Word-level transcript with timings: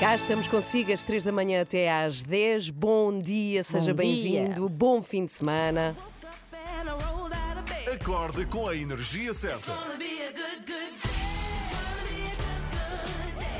Cá 0.00 0.16
estamos 0.16 0.48
consigo 0.48 0.92
às 0.92 1.04
3 1.04 1.22
da 1.24 1.30
manhã 1.32 1.62
até 1.62 1.90
às 1.90 2.22
10. 2.22 2.70
Bom 2.70 3.16
dia, 3.18 3.62
seja 3.62 3.94
bem-vindo. 3.94 4.68
Bom 4.68 5.00
fim 5.00 5.24
de 5.24 5.32
semana. 5.32 5.96
Acorde 7.94 8.44
com 8.46 8.68
a 8.68 8.76
energia 8.76 9.32
certa. 9.32 9.72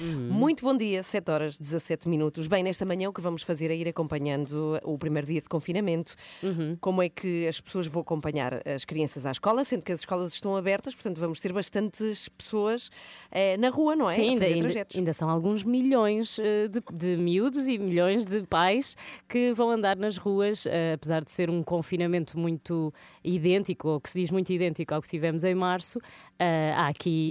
Muito 0.00 0.64
bom 0.64 0.76
dia, 0.76 1.02
7 1.02 1.30
horas 1.30 1.58
17 1.58 2.08
minutos. 2.08 2.46
Bem, 2.46 2.62
nesta 2.62 2.84
manhã 2.84 3.08
o 3.08 3.12
que 3.12 3.20
vamos 3.20 3.42
fazer 3.42 3.70
é 3.70 3.76
ir 3.76 3.88
acompanhando 3.88 4.78
o 4.84 4.96
primeiro 4.98 5.26
dia 5.26 5.40
de 5.40 5.48
confinamento. 5.48 6.14
Como 6.80 7.02
é 7.02 7.08
que 7.08 7.46
as 7.46 7.60
pessoas 7.60 7.86
vão 7.86 8.02
acompanhar 8.02 8.62
as 8.66 8.84
crianças 8.84 9.26
à 9.26 9.30
escola, 9.30 9.64
sendo 9.64 9.84
que 9.84 9.92
as 9.92 10.00
escolas 10.00 10.32
estão 10.32 10.56
abertas, 10.56 10.94
portanto 10.94 11.18
vamos 11.18 11.40
ter 11.40 11.52
bastantes 11.52 12.28
pessoas 12.28 12.90
eh, 13.30 13.56
na 13.56 13.70
rua, 13.70 13.96
não 13.96 14.08
é? 14.08 14.14
Sim, 14.14 14.30
ainda, 14.30 14.44
ainda, 14.46 14.86
ainda 14.94 15.12
são 15.12 15.28
alguns 15.28 15.64
milhões 15.64 16.38
eh, 16.38 16.68
de, 16.68 16.80
de 16.92 17.16
miúdos 17.16 17.68
e 17.68 17.78
milhões 17.78 18.24
de 18.24 18.42
pais 18.42 18.96
que 19.28 19.52
vão 19.52 19.70
andar 19.70 19.96
nas 19.96 20.16
ruas, 20.16 20.66
eh, 20.66 20.92
apesar 20.94 21.24
de 21.24 21.30
ser 21.30 21.50
um 21.50 21.62
confinamento 21.62 22.38
muito 22.38 22.92
idêntico, 23.34 23.88
ou 23.88 24.00
que 24.00 24.08
se 24.08 24.20
diz 24.20 24.30
muito 24.30 24.50
idêntico 24.52 24.94
ao 24.94 25.02
que 25.02 25.08
tivemos 25.08 25.44
em 25.44 25.54
março, 25.54 26.00
eh, 26.38 26.72
há 26.76 26.88
aqui 26.88 27.30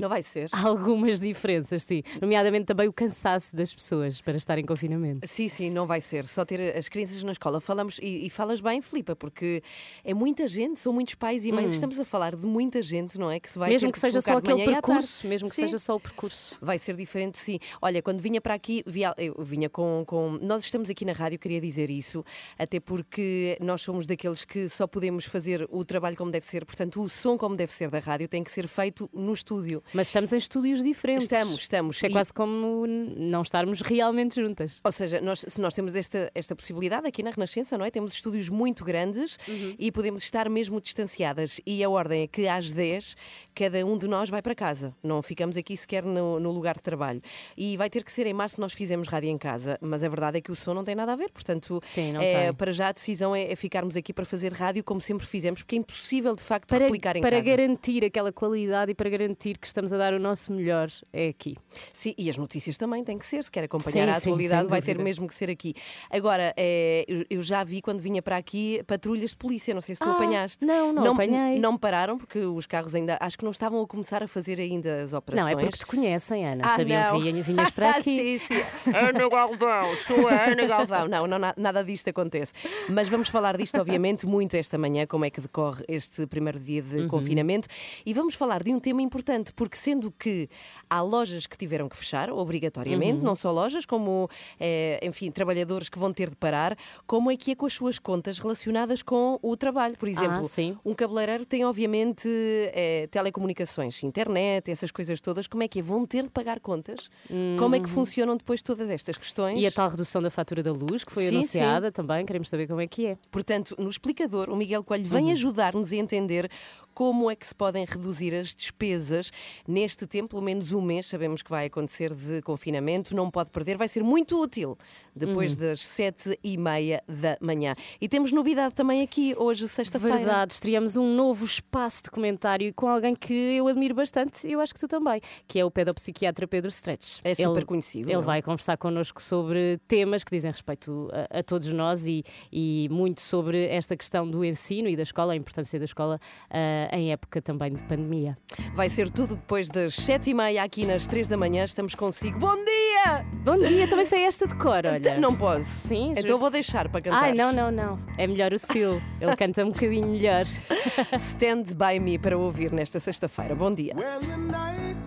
algumas 0.51 1.19
diferenças, 1.19 1.83
sim. 1.83 2.03
Nomeadamente 2.21 2.65
também 2.65 2.87
o 2.87 2.93
cansaço 2.93 3.55
das 3.55 3.73
pessoas 3.73 4.21
para 4.21 4.37
estar 4.37 4.57
em 4.57 4.65
confinamento. 4.65 5.27
Sim, 5.27 5.47
sim, 5.47 5.69
não 5.69 5.85
vai 5.85 6.01
ser. 6.01 6.25
Só 6.25 6.45
ter 6.45 6.75
as 6.77 6.87
crianças 6.89 7.23
na 7.23 7.31
escola. 7.31 7.59
Falamos, 7.59 7.99
e, 8.01 8.25
e 8.25 8.29
falas 8.29 8.61
bem, 8.61 8.81
Filipa, 8.81 9.15
porque 9.15 9.61
é 10.03 10.13
muita 10.13 10.47
gente, 10.47 10.79
são 10.79 10.93
muitos 10.93 11.15
pais 11.15 11.45
e 11.45 11.51
mães. 11.51 11.73
Estamos 11.73 11.99
a 11.99 12.05
falar 12.05 12.35
de 12.35 12.45
muita 12.45 12.81
gente, 12.81 13.17
não 13.17 13.29
é? 13.31 13.39
Que 13.39 13.49
se 13.49 13.57
vai 13.59 13.69
Hum. 13.69 13.73
mesmo 13.73 13.87
ter 13.89 13.93
que 13.93 13.99
seja 13.99 14.21
só 14.21 14.37
aquele 14.37 14.63
percurso, 14.65 15.27
mesmo 15.27 15.49
que 15.49 15.55
Sim. 15.55 15.63
seja 15.63 15.77
só 15.77 15.95
o 15.95 15.99
percurso. 15.99 16.57
Vai 16.61 16.77
ser 16.79 16.95
diferente, 16.95 17.37
sim. 17.37 17.59
Olha, 17.81 18.01
quando 18.01 18.19
vinha 18.21 18.39
para 18.41 18.53
aqui, 18.53 18.83
via- 18.85 19.13
eu 19.17 19.35
vinha 19.43 19.69
com, 19.69 20.03
com. 20.05 20.37
Nós 20.41 20.63
estamos 20.63 20.89
aqui 20.89 21.05
na 21.05 21.13
rádio, 21.13 21.39
queria 21.39 21.59
dizer 21.61 21.89
isso, 21.89 22.23
até 22.57 22.79
porque 22.79 23.57
nós 23.61 23.81
somos 23.81 24.05
daqueles 24.07 24.43
que 24.45 24.67
só 24.69 24.85
podemos 24.87 25.25
fazer 25.25 25.67
o 25.71 25.83
trabalho 25.87 26.15
como 26.15 26.29
deve 26.31 26.45
ser, 26.45 26.65
portanto, 26.65 27.01
o 27.01 27.09
som 27.09 27.37
como 27.37 27.55
deve 27.55 27.71
ser 27.73 27.89
da 27.89 27.99
rádio 27.99 28.27
tem 28.27 28.43
que 28.43 28.51
ser 28.51 28.67
feito 28.67 29.09
no 29.13 29.33
estúdio. 29.33 29.83
Mas 29.93 30.07
estamos 30.07 30.31
em 30.33 30.37
estúdios 30.37 30.83
diferentes. 30.83 31.23
Estamos, 31.23 31.53
estamos. 31.61 32.03
É 32.03 32.07
E- 32.07 32.11
quase 32.11 32.33
como 32.33 32.85
não 32.87 33.41
estarmos 33.41 33.81
realmente 33.81 34.35
juntas. 34.41 34.79
Ou 34.83 34.91
seja, 34.91 35.19
nós, 35.21 35.43
se 35.47 35.59
nós 35.59 35.73
temos 35.73 35.95
esta, 35.95 36.31
esta 36.35 36.55
possibilidade 36.55 37.07
aqui 37.07 37.23
na 37.23 37.31
Renascença, 37.31 37.77
não 37.77 37.85
é? 37.85 37.89
Temos 37.91 38.13
estúdios 38.13 38.49
muito 38.49 38.83
grandes 38.85 39.37
Uhum. 39.47 39.75
e 39.79 39.91
podemos 39.91 40.23
estar 40.23 40.49
mesmo 40.49 40.79
distanciadas. 40.81 41.59
E 41.65 41.83
a 41.83 41.89
ordem 41.89 42.23
é 42.23 42.27
que 42.27 42.47
às 42.47 42.71
10 42.71 43.15
cada 43.55 43.85
um 43.85 43.97
de 43.97 44.07
nós 44.07 44.29
vai 44.29 44.41
para 44.41 44.53
casa. 44.53 44.95
Não 45.01 45.21
ficamos 45.21 45.57
aqui 45.57 45.75
sequer 45.77 46.03
no, 46.03 46.39
no 46.39 46.51
lugar 46.51 46.75
de 46.75 46.81
trabalho. 46.83 47.21
E 47.55 47.77
vai 47.77 47.89
ter 47.89 48.03
que 48.03 48.11
ser 48.11 48.27
em 48.27 48.33
março 48.33 48.59
nós 48.61 48.73
fizemos 48.73 49.07
rádio 49.07 49.29
em 49.29 49.37
casa, 49.37 49.77
mas 49.81 50.03
a 50.03 50.09
verdade 50.09 50.37
é 50.37 50.41
que 50.41 50.51
o 50.51 50.55
som 50.55 50.73
não 50.73 50.83
tem 50.83 50.95
nada 50.95 51.13
a 51.13 51.15
ver. 51.15 51.31
Portanto, 51.31 51.79
Sim, 51.83 52.15
é, 52.17 52.51
para 52.53 52.71
já 52.71 52.89
a 52.89 52.91
decisão 52.91 53.35
é, 53.35 53.51
é 53.51 53.55
ficarmos 53.55 53.95
aqui 53.95 54.11
para 54.13 54.25
fazer 54.25 54.53
rádio 54.53 54.83
como 54.83 55.01
sempre 55.01 55.25
fizemos, 55.25 55.63
porque 55.67 55.75
é 55.75 55.79
impossível 55.79 56.33
de 56.33 56.41
facto 56.41 56.69
Para, 56.69 56.85
replicar 56.85 57.17
em 57.17 57.21
para 57.21 57.37
casa. 57.37 57.49
garantir 57.49 58.05
aquela 58.05 58.31
qualidade 58.31 58.91
e 58.91 58.95
para 58.95 59.09
garantir 59.09 59.57
que 59.57 59.67
estamos 59.67 59.91
a 59.91 59.97
dar 59.97 60.13
o 60.13 60.19
nosso 60.19 60.53
melhor, 60.53 60.87
é 61.11 61.27
aqui. 61.27 61.57
Sim, 61.91 62.13
e 62.17 62.29
as 62.29 62.37
notícias 62.37 62.77
também 62.77 63.03
têm 63.03 63.17
que 63.17 63.25
ser, 63.25 63.43
se 63.43 63.51
quer 63.51 63.65
acompanhar 63.65 64.05
Sim, 64.05 64.11
a 64.11 64.19
sim, 64.21 64.29
atualidade, 64.29 64.61
sem 64.61 64.69
vai 64.69 64.81
ter 64.81 64.97
mesmo 64.97 65.27
que 65.27 65.35
ser 65.35 65.49
aqui. 65.49 65.73
Agora, 66.09 66.53
eh, 66.55 67.03
eu, 67.05 67.25
eu 67.29 67.41
já 67.43 67.65
vi 67.65 67.81
quando 67.81 67.99
vinha 67.99 68.21
para 68.21 68.37
aqui 68.37 68.81
patrulhas 68.87 69.31
de 69.31 69.35
polícia, 69.35 69.73
não 69.73 69.81
sei 69.81 69.93
se 69.93 69.99
tu 70.01 70.07
Ah, 70.07 70.13
apanhaste. 70.13 70.65
não, 70.65 70.93
não 70.93 71.11
apanhei. 71.11 71.59
Não 71.59 71.77
pararam, 71.77 72.17
porque 72.17 72.39
os 72.39 72.65
carros 72.65 72.95
ainda, 72.95 73.17
acho 73.19 73.37
que 73.37 73.43
não 73.43 73.51
estavam 73.51 73.81
a 73.81 73.85
começar 73.87 74.23
a 74.23 74.27
fazer 74.27 74.61
ainda 74.61 75.03
as 75.03 75.11
operações. 75.11 75.51
Não, 75.51 75.59
é 75.59 75.61
porque 75.61 75.79
te 75.79 75.85
conhecem, 75.85 76.47
Ana. 76.47 76.63
Ah, 76.65 76.77
Sabiam 76.77 77.01
não. 77.11 77.19
que 77.19 77.29
vinha- 77.29 77.43
vinhas 77.43 77.71
para 77.71 77.89
aqui. 77.99 78.15
sim, 78.15 78.37
sim. 78.37 78.61
Ana 78.95 79.27
Galvão, 79.29 79.95
sou 79.97 80.29
a 80.29 80.45
Ana 80.45 80.65
Galvão. 80.65 81.09
Não, 81.09 81.27
não, 81.27 81.37
na- 81.37 81.53
nada 81.57 81.83
disto 81.83 82.09
acontece. 82.09 82.53
Mas 82.87 83.09
vamos 83.09 83.27
falar 83.27 83.57
disto, 83.57 83.77
obviamente, 83.81 84.25
muito 84.25 84.55
esta 84.55 84.77
manhã, 84.77 85.05
como 85.05 85.25
é 85.25 85.29
que 85.29 85.41
decorre 85.41 85.56
este 85.87 86.25
primeiro 86.27 86.59
dia 86.59 86.81
de 86.81 86.97
Uhum. 86.97 87.07
confinamento. 87.07 87.67
E 88.05 88.13
vamos 88.13 88.35
falar 88.35 88.63
de 88.63 88.71
um 88.73 88.79
tema 88.79 89.01
importante, 89.01 89.51
porque 89.53 89.75
sendo 89.77 90.11
que 90.11 90.49
há 90.89 91.01
lojas 91.01 91.45
que 91.47 91.57
tiveram 91.57 91.87
que 91.89 91.95
fechar, 91.97 92.29
obrigatoriamente, 92.29 93.19
Uhum. 93.19 93.23
não 93.25 93.35
só 93.35 93.51
lojas, 93.51 93.85
como, 93.85 94.29
eh, 94.59 94.99
enfim, 95.03 95.31
trabalhadores 95.31 95.89
que 95.89 95.97
vão 95.99 96.11
ter 96.13 96.29
de 96.29 96.35
parar, 96.35 96.77
como 97.05 97.31
é 97.31 97.37
que 97.37 97.51
é 97.51 97.55
com 97.55 97.65
as 97.65 97.73
suas 97.73 97.97
contas 97.99 98.39
relacionadas 98.39 99.01
com 99.01 99.39
o 99.41 99.55
trabalho. 99.57 99.95
Por 99.97 100.07
exemplo, 100.07 100.41
Ah, 100.41 100.43
sim. 100.43 100.77
um 100.85 100.93
cabeleireiro 100.93 101.45
tem, 101.45 101.63
obviamente, 101.65 102.27
eh, 102.73 103.07
telecomunicações, 103.11 104.03
internet, 104.03 104.69
essas 104.71 104.91
coisas 104.91 105.19
todas. 105.21 105.47
Como 105.47 105.63
é 105.63 105.67
que 105.67 105.79
é? 105.79 105.81
Vão 105.81 106.05
ter 106.05 106.23
de 106.23 106.29
pagar 106.29 106.59
contas? 106.59 107.09
Como 107.57 107.75
é 107.75 107.79
que 107.79 107.89
funcionam 107.89 108.35
depois 108.37 108.61
todas 108.61 108.89
estas 108.89 109.17
questões? 109.17 109.55
Uhum. 109.55 109.61
E 109.61 109.67
a 109.67 109.71
tal 109.71 109.89
redução 109.89 110.21
da 110.21 110.29
fatura 110.29 110.61
da 110.63 110.71
luz 110.71 111.03
que 111.03 111.11
foi 111.11 111.23
Sim, 111.25 111.35
anunciada 111.35 111.91
também, 111.91 112.25
queremos 112.25 112.49
saber 112.49 112.67
como 112.67 112.81
é 112.81 112.87
que 112.87 113.05
é. 113.07 113.17
Portanto, 113.31 113.75
no 113.77 113.89
explicador, 113.89 114.49
o 114.49 114.55
Miguel 114.55 114.83
Coelho 114.83 115.03
Uhum. 115.03 115.09
vem 115.09 115.31
ajudar-nos 115.47 115.91
a 115.91 115.95
entender 115.95 116.49
como 116.97 117.29
é 117.29 117.35
que 117.35 117.45
se 117.45 117.53
podem 117.53 117.85
reduzir 117.85 118.33
as 118.33 118.55
despesas 118.55 119.31
neste 119.67 120.07
tempo, 120.07 120.29
pelo 120.29 120.41
menos 120.41 120.71
um 120.71 120.81
mês, 120.81 121.05
sabemos 121.05 121.43
que 121.43 121.49
vai 121.51 121.67
acontecer 121.67 122.11
de 122.15 122.41
confinamento, 122.41 123.15
não 123.15 123.29
pode 123.29 123.51
perder, 123.51 123.77
vai 123.77 123.87
ser 123.87 124.01
muito 124.01 124.41
útil 124.41 124.75
depois 125.15 125.51
Uhum. 125.53 125.59
das 125.59 125.81
sete 125.81 126.39
e 126.43 126.57
meia 126.57 127.03
da 127.07 127.37
manhã. 127.39 127.75
E 128.01 128.09
temos 128.09 128.31
novidade 128.31 128.73
também 128.73 129.03
aqui, 129.03 129.35
hoje, 129.37 129.67
sexta-feira. 129.67 130.17
Verdade, 130.17 130.53
estreamos 130.53 130.95
um 130.95 131.13
novo 131.13 131.45
espaço 131.45 132.05
de 132.05 132.09
comentário 132.09 132.73
com 132.73 132.87
alguém 132.87 133.13
que 133.13 133.31
eu 133.31 133.67
admiro 133.67 133.93
bastante, 133.93 134.49
eu 134.51 134.59
acho 134.59 134.73
que 134.73 134.79
tu 134.79 134.87
também, 134.87 135.21
que 135.47 135.59
é 135.59 135.63
o 135.63 135.69
pedopsiquiatra 135.69 136.47
Pedro 136.47 136.69
Stretch. 136.69 137.19
É 137.23 137.35
super 137.35 137.63
conhecido, 137.63 138.07
Ele 138.07 138.15
não 138.15 138.21
é? 138.23 138.25
vai 138.25 138.41
conversar 138.41 138.75
connosco 138.75 139.21
sobre 139.21 139.79
temas 139.87 140.23
que 140.23 140.31
dizem 140.31 140.49
respeito 140.49 141.09
a, 141.13 141.41
a 141.41 141.43
todos 141.43 141.71
nós 141.71 142.07
e, 142.07 142.23
e 142.51 142.87
muito 142.89 143.21
sobre 143.21 143.67
esta 143.67 143.95
questão 143.95 144.27
do 144.27 144.43
ensino 144.43 144.89
e 144.89 144.95
da 144.95 145.03
escola, 145.03 145.33
a 145.33 145.35
importância 145.35 145.77
da 145.77 145.85
escola 145.85 146.19
ah, 146.49 146.86
em 146.91 147.11
época 147.11 147.41
também 147.41 147.73
de 147.73 147.83
pandemia. 147.83 148.37
Vai 148.73 148.89
ser 148.89 149.09
tudo 149.09 149.35
depois 149.35 149.69
das 149.69 149.93
sete 149.95 150.29
e 150.29 150.33
meia 150.33 150.63
aqui 150.63 150.85
nas 150.85 151.07
três 151.07 151.27
da 151.27 151.35
manhã. 151.37 151.63
Estamos 151.63 151.95
consigo. 151.95 152.39
Bom 152.39 152.55
dia! 152.55 153.25
Bom 153.43 153.57
dia, 153.57 153.87
também 153.87 154.05
sei 154.05 154.23
esta 154.25 154.47
de 154.47 154.55
cor, 154.55 154.83
olha. 154.87 155.17
Não 155.19 155.33
posso. 155.35 155.63
Sim, 155.87 156.11
Então 156.11 156.23
justo. 156.23 156.37
vou 156.39 156.49
deixar 156.49 156.89
para 156.89 157.01
cantar. 157.01 157.23
Ai, 157.23 157.33
não, 157.33 157.51
não, 157.53 157.71
não. 157.71 157.99
É 158.17 158.27
melhor 158.27 158.51
o 158.53 158.59
Sil. 158.59 158.99
Ele 159.21 159.35
canta 159.35 159.63
um 159.63 159.69
bocadinho 159.71 160.07
melhor. 160.07 160.45
Stand 161.17 161.63
by 161.75 161.99
me 161.99 162.17
para 162.17 162.37
ouvir 162.37 162.71
nesta 162.71 162.99
sexta-feira. 162.99 163.55
Bom 163.55 163.73
dia. 163.73 163.93
Well, 163.95 164.19
the 164.19 164.37
night 164.37 164.97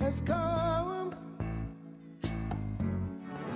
has 0.00 0.20
come. 0.20 1.12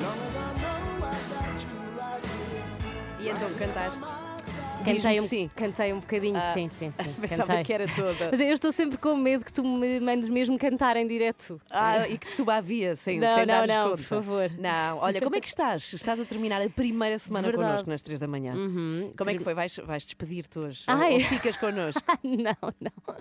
Long 0.00 0.18
as 0.26 0.36
I 0.36 0.52
know 0.60 1.06
I 1.06 1.18
got 1.30 1.62
you 1.62 1.78
right 1.98 2.26
here. 2.26 3.20
E 3.20 3.28
então 3.30 3.50
cantaste? 3.58 4.25
Cantei 4.94 5.18
um, 5.18 5.20
sim. 5.20 5.50
cantei 5.54 5.92
um 5.92 6.00
bocadinho, 6.00 6.40
sim, 6.54 6.68
sim, 6.68 6.90
sim. 6.90 7.12
Pensava 7.20 7.48
cantei. 7.48 7.64
que 7.64 7.72
era 7.72 7.86
toda. 7.88 8.28
Mas 8.30 8.40
eu 8.40 8.52
estou 8.52 8.72
sempre 8.72 8.96
com 8.98 9.14
medo 9.16 9.44
que 9.44 9.52
tu 9.52 9.62
me 9.64 10.00
mandes 10.00 10.28
mesmo 10.28 10.58
cantar 10.58 10.96
em 10.96 11.06
direto. 11.06 11.60
Ah, 11.70 12.08
e 12.08 12.16
que 12.16 12.26
te 12.26 12.32
suba 12.32 12.56
a 12.56 12.60
via 12.60 12.94
sem, 12.96 13.18
Não, 13.18 13.34
sem 13.34 13.46
não, 13.46 13.66
não, 13.66 13.84
conta. 13.90 13.96
por 13.96 14.02
favor. 14.04 14.50
Não, 14.58 14.98
olha, 14.98 15.20
como 15.20 15.36
é 15.36 15.40
que 15.40 15.48
estás? 15.48 15.92
Estás 15.92 16.20
a 16.20 16.24
terminar 16.24 16.62
a 16.62 16.68
primeira 16.70 17.18
semana 17.18 17.42
Verdade. 17.46 17.62
Uhum. 17.64 17.68
connosco 17.70 17.90
nas 17.90 18.02
três 18.02 18.20
da 18.20 18.26
manhã. 18.28 18.54
Como 19.16 19.30
é 19.30 19.34
que 19.34 19.40
foi? 19.42 19.54
Vais, 19.54 19.76
vais 19.84 20.04
despedir-te 20.04 20.58
hoje? 20.58 20.84
Ai. 20.86 21.14
Ou, 21.14 21.20
ficas 21.20 21.56
connosco? 21.56 22.02
não, 22.22 22.74
não. 22.80 23.16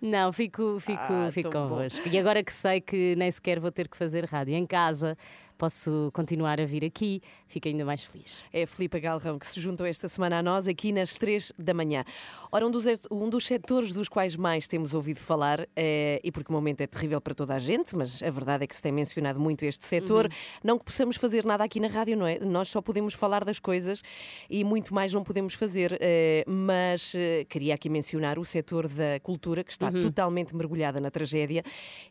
Não, 0.00 0.32
fico, 0.32 0.78
fico, 0.80 1.00
Ah, 1.02 1.28
fico 1.30 1.50
tão 1.50 1.68
bom. 1.68 1.76
convosco. 1.76 2.08
E 2.08 2.18
agora 2.18 2.42
que 2.42 2.52
sei 2.52 2.80
que 2.80 3.14
nem 3.16 3.30
sequer 3.30 3.58
vou 3.60 3.70
ter 3.70 3.88
que 3.88 3.96
fazer 3.96 4.24
rádio 4.24 4.54
em 4.54 4.66
casa, 4.66 5.16
posso 5.56 6.10
continuar 6.12 6.60
a 6.60 6.64
vir 6.64 6.84
aqui, 6.84 7.22
fico 7.46 7.68
ainda 7.68 7.84
mais 7.84 8.02
feliz. 8.02 8.44
É 8.52 8.62
a 8.64 8.66
Filipa 8.66 8.98
Galrão 8.98 9.38
que 9.38 9.46
se 9.46 9.60
juntou 9.60 9.86
esta 9.86 10.08
semana 10.08 10.38
a 10.38 10.42
nós 10.42 10.68
aqui 10.68 10.92
nas 10.92 11.14
três 11.14 11.52
da 11.58 11.72
manhã. 11.72 12.04
Ora, 12.52 12.66
um 12.66 12.70
dos, 12.70 12.84
um 13.10 13.30
dos 13.30 13.46
setores 13.46 13.92
dos 13.92 14.08
quais 14.08 14.36
mais 14.36 14.68
temos 14.68 14.94
ouvido 14.94 15.18
falar, 15.18 15.66
eh, 15.74 16.20
e 16.22 16.30
porque 16.30 16.50
o 16.50 16.54
momento 16.54 16.82
é 16.82 16.86
terrível 16.86 17.20
para 17.20 17.34
toda 17.34 17.54
a 17.54 17.58
gente, 17.58 17.96
mas 17.96 18.22
a 18.22 18.30
verdade 18.30 18.64
é 18.64 18.66
que 18.66 18.76
se 18.76 18.82
tem 18.82 18.92
mencionado 18.92 19.40
muito 19.40 19.64
este 19.64 19.86
setor, 19.86 20.28
não 20.62 20.78
que 20.78 20.84
possamos 20.84 21.16
fazer 21.16 21.44
nada 21.44 21.64
aqui 21.64 21.80
na 21.80 21.88
rádio, 21.88 22.16
não 22.16 22.26
é? 22.26 22.38
Nós 22.38 22.68
só 22.68 22.82
podemos 22.82 23.14
falar 23.14 23.44
das 23.44 23.58
coisas 23.58 24.02
e 24.50 24.62
muito 24.62 24.94
mais 24.94 25.12
não 25.12 25.24
podemos 25.24 25.54
fazer, 25.54 25.96
eh, 26.00 26.44
mas 26.46 27.14
eh, 27.14 27.46
queria 27.48 27.74
aqui 27.74 27.88
mencionar 27.88 28.38
o 28.38 28.44
setor 28.44 28.88
da 28.88 29.18
cultura, 29.22 29.64
que 29.64 29.72
está 29.72 29.90
totalmente 29.90 30.54
mergulhada 30.54 31.00
na 31.00 31.10
tragédia 31.10 31.62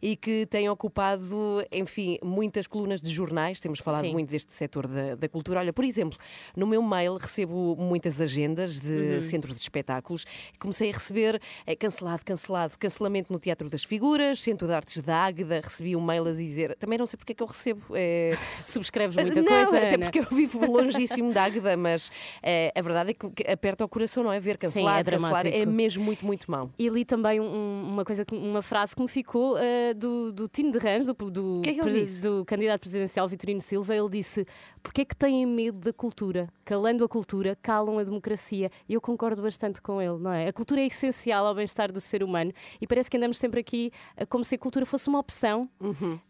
e 0.01 0.15
que 0.15 0.45
tem 0.47 0.67
ocupado, 0.69 1.63
enfim, 1.71 2.17
muitas 2.23 2.65
colunas 2.67 3.01
de 3.01 3.11
jornais 3.11 3.34
jornais, 3.35 3.59
temos 3.59 3.79
falado 3.79 4.05
Sim. 4.05 4.13
muito 4.13 4.29
deste 4.29 4.53
setor 4.53 4.87
da, 4.87 5.15
da 5.15 5.27
cultura. 5.29 5.59
Olha, 5.59 5.73
por 5.73 5.83
exemplo, 5.83 6.17
no 6.55 6.65
meu 6.65 6.81
mail 6.81 7.15
recebo 7.17 7.75
muitas 7.77 8.21
agendas 8.21 8.79
de 8.79 9.21
centros 9.23 9.53
de 9.55 9.61
espetáculos. 9.61 10.25
Comecei 10.57 10.89
a 10.89 10.93
receber 10.93 11.41
eh, 11.67 11.75
cancelado, 11.75 12.23
cancelado, 12.23 12.77
cancelamento 12.79 13.31
no 13.33 13.39
Teatro 13.39 13.69
das 13.69 13.83
Figuras, 13.83 14.41
Centro 14.41 14.67
de 14.67 14.73
Artes 14.73 15.03
da 15.03 15.17
Águeda. 15.25 15.61
Recebi 15.63 15.95
um 15.95 16.01
mail 16.01 16.25
a 16.27 16.31
dizer, 16.31 16.75
também 16.77 16.97
não 16.97 17.05
sei 17.05 17.17
porque 17.17 17.33
é 17.33 17.35
que 17.35 17.43
eu 17.43 17.47
recebo. 17.47 17.81
eh, 17.93 18.31
Subscreves 18.63 19.15
muita 19.17 19.41
não, 19.41 19.47
coisa, 19.47 19.77
até 19.77 19.95
Ana. 19.95 20.05
porque 20.05 20.19
eu 20.19 20.25
vivo 20.25 20.65
longíssimo 20.65 21.33
da 21.33 21.43
Águeda, 21.43 21.75
mas 21.75 22.11
eh, 22.41 22.71
a 22.75 22.81
verdade 22.81 23.11
é 23.11 23.13
que 23.13 23.51
aperta 23.51 23.83
o 23.83 23.87
coração, 23.89 24.23
não 24.23 24.31
é? 24.31 24.39
Ver 24.39 24.57
cancelar, 24.57 24.99
é 24.99 25.03
cancelar 25.03 25.45
é 25.45 25.49
dramático. 25.49 25.71
mesmo 25.71 26.03
muito, 26.03 26.25
muito 26.25 26.49
mau. 26.49 26.69
E 26.79 26.87
li 26.89 27.03
também 27.03 27.39
um- 27.39 27.83
uma 27.85 28.05
coisa, 28.05 28.25
uma 28.31 28.61
frase 28.61 28.95
que 28.95 29.01
me 29.01 29.07
ficou 29.07 29.57
eh, 29.57 29.93
do, 29.93 30.31
do 30.31 30.47
Tino 30.47 30.71
de 30.71 30.77
Rãs, 30.77 31.07
do, 31.07 31.13
do, 31.13 31.61
que 31.61 31.69
é 31.71 31.73
que 31.73 32.05
do 32.21 32.45
candidato 32.45 32.79
presidencial 32.79 33.24
Vitorino 33.27 33.61
Silva. 33.61 33.95
Ele 33.95 34.09
disse: 34.09 34.45
Porquê 34.83 35.01
é 35.01 35.05
que 35.05 35.15
têm 35.15 35.45
medo 35.45 35.79
da 35.79 35.93
cultura? 35.93 36.47
Calando 36.63 37.03
a 37.03 37.07
cultura, 37.07 37.57
calam 37.61 37.99
a 37.99 38.03
democracia. 38.03 38.69
E 38.89 38.93
eu 38.93 39.01
concordo 39.01 39.41
bastante 39.41 39.81
com 39.81 40.01
ele, 40.01 40.17
não 40.17 40.31
é? 40.31 40.47
A 40.47 40.53
cultura 40.53 40.81
é 40.81 40.85
essencial 40.85 41.45
ao 41.45 41.53
bem-estar 41.55 41.91
do 41.91 42.01
ser 42.01 42.23
humano 42.23 42.51
e 42.81 42.87
parece 42.87 43.09
que 43.09 43.17
andamos 43.17 43.37
sempre 43.37 43.59
aqui 43.59 43.91
eh, 44.17 44.25
como 44.25 44.43
se 44.43 44.55
a 44.55 44.57
cultura 44.57 44.85
fosse 44.85 45.07
uma 45.07 45.19
opção 45.19 45.69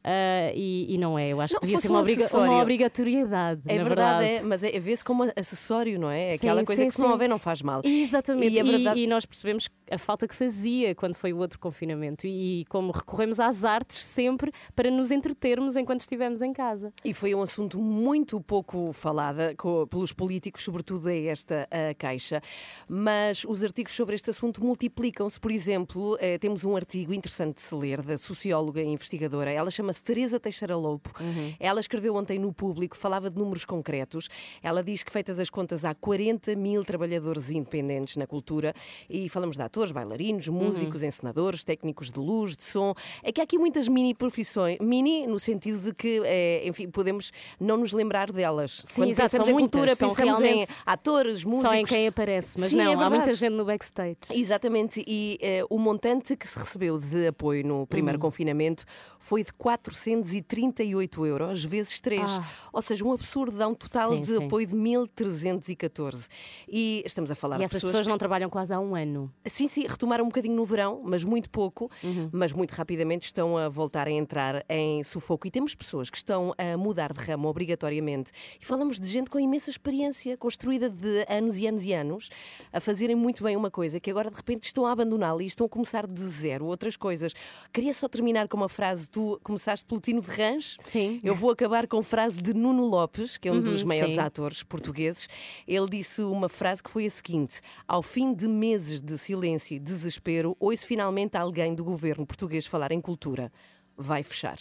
Ah, 0.04 0.52
e, 0.54 0.94
e 0.94 0.98
não 0.98 1.18
é. 1.18 1.30
Eu 1.30 1.42
acho 1.42 1.54
Uhum. 1.54 1.56
Não, 1.56 1.60
que 1.62 1.68
devia 1.68 1.82
ser 1.82 1.90
uma, 1.90 2.00
um 2.00 2.02
obriga- 2.02 2.38
uma 2.38 2.62
obrigatoriedade. 2.62 3.62
É 3.68 3.78
verdade, 3.84 4.26
verdade. 4.26 4.26
é, 4.26 4.42
mas 4.44 4.64
é, 4.64 4.80
vê-se 4.80 5.04
como 5.04 5.24
acessório, 5.36 6.00
não 6.00 6.10
é? 6.10 6.30
É 6.30 6.32
Sim, 6.32 6.48
Aquela 6.48 6.64
coisa 6.66 6.82
sim, 6.82 6.88
que 6.88 6.94
se 6.94 7.00
não 7.00 7.08
sim. 7.08 7.12
houver 7.14 7.30
não 7.30 7.40
faz 7.40 7.62
mal. 7.62 7.82
Exatamente, 7.84 8.56
E 8.56 8.60
e, 8.60 8.64
verdade- 8.64 9.00
e 9.02 9.08
nós 9.08 9.26
percebemos 9.26 9.68
a 9.90 9.98
falta 9.98 10.28
que 10.28 10.36
fazia 10.36 10.94
quando 10.96 11.16
foi 11.16 11.34
o 11.34 11.38
outro 11.38 11.60
confinamento 11.60 12.26
e 12.28 12.66
como 12.70 12.92
recorremos 12.92 13.40
às 13.40 13.64
artes 13.64 13.98
sempre 14.06 14.52
para 14.76 14.90
nos 14.90 15.12
entretermos 15.12 15.76
enquanto 15.78 16.02
estivemos 16.02 16.42
em 16.42 16.52
casa. 16.54 16.92
E 17.04 17.14
foi 17.14 17.34
um 17.36 17.42
assunto 17.42 17.80
muito 17.80 18.40
pouco 18.42 18.92
falada 18.94 19.54
co- 19.58 19.88
pelos 19.88 20.12
políticos, 20.14 20.64
sobretudo 20.64 21.10
é 21.10 21.26
esta 21.26 21.68
a 21.72 21.94
caixa. 21.94 22.42
Mas 22.88 23.44
os 23.46 23.64
artigos 23.64 23.94
sobre 23.94 24.16
este 24.16 24.30
assunto 24.30 24.64
multiplicam-se. 24.64 25.40
Por 25.40 25.52
exemplo, 25.52 26.18
eh, 26.20 26.38
temos 26.38 26.64
um 26.64 26.76
artigo 26.76 27.14
interessante 27.14 27.56
de 27.56 27.62
se 27.62 27.76
ler 27.76 28.02
da 28.02 28.18
socióloga 28.18 28.82
e 28.82 28.86
investigadora. 28.88 29.52
Ela 29.52 29.72
chama-se 29.72 30.04
Teresa 30.04 30.40
Teixeira 30.40 30.76
Loupo. 30.76 31.12
Ela 31.60 31.80
escreveu 31.80 32.16
ontem 32.16 32.40
no 32.40 32.54
público, 32.54 32.96
falava 32.98 33.30
de 33.30 33.38
números 33.38 33.66
concretos. 33.66 34.30
Ela 34.62 34.84
diz 34.84 35.04
que, 35.04 35.12
feitas 35.12 35.40
as 35.40 35.50
contas, 35.50 35.86
há 35.86 35.94
40 35.94 36.56
mil 36.56 36.84
trabalhadores 36.84 37.50
independentes 37.50 38.16
na 38.18 38.28
cultura 38.28 38.74
e 39.10 39.30
falamos 39.30 39.58
de 39.58 39.64
atores, 39.76 39.92
bailarinos, 39.92 40.48
músicos, 40.48 41.04
encenadores, 41.04 41.66
técnicos 41.66 42.10
de 42.10 42.18
luz, 42.18 42.56
de 42.56 42.64
som. 42.64 42.94
É 43.22 43.30
que 43.32 43.42
há 43.42 43.44
aqui 43.44 43.58
muitas 43.58 43.90
mini 43.90 44.14
profissões, 44.16 44.78
mini 44.80 45.28
no 45.28 45.38
sentido 45.38 45.82
de 45.82 45.94
que, 45.94 46.22
eh, 46.24 46.66
enfim, 46.66 46.90
podemos 46.90 47.34
não 47.60 47.76
nos 47.76 47.92
lembrar 47.92 48.32
delas. 48.32 48.82
Sim, 48.86 49.02
Quando 49.02 49.10
exato, 49.10 49.32
pensamos 49.32 49.48
são 49.50 49.60
em 49.60 49.62
cultura, 49.62 49.96
são 49.96 50.10
pensamos 50.10 50.40
em 50.40 50.66
atores, 50.86 51.44
músicos. 51.44 51.70
Só 51.70 51.76
em 51.76 51.84
quem 51.84 52.08
aparece, 52.08 52.58
mas 52.58 52.70
Sim, 52.70 52.78
não, 52.78 53.02
é 53.02 53.04
há 53.06 53.10
muita 53.10 53.36
gente 53.36 53.52
no 53.54 53.66
backstage. 53.66 54.16
Exatamente, 54.32 55.04
e 55.06 55.38
eh, 55.42 55.64
o 55.70 55.78
montante 55.78 56.38
que 56.38 56.48
se 56.48 56.58
recebeu 56.58 56.98
de 56.98 57.28
apoio 57.28 57.66
no 57.68 57.86
primeiro 57.86 58.18
confinamento 58.18 58.86
foi 59.20 59.44
de 59.44 59.52
438 59.52 61.26
euros 61.26 61.66
vezes 61.66 62.00
3. 62.00 62.22
Ah. 62.26 62.50
Ou 62.72 62.82
seja, 62.82 63.04
um 63.04 63.12
absurdão 63.12 63.76
total 63.76 64.12
Sim, 64.12 64.22
de 64.22 64.36
sim. 64.38 64.46
apoio 64.46 64.68
de 64.68 64.74
1314. 64.76 66.28
E 66.70 67.04
estamos 67.06 67.30
a 67.30 67.36
falar 67.36 67.56
E 67.56 67.60
de 67.60 67.64
essas 67.66 67.78
pessoas. 67.78 67.92
pessoas 67.92 68.08
não 68.08 68.18
trabalham 68.18 68.50
quase 68.50 68.74
há 68.74 68.80
um 68.80 68.96
ano. 68.96 69.30
Sim, 69.46 69.65
sim, 69.68 69.86
retomaram 69.88 70.24
um 70.26 70.28
bocadinho 70.28 70.56
no 70.56 70.66
verão, 70.66 71.02
mas 71.04 71.24
muito 71.24 71.50
pouco, 71.50 71.90
Uhum. 72.04 72.30
mas 72.32 72.52
muito 72.54 72.72
rapidamente 72.72 73.26
estão 73.26 73.58
a 73.58 73.70
voltar 73.70 74.08
a 74.08 74.12
entrar 74.12 74.64
em 74.70 75.04
sufoco. 75.04 75.48
E 75.48 75.52
temos 75.52 75.74
pessoas 75.76 76.10
que 76.10 76.18
estão 76.18 76.54
a 76.58 76.78
mudar 76.78 77.14
de 77.14 77.22
ramo 77.22 77.48
obrigatoriamente. 77.48 78.32
E 78.60 78.66
falamos 78.66 79.00
de 79.00 79.08
gente 79.08 79.30
com 79.30 79.40
imensa 79.40 79.70
experiência, 79.70 80.38
construída 80.38 80.90
de 80.90 81.26
anos 81.30 81.58
e 81.58 81.68
anos 81.68 81.84
e 81.84 81.94
anos, 81.94 82.30
a 82.72 82.80
fazerem 82.80 83.16
muito 83.16 83.44
bem 83.44 83.56
uma 83.56 83.72
coisa 83.72 84.00
que 84.00 84.10
agora 84.10 84.30
de 84.30 84.36
repente 84.38 84.64
estão 84.64 84.86
a 84.86 84.92
abandoná-la 84.92 85.42
e 85.44 85.46
estão 85.46 85.66
a 85.66 85.70
começar 85.70 86.06
de 86.08 86.22
zero 86.28 86.66
outras 86.66 86.96
coisas. 86.98 87.34
Queria 87.74 87.94
só 87.94 88.08
terminar 88.08 88.48
com 88.48 88.58
uma 88.58 88.70
frase: 88.70 89.10
tu 89.10 89.40
começaste 89.44 89.86
pelo 89.86 90.00
Tino 90.02 90.22
de 90.22 90.30
Rãs. 90.30 90.78
Sim. 90.80 91.20
Eu 91.24 91.36
vou 91.36 91.50
acabar 91.52 91.88
com 91.88 92.02
frase 92.04 92.42
de 92.42 92.54
Nuno 92.54 92.86
Lopes, 92.86 93.38
que 93.38 93.48
é 93.48 93.52
um 93.52 93.62
dos 93.62 93.82
Uhum, 93.82 93.88
maiores 93.88 94.16
sim. 94.16 94.20
atores 94.20 94.64
portugueses. 94.64 95.28
Ele 95.68 95.88
disse 95.90 96.22
uma 96.22 96.50
frase 96.50 96.82
que 96.84 96.90
foi 96.90 97.06
a 97.06 97.10
seguinte: 97.10 97.62
Ao 97.88 98.02
fim 98.02 98.34
de 98.34 98.48
meses 98.48 99.02
de 99.02 99.18
silêncio 99.18 99.55
e 99.72 99.80
desespero, 99.80 100.56
ouço 100.60 100.86
finalmente 100.86 101.38
alguém 101.38 101.74
do 101.74 101.84
governo 101.84 102.26
português 102.26 102.66
falar 102.66 102.92
em 102.92 103.02
cultura. 103.02 103.52
Vai 103.98 104.24
fechar. 104.24 104.58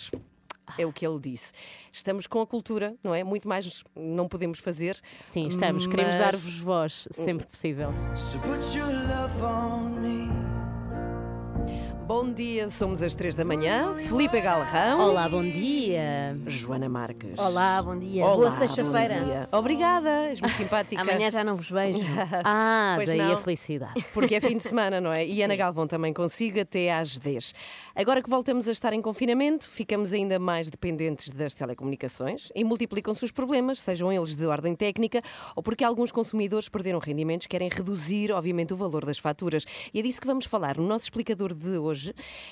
É 0.78 0.86
o 0.86 0.92
que 0.92 1.06
ele 1.06 1.18
disse. 1.20 1.52
Estamos 1.92 2.26
com 2.26 2.40
a 2.40 2.46
cultura, 2.46 2.94
não 3.02 3.14
é? 3.14 3.22
Muito 3.22 3.46
mais 3.46 3.82
não 3.94 4.26
podemos 4.26 4.58
fazer. 4.58 4.98
Sim, 5.20 5.46
estamos. 5.46 5.86
Queremos 5.86 6.14
mas- 6.16 6.24
dar-vos 6.24 6.58
voz 6.60 7.06
sempre 7.10 7.44
possível. 7.46 7.92
So 8.16 8.38
Bom 12.06 12.30
dia, 12.34 12.68
somos 12.68 13.02
às 13.02 13.14
três 13.14 13.34
da 13.34 13.46
manhã. 13.46 13.94
Felipe 13.94 14.38
Galrão. 14.38 15.00
Olá, 15.00 15.26
bom 15.26 15.42
dia. 15.42 16.36
Joana 16.46 16.86
Marques. 16.86 17.38
Olá, 17.38 17.82
bom 17.82 17.98
dia. 17.98 18.22
Olá, 18.26 18.36
Boa 18.36 18.50
bom 18.50 18.56
sexta-feira. 18.58 19.20
dia. 19.24 19.48
Obrigada, 19.50 20.10
és 20.26 20.38
muito 20.38 20.52
simpática. 20.54 21.00
Amanhã 21.00 21.30
já 21.30 21.42
não 21.42 21.56
vos 21.56 21.70
vejo. 21.70 22.02
Ah, 22.44 22.92
Pois 22.96 23.08
daí 23.08 23.18
não. 23.18 23.32
a 23.32 23.36
felicidade. 23.38 24.04
Porque 24.12 24.34
é 24.34 24.40
fim 24.40 24.58
de 24.58 24.64
semana, 24.68 25.00
não 25.00 25.12
é? 25.12 25.26
E 25.26 25.42
Ana 25.42 25.56
Galvão 25.56 25.86
também 25.86 26.12
consigo 26.12 26.60
até 26.60 26.92
às 26.92 27.16
10. 27.18 27.54
Agora 27.96 28.22
que 28.22 28.28
voltamos 28.28 28.68
a 28.68 28.72
estar 28.72 28.92
em 28.92 29.00
confinamento, 29.00 29.66
ficamos 29.66 30.12
ainda 30.12 30.38
mais 30.38 30.68
dependentes 30.68 31.30
das 31.30 31.54
telecomunicações 31.54 32.50
e 32.54 32.64
multiplicam-se 32.64 33.24
os 33.24 33.30
problemas, 33.30 33.80
sejam 33.80 34.12
eles 34.12 34.36
de 34.36 34.44
ordem 34.46 34.74
técnica 34.74 35.22
ou 35.56 35.62
porque 35.62 35.82
alguns 35.82 36.12
consumidores 36.12 36.68
perderam 36.68 36.98
rendimentos, 36.98 37.46
querem 37.46 37.70
reduzir, 37.72 38.30
obviamente, 38.30 38.74
o 38.74 38.76
valor 38.76 39.06
das 39.06 39.16
faturas. 39.18 39.64
E 39.94 40.00
é 40.00 40.02
disso 40.02 40.20
que 40.20 40.26
vamos 40.26 40.44
falar 40.44 40.76
no 40.76 40.86
nosso 40.86 41.04
explicador 41.04 41.54
de 41.54 41.78
hoje. 41.78 41.93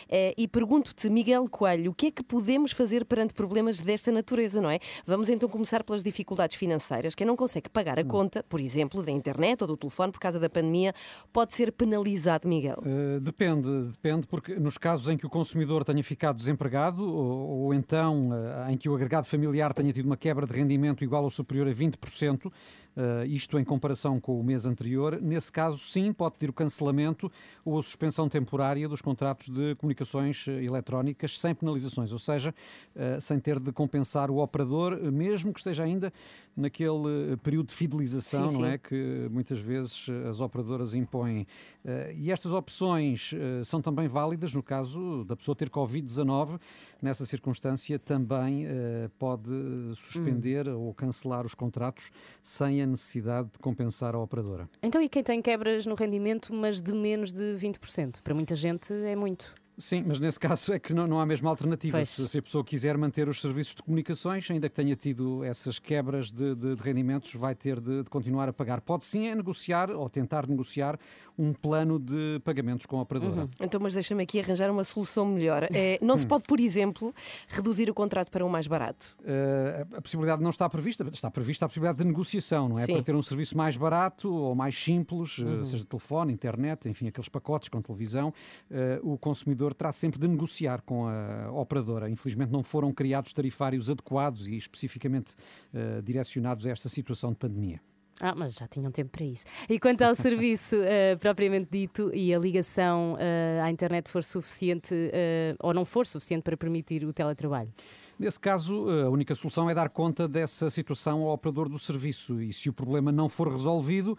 Eh, 0.09 0.35
E 0.37 0.49
pergunto-te, 0.49 1.09
Miguel 1.09 1.49
Coelho, 1.49 1.91
o 1.91 1.95
que 1.95 2.07
é 2.07 2.11
que 2.11 2.23
podemos 2.23 2.73
fazer 2.73 3.05
perante 3.05 3.35
problemas 3.35 3.81
desta 3.81 4.11
natureza, 4.11 4.61
não 4.61 4.71
é? 4.71 4.79
Vamos 5.07 5.29
então 5.29 5.49
começar 5.49 5.85
pelas 5.85 6.03
dificuldades 6.03 6.57
financeiras. 6.57 7.15
Quem 7.15 7.27
não 7.27 7.37
consegue 7.37 7.69
pagar 7.69 7.99
a 7.99 8.05
conta, 8.05 8.43
por 8.49 8.61
exemplo, 8.61 9.03
da 9.03 9.11
internet 9.11 9.63
ou 9.63 9.69
do 9.69 9.77
telefone 9.77 10.13
por 10.13 10.21
causa 10.21 10.41
da 10.41 10.49
pandemia, 10.49 10.95
pode 11.33 11.55
ser 11.55 11.73
penalizado, 11.73 12.49
Miguel. 12.49 12.77
Uh, 12.79 13.21
depende, 13.21 13.69
depende, 13.91 14.27
porque 14.27 14.55
nos 14.57 14.79
casos 14.79 15.09
em 15.09 15.17
que 15.17 15.27
o 15.27 15.31
consumidor 15.31 15.85
tenha 15.85 16.03
ficado 16.03 16.37
desempregado 16.37 17.03
ou, 17.03 17.65
ou 17.65 17.75
então 17.75 18.31
uh, 18.31 18.71
em 18.71 18.77
que 18.77 18.89
o 18.89 18.95
agregado 18.95 19.27
familiar 19.27 19.73
tenha 19.73 19.93
tido 19.93 20.07
uma 20.07 20.17
quebra 20.17 20.47
de 20.47 20.53
rendimento 20.53 21.05
igual 21.05 21.23
ou 21.23 21.31
superior 21.31 21.69
a 21.69 21.73
20%, 21.73 22.51
uh, 22.97 23.25
isto 23.27 23.59
em 23.59 23.65
comparação 23.65 24.21
com 24.21 24.39
o 24.41 24.45
mês 24.45 24.67
anterior, 24.67 25.19
nesse 25.21 25.51
caso 25.51 25.79
sim 25.79 26.13
pode 26.13 26.37
pedir 26.37 26.51
o 26.51 26.53
cancelamento 26.53 27.31
ou 27.65 27.79
a 27.79 27.83
suspensão 27.83 28.29
temporária 28.29 28.89
dos 28.89 29.01
contratos 29.01 29.49
de 29.49 29.75
comunicações 29.77 30.47
uh, 30.47 30.51
eletrónicas 30.53 31.39
sem 31.39 31.55
penalizações, 31.55 32.13
ou 32.13 32.19
seja, 32.19 32.55
uh, 32.97 33.21
sem 33.21 33.39
ter 33.41 33.59
de 33.59 33.73
compensar 33.73 34.31
o 34.31 34.39
operador, 34.39 34.95
uh, 34.95 35.11
mesmo 35.13 35.53
que 35.53 35.61
esteja 35.61 35.85
ainda 35.85 36.13
naquele 36.57 37.33
uh, 37.33 37.39
período 37.43 37.69
de 37.69 37.75
fidelização, 37.75 38.49
Sim, 38.49 38.55
não 38.59 38.63
sim. 38.63 38.69
é? 38.75 38.79
que 38.79 39.29
muitas 39.31 39.59
vezes 39.59 40.07
eh, 40.09 40.29
as 40.29 40.41
operadoras 40.41 40.95
impõem. 40.95 41.47
Eh, 41.85 42.15
E 42.17 42.31
estas 42.31 42.53
opções 42.53 43.33
eh, 43.35 43.63
são 43.65 43.81
também 43.81 44.07
válidas 44.09 44.53
no 44.53 44.63
caso 44.63 45.25
da 45.25 45.35
pessoa 45.37 45.55
ter 45.57 45.71
Covid-19. 45.71 46.61
Nessa 47.01 47.25
circunstância, 47.25 47.99
também 47.99 48.67
eh, 48.67 49.09
pode 49.19 49.51
suspender 49.95 50.69
ou 50.69 50.93
cancelar 50.93 51.47
os 51.47 51.55
contratos 51.55 52.11
sem 52.43 52.82
a 52.83 52.87
necessidade 52.87 53.49
de 53.53 53.59
compensar 53.59 54.15
a 54.15 54.19
operadora. 54.19 54.69
Então, 54.83 55.01
e 55.03 55.09
quem 55.09 55.23
tem 55.23 55.41
quebras 55.43 55.87
no 55.87 55.95
rendimento, 55.95 56.53
mas 56.55 56.81
de 56.81 56.93
menos 56.95 57.33
de 57.33 57.55
20%? 57.55 58.21
Para 58.23 58.35
muita 58.35 58.55
gente 58.55 58.93
é 58.93 59.17
muito. 59.17 59.55
Sim, 59.79 60.05
mas 60.07 60.21
nesse 60.21 60.39
caso 60.39 60.75
é 60.75 60.79
que 60.79 60.93
não, 60.93 61.07
não 61.07 61.19
há 61.19 61.25
mesmo 61.25 61.49
alternativa. 61.49 62.05
Se, 62.05 62.29
se 62.29 62.39
a 62.39 62.43
pessoa 62.43 62.63
quiser 62.63 62.97
manter 62.99 63.27
os 63.27 63.41
serviços 63.41 63.75
de 63.75 63.83
comunicações, 63.83 64.49
ainda 64.51 64.69
que 64.69 64.75
tenha 64.77 64.95
tido 64.95 65.43
essas 65.43 65.79
quebras 65.79 66.31
de, 66.31 66.55
de- 66.55 66.77
de 66.77 66.83
rendimentos, 66.83 67.35
vai 67.35 67.55
ter 67.55 67.81
de, 67.81 68.03
de 68.03 68.11
continuar 68.11 68.49
a 68.51 68.53
pagar. 68.53 68.83
Pode 68.83 69.05
sim 69.07 69.29
é 69.29 69.35
negociar 69.35 69.91
ou 69.91 70.09
tentar 70.11 70.47
negociar 70.47 70.99
um 71.39 71.53
plano 71.53 71.99
de 71.99 72.41
pagamentos 72.45 72.87
com 72.87 72.99
a 72.99 73.03
operadora. 73.03 73.49
Então, 73.61 73.81
mas 73.81 73.95
deixa-me 73.95 74.23
aqui 74.23 74.41
arranjar 74.41 74.71
uma 74.71 74.85
solução 74.85 75.27
melhor. 75.27 75.67
Eh, 75.73 75.99
não 76.03 76.17
se 76.17 76.27
pode, 76.27 76.45
por 76.45 76.61
exemplo, 76.61 77.15
reduzir 77.49 77.89
o 77.91 77.95
contrato 77.95 78.31
para 78.31 78.45
um 78.45 78.49
mais 78.49 78.67
barato. 78.67 79.17
Uh, 79.21 79.97
a- 79.97 80.01
possibilidade 80.03 80.43
não 80.43 80.51
está 80.51 80.69
prevista, 80.69 81.07
está 81.13 81.31
prevista 81.31 81.65
a 81.65 81.69
possibilidade 81.69 81.99
de 81.99 82.05
negociação, 82.05 82.69
não 82.69 82.79
é? 82.79 82.85
Sim. 82.87 82.95
Para 82.95 83.03
ter 83.03 83.15
um 83.15 83.23
serviço 83.23 83.57
mais 83.57 83.77
barato 83.77 84.33
ou 84.33 84.55
mais 84.55 84.77
simples, 84.79 85.39
uh, 85.39 85.65
seja 85.65 85.85
telefone, 85.85 86.33
internet, 86.33 86.89
enfim, 86.89 87.09
aqueles 87.09 87.29
pacotes 87.29 87.69
com 87.69 87.81
televisão, 87.81 88.33
uh, 88.71 89.13
o 89.13 89.19
consumidor 89.19 89.75
terá 89.75 89.91
sempre 89.93 90.21
de 90.21 90.29
negociar 90.29 90.83
com 90.83 91.07
a 91.07 91.51
operadora. 91.53 92.09
Infelizmente 92.11 92.51
não 92.51 92.63
foram 92.63 92.93
criados 92.93 93.33
tarifários 93.33 93.89
adequados 93.91 94.47
e 94.47 94.57
especificamente 94.57 95.35
uh, 95.73 96.03
direcionados 96.03 96.67
a 96.67 96.71
esta 96.71 96.89
situação 96.89 97.31
de 97.31 97.37
pandemia. 97.37 97.81
Ah, 98.25 98.37
mas 98.37 98.55
já 98.55 98.69
tinham 98.69 98.93
tempo 98.93 99.11
para 99.11 99.25
isso. 99.25 99.47
E 99.69 99.81
quanto 99.81 100.03
ao 100.03 100.15
serviço 100.23 100.77
eh, 100.77 101.17
propriamente 101.17 101.67
dito 101.73 102.15
e 102.15 102.33
a 102.33 102.39
ligação 102.39 103.17
eh, 103.19 103.61
à 103.61 103.69
internet 103.69 104.09
for 104.09 104.23
suficiente 104.23 104.95
eh, 105.13 105.57
ou 105.59 105.75
não 105.75 105.85
for 105.85 106.07
suficiente 106.07 106.45
para 106.45 106.57
permitir 106.57 107.05
o 107.05 107.13
teletrabalho? 107.13 107.73
Nesse 108.17 108.39
caso, 108.39 108.89
a 108.89 109.11
única 109.11 109.35
solução 109.35 109.69
é 109.69 109.75
dar 109.75 109.89
conta 109.89 110.29
dessa 110.29 110.71
situação 110.71 111.23
ao 111.23 111.35
operador 111.35 111.69
do 111.69 111.77
serviço 111.77 112.41
e 112.41 112.53
se 112.53 112.71
o 112.71 112.73
problema 112.73 113.11
não 113.11 113.29
for 113.29 113.51
resolvido, 113.51 114.17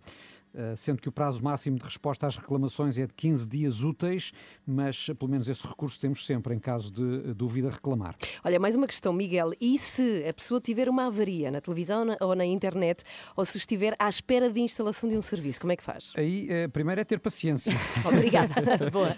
Uh, 0.54 0.76
sendo 0.76 1.02
que 1.02 1.08
o 1.08 1.12
prazo 1.14 1.42
máximo 1.42 1.78
de 1.78 1.84
resposta 1.86 2.28
às 2.28 2.36
reclamações 2.36 2.98
é 2.98 3.08
de 3.08 3.14
15 3.14 3.48
dias 3.48 3.84
úteis, 3.84 4.34
mas 4.68 5.08
pelo 5.18 5.32
menos 5.32 5.48
esse 5.48 5.66
recurso 5.66 6.00
temos 6.00 6.26
sempre 6.26 6.54
em 6.54 6.60
caso 6.60 6.92
de 6.92 7.02
uh, 7.04 7.34
dúvida 7.34 7.70
reclamar. 7.70 8.16
Olha, 8.44 8.60
mais 8.60 8.76
uma 8.76 8.86
questão, 8.86 9.14
Miguel. 9.14 9.52
E 9.62 9.78
se 9.78 10.26
a 10.28 10.34
pessoa 10.34 10.60
tiver 10.60 10.90
uma 10.90 11.08
avaria 11.08 11.50
na 11.50 11.62
televisão 11.62 12.06
ou 12.20 12.36
na- 12.36 12.46
internet, 12.46 13.04
ou 13.36 13.46
se 13.46 13.58
estiver 13.58 13.96
à 13.98 14.10
espera 14.10 14.50
de 14.50 14.60
instalação 14.60 15.08
de 15.10 15.16
um 15.18 15.22
serviço, 15.22 15.62
como 15.62 15.72
é 15.72 15.76
que 15.78 15.84
faz? 15.84 16.12
Aí, 16.18 16.48
eh, 16.50 16.68
primeiro 16.68 17.00
é 17.00 17.04
ter 17.06 17.20
paciência, 17.20 17.74
Obrigada. 18.06 18.54
Boa. 18.92 19.16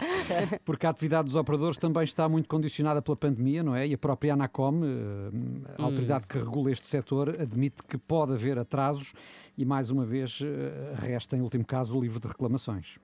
porque 0.63 0.85
a 0.85 0.89
atividade 0.89 1.25
dos 1.25 1.35
operadores 1.35 1.77
também 1.77 2.03
está 2.03 2.29
muito 2.29 2.47
condicionada 2.47 3.01
pela 3.01 3.17
pandemia, 3.17 3.63
não 3.63 3.75
é? 3.75 3.87
E 3.87 3.93
a 3.93 3.97
própria 3.97 4.33
Anacom, 4.33 4.81
eh, 4.83 5.77
a 5.79 5.83
autoridade 5.83 6.27
que 6.27 6.37
regula 6.37 6.71
este 6.71 6.85
setor, 6.85 7.35
admite 7.41 7.81
que 7.83 7.97
pode 7.97 8.33
haver 8.33 8.59
atrasos 8.59 9.13
e, 9.57 9.65
mais 9.65 9.89
uma 9.91 10.05
vez, 10.05 10.39
eh, 10.43 10.93
resta, 10.95 11.35
em 11.37 11.41
último 11.41 11.65
caso, 11.65 11.97
o 11.97 12.01
livro 12.01 12.19
de 12.19 12.27
reclamações. 12.27 12.97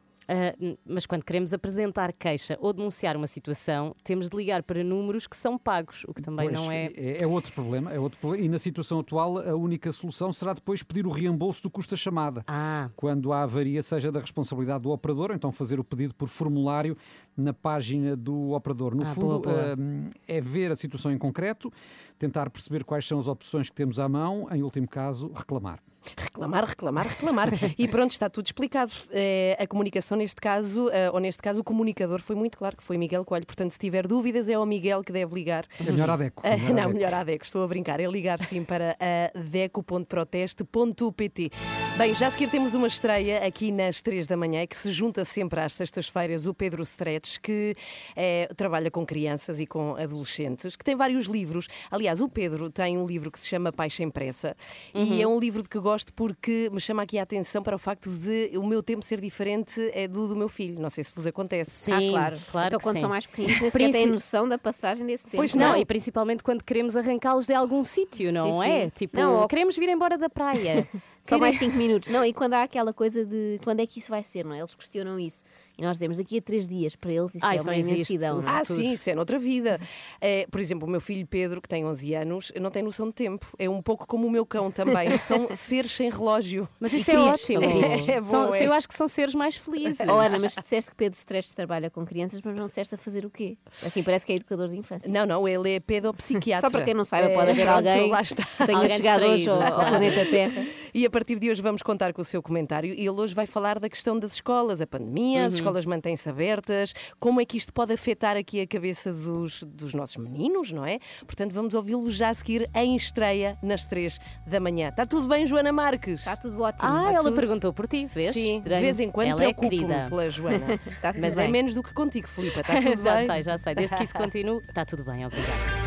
N- 0.60 0.78
mas 0.86 1.08
quando 1.08 1.24
queremos 1.26 1.56
apresentar 1.56 2.14
queixa 2.14 2.56
ou 2.62 2.72
denunciar 2.72 3.18
uma 3.18 3.26
situação, 3.26 3.96
temos 4.04 4.30
de 4.30 4.38
ligar 4.38 4.62
para 4.62 4.84
números 4.84 5.26
que 5.26 5.36
são 5.36 5.58
pagos, 5.58 6.06
o 6.08 6.14
que 6.14 6.22
também 6.22 6.48
Pois, 6.50 6.60
não 6.60 6.72
é. 6.72 6.92
é. 7.20 7.26
outro 7.26 7.52
problema, 7.52 7.92
é 7.92 8.00
outro 8.00 8.20
problema. 8.20 8.46
E 8.46 8.48
na 8.48 8.60
situação 8.60 9.00
atual, 9.00 9.40
a 9.40 9.56
única 9.56 9.92
solução 9.92 10.32
será 10.32 10.54
depois 10.54 10.84
pedir 10.84 11.08
o 11.08 11.10
reembolso 11.10 11.64
do 11.64 11.70
custo 11.72 11.96
da 11.96 11.98
chamada. 11.98 12.44
Ah, 12.48 12.92
Quando 12.96 13.34
a 13.34 13.42
avaria 13.42 13.82
seja 13.82 14.12
da 14.12 14.20
responsabilidade 14.20 14.84
do 14.84 14.92
operador, 14.92 15.32
então 15.34 15.52
fazer 15.52 15.80
o 15.80 15.84
pedido 15.84 16.14
por 16.14 16.28
formulário 16.28 16.96
na 17.38 17.54
página 17.54 18.16
do 18.16 18.52
operador. 18.52 18.96
No 18.96 19.04
Ah, 19.04 19.14
fundo, 19.14 19.40
boa, 19.40 19.42
boa. 19.42 19.76
hum, 19.80 20.08
é 20.28 20.42
ver 20.42 20.72
a 20.72 20.76
situação 20.76 21.12
em 21.12 21.18
concreto, 21.18 21.72
tentar 22.18 22.50
perceber 22.50 22.84
quais 22.84 23.08
são 23.08 23.20
as 23.20 23.28
opções 23.28 23.70
que 23.70 23.76
temos 23.76 24.00
à 24.00 24.10
mão, 24.10 24.48
em 24.52 24.64
último 24.64 24.88
caso, 24.88 25.32
reclamar. 25.34 25.80
Reclamar, 26.18 26.64
reclamar, 26.66 27.06
reclamar. 27.08 27.50
E 27.78 27.86
pronto, 27.86 28.12
está 28.14 28.30
tudo 28.30 28.46
explicado. 28.46 28.90
Eh, 29.12 29.58
a 29.60 29.68
comunicação, 29.68 30.18
neste 30.18 30.40
caso, 30.40 30.90
eh, 30.92 31.12
ou 31.12 31.20
neste 31.20 31.44
caso, 31.44 31.60
o 31.60 31.64
comunicador 31.64 32.22
foi 32.22 32.38
muito 32.38 32.58
claro 32.58 32.78
que 32.78 32.84
foi 32.84 32.98
Miguel 32.98 33.26
Coelho. 33.26 33.46
Portanto, 33.46 33.72
se 33.72 33.80
tiver 33.80 34.08
dúvidas, 34.08 34.48
é 34.48 34.54
ao 34.54 34.66
Miguel 34.66 35.04
que 35.04 35.12
deve 35.12 35.36
ligar. 35.36 35.66
É 35.86 35.92
melhor 35.92 36.10
a 36.10 36.16
DECO. 36.16 36.42
Ah, 36.46 36.56
melhor 36.56 36.70
à 36.70 36.74
não, 36.74 36.82
DECO. 36.84 36.94
melhor 36.94 37.14
à 37.14 37.24
DECO, 37.26 37.44
estou 37.46 37.64
a 37.64 37.68
brincar. 37.68 38.00
É 38.00 38.06
ligar 38.08 38.40
sim 38.40 38.64
para 38.64 38.96
a 38.98 39.38
deco.proteste.pt. 39.38 41.52
Bem, 41.98 42.14
já 42.16 42.28
a 42.28 42.32
seguir 42.32 42.50
temos 42.50 42.74
uma 42.74 42.88
estreia 42.88 43.46
aqui 43.46 43.70
nas 43.72 44.00
3 44.02 44.26
da 44.26 44.38
manhã, 44.38 44.66
que 44.66 44.78
se 44.78 44.92
junta 44.92 45.26
sempre 45.26 45.60
às 45.60 45.74
sextas-feiras 45.74 46.46
o 46.46 46.54
Pedro 46.54 46.82
Stretch, 46.84 47.29
que 47.38 47.76
eh, 48.16 48.48
trabalha 48.56 48.90
com 48.90 49.06
crianças 49.06 49.60
e 49.60 49.66
com 49.66 49.96
adolescentes, 49.96 50.76
que 50.76 50.84
tem 50.84 50.96
vários 50.96 51.26
livros. 51.28 51.68
Aliás, 51.92 52.22
o 52.22 52.30
Pedro 52.30 52.70
tem 52.70 52.98
um 52.98 53.06
livro 53.06 53.32
que 53.32 53.40
se 53.40 53.48
chama 53.48 53.72
Pai 53.72 53.90
Sem 53.90 54.10
Pressa 54.10 54.56
e 54.94 55.22
é 55.22 55.28
um 55.28 55.40
livro 55.40 55.62
de 55.64 55.70
que 55.70 55.80
gosto 55.80 56.14
porque 56.14 56.70
me 56.72 56.80
chama 56.80 57.04
aqui 57.04 57.20
a 57.20 57.24
atenção 57.24 57.62
para 57.62 57.76
o 57.76 57.80
facto 57.80 58.10
de 58.10 58.52
o 58.58 58.66
meu 58.66 58.82
tempo 58.82 59.04
ser 59.04 59.20
diferente 59.20 59.90
é 59.94 60.08
do 60.08 60.28
do 60.28 60.36
meu 60.36 60.48
filho. 60.50 60.80
Não 60.80 60.90
sei 60.90 61.04
se 61.04 61.12
vos 61.14 61.26
acontece. 61.26 61.72
sim, 61.72 61.92
ah, 61.92 62.12
claro. 62.12 62.38
claro 62.52 62.68
então, 62.68 62.80
quando 62.80 62.96
sim. 62.96 63.02
são 63.02 63.10
mais 63.10 63.26
pequeninos, 63.28 63.60
nem 63.62 63.72
sequer 63.72 63.92
têm 63.92 64.06
noção 64.08 64.48
da 64.48 64.58
passagem 64.58 65.06
desse 65.06 65.24
tempo. 65.26 65.38
Pois 65.38 65.56
Não, 65.56 65.70
Não. 65.74 65.78
e 65.78 65.86
principalmente 65.86 66.44
quando 66.44 66.64
queremos 66.64 66.96
arrancá-los 66.96 67.48
de 67.48 67.54
algum 67.54 67.82
sítio, 67.84 68.32
não 68.32 68.62
Sim, 68.62 68.70
é? 68.70 68.84
sim. 68.86 68.92
Tipo, 68.96 69.18
Não, 69.18 69.42
ou- 69.42 69.48
queremos 69.48 69.76
vir 69.76 69.90
embora 69.90 70.18
da 70.18 70.30
praia. 70.30 70.88
Só 71.24 71.38
mais 71.38 71.58
5 71.58 71.76
minutos. 71.76 72.10
Não, 72.10 72.26
e 72.26 72.34
quando 72.34 72.54
há 72.54 72.64
aquela 72.64 72.94
coisa 72.94 73.24
de 73.26 73.60
quando 73.64 73.82
é 73.82 73.86
que 73.86 74.00
isso 74.00 74.10
vai 74.10 74.24
ser, 74.24 74.44
não 74.46 74.54
é? 74.54 74.60
Eles 74.60 74.74
questionam 74.74 75.20
isso. 75.20 75.44
E 75.80 75.82
nós 75.82 75.96
dizemos 75.96 76.18
daqui 76.18 76.38
a 76.38 76.42
3 76.42 76.68
dias 76.68 76.94
para 76.96 77.10
eles 77.14 77.34
isso 77.36 77.46
Ah, 77.46 77.54
é 77.54 77.56
isso 77.56 77.70
uma 77.70 77.76
imensidão. 77.78 78.42
é? 78.42 78.44
Ah, 78.46 78.60
futuro. 78.66 78.82
sim, 78.82 78.92
isso 78.94 79.10
é 79.10 79.16
noutra 79.16 79.40
vida. 79.40 79.80
É, 80.20 80.46
por 80.52 80.60
exemplo, 80.60 80.86
o 80.86 80.92
meu 80.92 81.00
filho 81.00 81.26
Pedro, 81.26 81.62
que 81.62 81.70
tem 81.70 81.86
11 81.86 82.14
anos, 82.16 82.52
não 82.60 82.70
tem 82.70 82.84
noção 82.84 83.08
de 83.08 83.14
tempo. 83.16 83.48
É 83.58 83.70
um 83.70 83.82
pouco 83.82 84.06
como 84.06 84.28
o 84.28 84.30
meu 84.32 84.46
cão 84.46 84.70
também. 84.70 85.10
São 85.18 85.48
seres 85.56 85.92
sem 85.94 86.10
relógio. 86.10 86.68
Mas 86.82 86.92
isso 86.94 87.10
E 87.10 87.14
é 87.16 87.20
ótimo. 87.20 87.62
são 87.62 87.72
queridos. 87.82 88.10
É 88.10 88.16
bom, 88.16 88.22
São- 88.22 88.54
é. 88.56 88.66
Eu 88.68 88.74
acho 88.74 88.88
que 88.90 88.94
são 88.94 89.08
seres 89.08 89.34
mais 89.36 89.56
felizes. 89.56 90.00
Oh, 90.06 90.20
Ana, 90.20 90.38
mas 90.40 90.54
disseste 90.54 90.92
que 90.92 90.98
Pedro 90.98 91.18
Stress 91.18 91.56
trabalha 91.56 91.90
com 91.90 92.06
crianças, 92.06 92.42
mas 92.44 92.56
não 92.56 92.66
disseste 92.68 92.96
a 92.96 92.98
fazer 92.98 93.26
o 93.26 93.30
quê? 93.30 93.58
Assim, 93.86 94.04
parece 94.04 94.26
que 94.26 94.34
é 94.34 94.36
educador 94.36 94.68
de 94.68 94.76
infância. 94.78 95.10
Não, 95.10 95.26
não, 95.26 95.48
ele 95.48 95.76
é 95.76 95.80
pedopsiquiatra. 95.80 96.70
Só 96.70 96.72
para 96.76 96.84
quem 96.84 96.94
não 96.94 97.06
saiba, 97.06 97.30
É, 97.30 97.34
pode 97.36 97.52
haver 97.52 97.68
alguém 97.70 98.10
Lá 98.10 98.22
está. 98.22 98.44
que 98.44 98.66
tenha 98.66 98.78
Alguém 98.78 98.98
chegado 98.98 99.24
hoje 99.24 99.50
ao, 99.50 99.62
ao 99.62 99.86
planeta 99.88 100.26
Terra. 100.26 100.66
E 100.94 101.06
a 101.06 101.10
partir 101.10 101.40
de 101.40 101.50
hoje 101.50 101.62
vamos 101.62 101.82
contar 101.82 102.12
com 102.14 102.22
o 102.22 102.26
seu 102.26 102.42
comentário. 102.42 102.94
E 102.94 103.00
ele 103.00 103.10
hoje 103.12 103.34
vai 103.34 103.46
falar 103.46 103.80
da 103.80 103.88
questão 103.88 104.18
das 104.20 104.34
escolas, 104.34 104.82
a 104.82 104.88
pandemia, 104.88 105.42
Uhum. 105.42 105.46
as 105.46 105.54
escolas 105.54 105.69
mantêm-se 105.86 106.30
abertas, 106.30 106.94
como 107.20 107.40
é 107.42 107.46
que 107.46 107.58
isto 107.58 107.72
pode 107.74 107.94
afetar 107.94 108.38
aqui 108.38 108.62
a 108.62 108.68
cabeça 108.68 109.12
dos, 109.14 109.64
dos 109.64 109.94
nossos 109.94 110.18
meninos, 110.18 110.72
não 110.72 110.86
é? 110.86 111.00
Portanto, 111.26 111.54
vamos 111.54 111.74
ouvi-lo 111.74 112.10
já 112.10 112.30
a 112.30 112.34
seguir 112.34 112.70
em 112.76 112.96
estreia 112.96 113.58
nas 113.62 113.86
três 113.86 114.20
da 114.48 114.60
manhã. 114.60 114.90
Está 114.90 115.06
tudo 115.06 115.28
bem, 115.28 115.46
Joana 115.48 115.72
Marques? 115.72 116.20
Está 116.22 116.36
tudo 116.36 116.62
ótimo. 116.62 116.90
Ah, 116.90 116.98
Está 117.00 117.12
ela 117.14 117.24
tudo- 117.24 117.36
perguntou 117.36 117.74
por 117.74 117.88
ti, 117.88 118.06
vês? 118.06 118.34
Sim, 118.34 118.56
Estranho. 118.58 118.80
de 118.80 118.86
vez 118.86 119.00
em 119.00 119.10
quando 119.12 119.30
é 119.32 119.36
preocupo-me 119.36 119.70
querida. 119.70 120.06
pela 120.10 120.30
Joana. 120.30 120.80
Está 120.88 121.12
tudo 121.14 121.22
Mas 121.22 121.38
é 121.38 121.44
bem. 121.44 121.52
menos 121.52 121.74
do 121.74 121.84
que 121.84 121.94
contigo, 121.94 122.28
Filipa. 122.28 122.62
Está 122.62 122.74
tudo 122.82 123.02
já 123.02 123.16
bem? 123.16 123.26
sei, 123.28 123.44
já 123.44 123.58
sei. 123.58 123.76
Desde 123.76 123.96
que 123.96 124.04
isso 124.04 124.14
continue, 124.14 124.62
está 124.68 124.86
tudo 124.86 125.04
bem, 125.04 125.26
obrigada. 125.26 125.79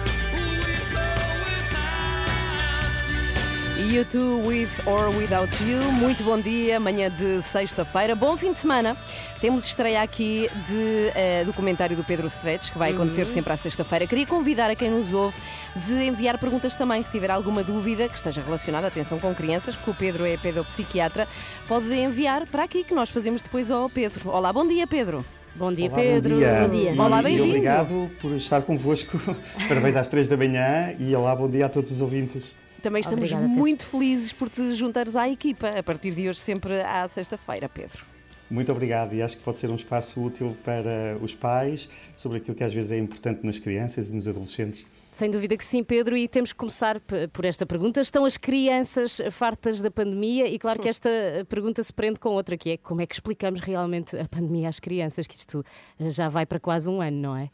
You 3.93 4.07
Too, 4.07 4.47
With 4.47 4.71
or 4.87 5.15
Without 5.15 5.63
You. 5.65 5.93
Muito 5.93 6.25
bom 6.25 6.41
dia, 6.41 6.81
manhã 6.81 7.11
de 7.11 7.43
sexta-feira. 7.43 8.17
Bom 8.17 8.39
fim 8.39 8.51
de 8.51 8.57
semana. 8.57 8.97
Temos 9.39 9.67
estreia 9.67 10.01
aqui 10.01 10.49
de, 10.67 11.13
eh, 11.15 11.45
do 11.45 11.53
comentário 11.53 11.95
do 11.95 12.03
Pedro 12.03 12.27
Stretch, 12.27 12.71
que 12.71 12.79
vai 12.79 12.93
acontecer 12.93 13.27
sempre 13.27 13.53
à 13.53 13.57
sexta-feira. 13.57 14.07
Queria 14.07 14.27
convidar 14.27 14.71
a 14.71 14.75
quem 14.75 14.91
nos 14.91 15.13
ouve 15.13 15.39
de 15.77 16.05
enviar 16.05 16.39
perguntas 16.39 16.75
também, 16.75 17.03
se 17.03 17.11
tiver 17.11 17.31
alguma 17.31 17.63
dúvida 17.63 18.09
que 18.09 18.17
esteja 18.17 18.41
relacionada, 18.41 18.87
atenção, 18.87 19.19
com 19.19 19.35
crianças, 19.35 19.77
porque 19.77 19.91
o 19.91 19.95
Pedro 19.95 20.25
é 20.25 20.39
pedopsiquiatra, 20.39 21.29
pode 21.69 21.93
enviar 21.93 22.47
para 22.47 22.63
aqui 22.63 22.85
que 22.85 22.95
nós 22.95 23.11
fazemos 23.11 23.43
depois 23.43 23.71
ao 23.71 23.91
Pedro. 23.91 24.31
Olá, 24.31 24.51
bom 24.55 24.67
dia, 24.67 24.87
Pedro. 24.87 25.23
Bom 25.55 25.71
dia, 25.71 25.89
Olá, 25.89 25.99
Pedro. 25.99 26.37
Bom 26.37 26.39
dia. 26.41 26.63
Bom 26.63 26.69
dia. 26.71 26.95
E, 26.95 26.99
Olá, 26.99 27.23
bem-vindo. 27.23 27.49
obrigado 27.51 28.11
por 28.23 28.33
estar 28.37 28.63
convosco. 28.63 29.21
Parabéns 29.69 29.97
às 29.97 30.09
três 30.09 30.27
da 30.27 30.37
manhã 30.37 30.95
e 30.99 31.15
olá, 31.15 31.37
bom 31.37 31.47
dia 31.47 31.67
a 31.67 31.69
todos 31.69 31.91
os 31.91 32.01
ouvintes. 32.01 32.62
Também 32.83 33.01
estamos 33.01 33.33
Obrigada, 33.33 33.49
muito 33.49 33.87
felizes 33.87 34.33
por 34.33 34.49
te 34.49 34.75
juntares 34.75 35.15
à 35.15 35.29
equipa, 35.29 35.69
a 35.69 35.83
partir 35.83 36.13
de 36.13 36.29
hoje, 36.29 36.41
sempre 36.41 36.81
à 36.81 37.07
sexta-feira, 37.07 37.69
Pedro. 37.69 38.05
Muito 38.51 38.71
obrigado 38.73 39.15
e 39.15 39.23
acho 39.23 39.39
que 39.39 39.43
pode 39.43 39.59
ser 39.61 39.71
um 39.71 39.77
espaço 39.77 40.21
útil 40.21 40.57
para 40.65 41.17
os 41.23 41.33
pais 41.33 41.89
sobre 42.17 42.39
aquilo 42.39 42.57
que 42.57 42.65
às 42.65 42.73
vezes 42.75 42.91
é 42.91 42.99
importante 42.99 43.47
nas 43.47 43.59
crianças 43.59 44.09
e 44.09 44.13
nos 44.13 44.27
adolescentes. 44.27 44.85
Sem 45.13 45.31
dúvida 45.31 45.57
que 45.57 45.65
sim, 45.65 45.85
Pedro, 45.85 46.17
e 46.17 46.27
temos 46.27 46.53
que 46.53 46.59
começar 46.59 46.99
por 47.33 47.45
esta 47.45 47.65
pergunta. 47.65 48.01
Estão 48.01 48.25
as 48.25 48.37
crianças 48.37 49.21
fartas 49.31 49.81
da 49.81 49.91
pandemia? 49.91 50.49
E 50.49 50.59
claro 50.59 50.81
que 50.81 50.89
esta 50.89 51.09
pergunta 51.49 51.83
se 51.83 51.93
prende 51.93 52.19
com 52.19 52.31
outra, 52.31 52.57
que 52.57 52.71
é 52.71 52.77
como 52.79 53.01
é 53.01 53.07
que 53.07 53.15
explicamos 53.15 53.61
realmente 53.61 54.17
a 54.17 54.27
pandemia 54.27 54.69
às 54.69 54.81
crianças, 54.81 55.27
que 55.27 55.35
isto 55.35 55.65
já 56.01 56.29
vai 56.29 56.47
para 56.47 56.59
quase 56.59 56.91
um 56.91 57.01
ano, 57.01 57.19
não 57.19 57.37
é? 57.37 57.51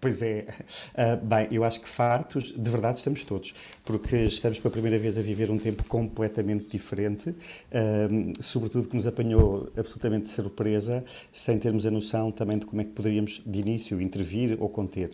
Pois 0.00 0.22
é. 0.22 0.46
Ah, 0.94 1.16
bem, 1.16 1.48
eu 1.50 1.62
acho 1.62 1.80
que 1.80 1.88
fartos, 1.88 2.52
de 2.56 2.70
verdade 2.70 2.98
estamos 2.98 3.22
todos, 3.22 3.54
porque 3.84 4.16
estamos 4.16 4.58
pela 4.58 4.72
primeira 4.72 4.98
vez 4.98 5.18
a 5.18 5.20
viver 5.20 5.50
um 5.50 5.58
tempo 5.58 5.84
completamente 5.84 6.66
diferente, 6.70 7.34
ahm, 7.70 8.32
sobretudo 8.40 8.88
que 8.88 8.96
nos 8.96 9.06
apanhou 9.06 9.70
absolutamente 9.76 10.26
de 10.26 10.32
surpresa, 10.32 11.04
sem 11.32 11.58
termos 11.58 11.84
a 11.84 11.90
noção 11.90 12.32
também 12.32 12.58
de 12.58 12.64
como 12.64 12.80
é 12.80 12.84
que 12.84 12.92
poderíamos, 12.92 13.42
de 13.44 13.58
início, 13.58 14.00
intervir 14.00 14.56
ou 14.58 14.70
conter. 14.70 15.10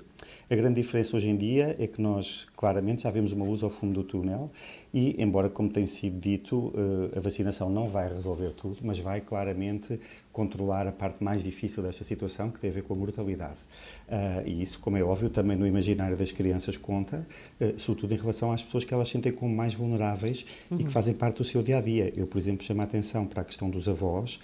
A 0.49 0.55
grande 0.55 0.81
diferença 0.81 1.17
hoje 1.17 1.29
em 1.29 1.37
dia 1.37 1.75
é 1.79 1.87
que 1.89 2.01
nós, 2.01 2.47
claramente, 2.57 3.03
já 3.03 3.11
vemos 3.11 3.33
uma 3.33 3.45
luz 3.45 3.63
ao 3.63 3.71
fundo 3.71 3.95
do 3.95 4.05
túnel 4.05 4.51
e, 4.95 5.21
embora, 5.21 5.49
como 5.51 5.69
tem 5.69 5.87
sido 5.87 6.19
dito, 6.19 6.73
eh, 7.13 7.19
a 7.19 7.21
vacinação 7.21 7.69
não 7.69 7.89
vai 7.89 8.09
resolver 8.09 8.51
tudo, 8.51 8.79
mas 8.83 8.99
vai 8.99 9.21
claramente 9.21 10.01
controlar 10.37 10.87
a 10.87 10.93
parte 10.93 11.25
mais 11.25 11.43
difícil 11.43 11.83
desta 11.83 12.05
situação, 12.05 12.51
que 12.51 12.61
tem 12.61 12.69
a 12.69 12.73
ver 12.73 12.83
com 12.83 12.93
a 12.93 12.97
mortalidade. 12.97 13.57
Ah, 14.07 14.43
e 14.45 14.61
isso, 14.61 14.79
como 14.79 14.99
é 14.99 15.03
óbvio, 15.03 15.31
também 15.31 15.57
no 15.57 15.67
imaginário 15.67 16.15
das 16.15 16.31
crianças 16.31 16.77
conta, 16.77 17.27
eh, 17.59 17.73
sobretudo 17.79 18.13
em 18.13 18.19
relação 18.19 18.53
às 18.53 18.63
pessoas 18.63 18.85
que 18.85 18.93
elas 18.93 19.09
sentem 19.09 19.33
como 19.33 19.57
mais 19.57 19.73
vulneráveis 19.73 20.45
e 20.71 20.85
que 20.85 20.91
fazem 20.91 21.15
parte 21.15 21.39
do 21.39 21.45
seu 21.45 21.63
dia 21.63 21.79
a 21.79 21.81
dia. 21.81 22.13
Eu, 22.15 22.27
por 22.27 22.37
exemplo, 22.37 22.67
chamo 22.67 22.83
a 22.83 22.85
atenção 22.85 23.27
para 23.27 23.41
a 23.41 23.45
questão 23.47 23.71
dos 23.71 23.89
avós, 23.89 24.39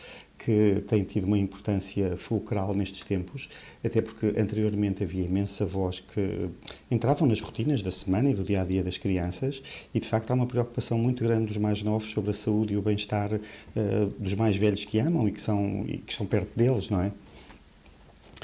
que 0.44 0.82
têm 0.88 1.04
tido 1.04 1.24
uma 1.24 1.38
importância 1.38 2.16
fulcral 2.16 2.74
nestes 2.74 3.00
tempos, 3.04 3.48
até 3.84 4.00
porque 4.00 4.26
anteriormente 4.38 5.02
havia 5.02 5.24
imensos 5.24 5.60
avós 5.62 6.00
que 6.00 6.48
entravam 6.90 7.28
nas 7.28 7.40
rotinas 7.40 7.82
da 7.82 7.90
semana 7.92 8.30
e 8.30 8.34
do 8.34 8.42
dia 8.42 8.62
a 8.62 8.64
dia 8.64 8.82
das 8.82 8.96
crianças 8.96 9.62
e 9.94 10.00
de 10.00 10.08
facto 10.08 10.30
há 10.30 10.34
uma 10.34 10.46
preocupação 10.46 10.98
muito 10.98 11.22
grande 11.22 11.46
dos 11.46 11.56
mais 11.56 11.82
novos 11.82 12.10
sobre 12.10 12.30
a 12.30 12.34
saúde 12.34 12.74
e 12.74 12.76
o 12.76 12.82
bem-estar 12.82 13.32
eh, 13.34 13.40
dos 14.18 14.34
mais 14.34 14.56
velhos 14.56 14.84
que 14.84 14.98
amam 14.98 15.28
e 15.28 15.32
que, 15.32 15.40
são, 15.40 15.84
e 15.86 15.98
que 15.98 16.12
estão 16.12 16.26
perto 16.26 16.50
deles, 16.56 16.90
não 16.90 17.02
é? 17.02 17.12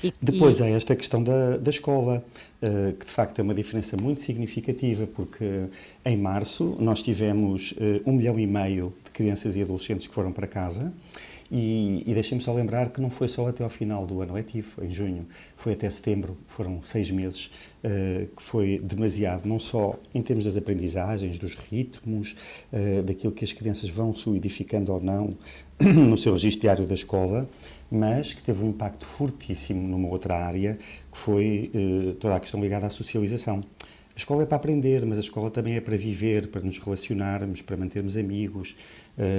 E- 0.03 0.13
Depois 0.23 0.61
e- 0.61 0.63
há 0.63 0.67
esta 0.69 0.95
questão 0.95 1.23
da, 1.23 1.57
da 1.57 1.71
escola, 1.71 2.25
eh, 2.63 2.95
que 2.99 3.05
de 3.05 3.11
facto 3.11 3.39
é 3.41 3.43
uma 3.43 3.55
diferença 3.55 3.97
muito 3.97 4.21
significativa, 4.21 5.07
porque 5.07 5.65
em 6.05 6.17
março 6.17 6.77
nós 6.79 7.03
tivemos 7.03 7.75
eh, 7.81 8.01
um 8.07 8.13
milhão 8.13 8.39
e 8.39 8.47
meio 8.47 8.93
de 9.05 9.11
crianças 9.11 9.57
e 9.57 9.63
adolescentes 9.63 10.07
que 10.07 10.15
foram 10.15 10.31
para 10.33 10.47
casa. 10.47 10.93
E, 11.51 12.03
e 12.07 12.13
deixem-me 12.13 12.45
só 12.45 12.53
lembrar 12.53 12.91
que 12.91 13.01
não 13.01 13.09
foi 13.09 13.27
só 13.27 13.49
até 13.49 13.65
ao 13.65 13.71
final 13.71 14.07
do 14.07 14.21
ano 14.21 14.35
letivo, 14.35 14.85
em 14.85 14.91
junho, 14.91 15.27
foi 15.57 15.73
até 15.73 15.89
setembro, 15.89 16.37
foram 16.47 16.83
seis 16.83 17.11
meses, 17.11 17.51
eh, 17.83 18.27
que 18.37 18.43
foi 18.43 18.79
demasiado, 18.79 19.49
não 19.49 19.59
só 19.59 19.99
em 20.15 20.21
termos 20.21 20.45
das 20.45 20.59
aprendizagens, 20.59 21.39
dos 21.39 21.55
ritmos, 21.55 22.37
eh, 22.71 23.01
daquilo 23.03 23.33
que 23.33 23.45
as 23.45 23.53
crianças 23.53 23.89
vão 23.89 24.15
solidificando 24.15 24.93
ou 24.93 25.01
não 25.01 25.35
no 25.81 26.19
seu 26.19 26.35
registro 26.35 26.63
diário 26.63 26.87
da 26.87 26.95
escola, 26.95 27.49
mas 27.91 28.35
que 28.35 28.43
teve 28.43 28.63
um 28.63 28.69
impacto 28.69 29.07
fortíssimo 29.07 29.89
numa 29.89 30.09
outra 30.09 30.35
área, 30.37 30.79
que 31.11 31.17
foi 31.17 31.71
eh, 31.75 32.15
toda 32.21 32.37
a 32.37 32.41
questão 32.41 32.61
ligada 32.61 32.87
à 32.87 32.91
socialização. 32.91 33.63
A 34.15 34.19
escola 34.19 34.43
é 34.43 34.47
para 34.47 34.57
aprender, 34.57 35.07
mas 35.07 35.17
a 35.17 35.21
escola 35.21 35.49
também 35.49 35.77
é 35.77 35.81
para 35.81 35.97
viver, 35.97 36.49
para 36.49 36.61
nos 36.61 36.79
relacionarmos, 36.81 37.63
para 37.63 37.77
mantermos 37.77 38.17
amigos, 38.17 38.75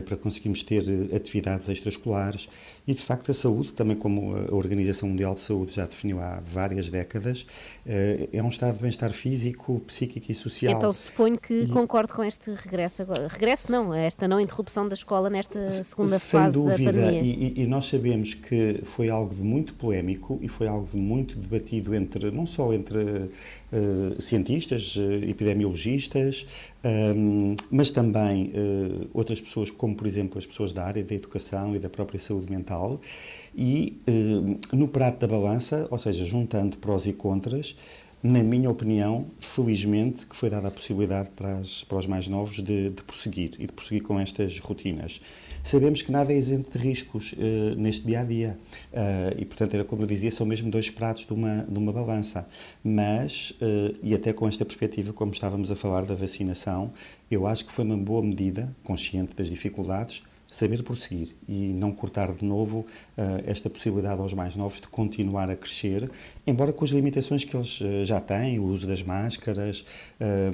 para 0.05 0.17
conseguirmos 0.17 0.63
ter 0.63 0.83
eh, 0.89 1.15
atividades 1.15 1.69
extraescolares. 1.69 2.49
E, 2.89 2.93
de 2.95 3.03
facto, 3.03 3.29
a 3.29 3.35
saúde, 3.35 3.71
também 3.73 3.95
como 3.95 4.35
a 4.35 4.55
Organização 4.55 5.07
Mundial 5.09 5.35
de 5.35 5.41
Saúde 5.41 5.75
já 5.75 5.85
definiu 5.85 6.19
há 6.19 6.39
várias 6.43 6.89
décadas, 6.89 7.45
eh, 7.85 8.27
é 8.33 8.41
um 8.41 8.49
estado 8.49 8.77
de 8.77 8.81
bem-estar 8.81 9.13
físico, 9.13 9.79
psíquico 9.85 10.31
e 10.31 10.33
social. 10.33 10.73
Então 10.75 10.91
suponho 10.91 11.37
que 11.39 11.53
E- 11.53 11.67
concorde 11.67 12.11
com 12.11 12.23
este 12.23 12.49
regresso 12.49 13.03
agora. 13.03 13.27
Regresso 13.27 13.71
não, 13.71 13.93
esta 13.93 14.27
não 14.27 14.39
interrupção 14.39 14.87
da 14.87 14.95
escola 14.95 15.29
nesta 15.29 15.69
segunda 15.83 16.17
Sem 16.17 16.39
fase 16.41 16.55
dúvida, 16.55 16.91
da 16.91 16.99
pandemia. 16.99 17.21
e, 17.21 17.53
e- 17.59 17.61
e 17.63 17.67
nós 17.67 17.85
sabemos 17.85 18.33
que 18.33 18.79
foi 18.85 19.07
algo 19.07 19.35
de 19.35 19.43
muito 19.43 19.75
polémico 19.75 20.39
e 20.41 20.47
foi 20.47 20.67
algo 20.67 20.87
de 20.91 20.97
muito 20.97 21.37
debatido 21.37 21.93
entre, 21.93 22.31
não 22.31 22.47
só 22.47 22.73
entre 22.73 23.29
eh, 23.71 24.15
cientistas, 24.19 24.95
eh, 24.97 25.29
epidemiologistas, 25.29 26.47
ehm, 26.83 27.53
mas 27.69 27.91
também 27.91 28.51
eh, 28.51 29.05
outras 29.13 29.39
pessoas, 29.39 29.69
como 29.69 29.93
por 29.95 30.07
exemplo 30.07 30.39
as 30.39 30.45
pessoas 30.47 30.73
da 30.73 30.83
área 30.83 31.03
da 31.03 31.13
educação 31.13 31.75
e 31.75 31.79
da 31.79 31.87
própria 31.87 32.19
saúde 32.19 32.49
mental. 32.51 32.78
E 33.55 33.97
eh, 34.07 34.75
no 34.75 34.87
prato 34.87 35.19
da 35.19 35.27
balança, 35.27 35.87
ou 35.89 35.97
seja, 35.97 36.23
juntando 36.25 36.77
prós 36.77 37.05
e 37.05 37.13
contras, 37.13 37.75
na 38.21 38.43
minha 38.43 38.69
opinião, 38.69 39.27
felizmente, 39.39 40.25
que 40.25 40.35
foi 40.35 40.49
dada 40.49 40.67
a 40.67 40.71
possibilidade 40.71 41.29
para, 41.37 41.57
as- 41.59 41.83
para 41.85 41.97
os 41.97 42.05
mais 42.05 42.27
novos 42.27 42.55
de, 42.61 42.89
de 42.89 43.01
prosseguir 43.03 43.51
e 43.57 43.65
de 43.65 43.71
prosseguir 43.71 44.03
com 44.03 44.19
estas 44.19 44.59
rotinas. 44.59 45.21
Sabemos 45.63 46.01
que 46.01 46.11
nada 46.11 46.31
é 46.33 46.37
isento 46.37 46.77
de 46.77 46.83
riscos 46.83 47.33
eh, 47.37 47.75
neste 47.75 48.05
dia 48.05 48.21
a 48.21 48.23
dia 48.23 48.57
Eh, 48.91 49.35
e, 49.39 49.45
portanto, 49.45 49.73
era 49.73 49.83
como 49.83 50.01
eu 50.03 50.07
dizia, 50.07 50.31
são 50.31 50.45
mesmo 50.45 50.69
dois 50.71 50.89
pratos 50.89 51.25
de 51.25 51.33
uma, 51.33 51.63
de 51.69 51.77
uma 51.77 51.91
balança. 51.93 52.47
Mas, 52.83 53.53
eh, 53.61 53.93
e 54.03 54.13
até 54.13 54.33
com 54.33 54.47
esta 54.47 54.65
perspectiva, 54.65 55.13
como 55.13 55.31
estávamos 55.31 55.69
a 55.71 55.75
falar 55.75 56.03
da 56.05 56.15
vacinação, 56.15 56.91
eu 57.29 57.45
acho 57.47 57.65
que 57.65 57.71
foi 57.71 57.85
uma 57.85 57.97
boa 57.97 58.21
medida, 58.21 58.73
consciente 58.83 59.33
das 59.35 59.47
dificuldades, 59.47 60.23
saber 60.49 60.83
prosseguir 60.83 61.35
e 61.47 61.67
não 61.67 61.91
cortar 61.91 62.33
de 62.33 62.43
novo 62.43 62.85
eh, 63.17 63.43
esta 63.45 63.69
possibilidade 63.69 64.19
aos 64.19 64.33
mais 64.33 64.55
novos 64.55 64.81
de 64.81 64.87
continuar 64.87 65.49
a 65.49 65.55
crescer, 65.55 66.09
embora 66.45 66.73
com 66.73 66.83
as 66.83 66.91
limitações 66.91 67.43
que 67.43 67.55
eles 67.55 67.79
eh, 67.81 68.03
já 68.03 68.19
têm, 68.19 68.59
o 68.59 68.63
uso 68.63 68.87
das 68.87 69.03
máscaras, 69.03 69.85
eh, 70.19 70.51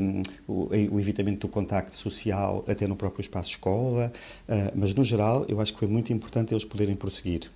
o, 0.48 0.70
o 0.92 1.00
evitamento 1.00 1.48
do 1.48 1.52
contacto 1.52 1.96
social 1.96 2.64
até 2.68 2.86
no 2.86 2.96
próprio 2.96 3.22
espaço 3.22 3.52
escola, 3.52 4.12
eh, 4.48 4.72
mas 4.76 4.94
no 4.94 5.04
geral 5.04 5.46
eu 5.48 5.62
acho 5.62 5.74
que 5.74 5.80
foi 5.80 5.88
muito 5.88 6.12
importante 6.12 6.54
eles 6.54 6.66
poderem 6.66 6.96
prosseguir. 6.96 7.50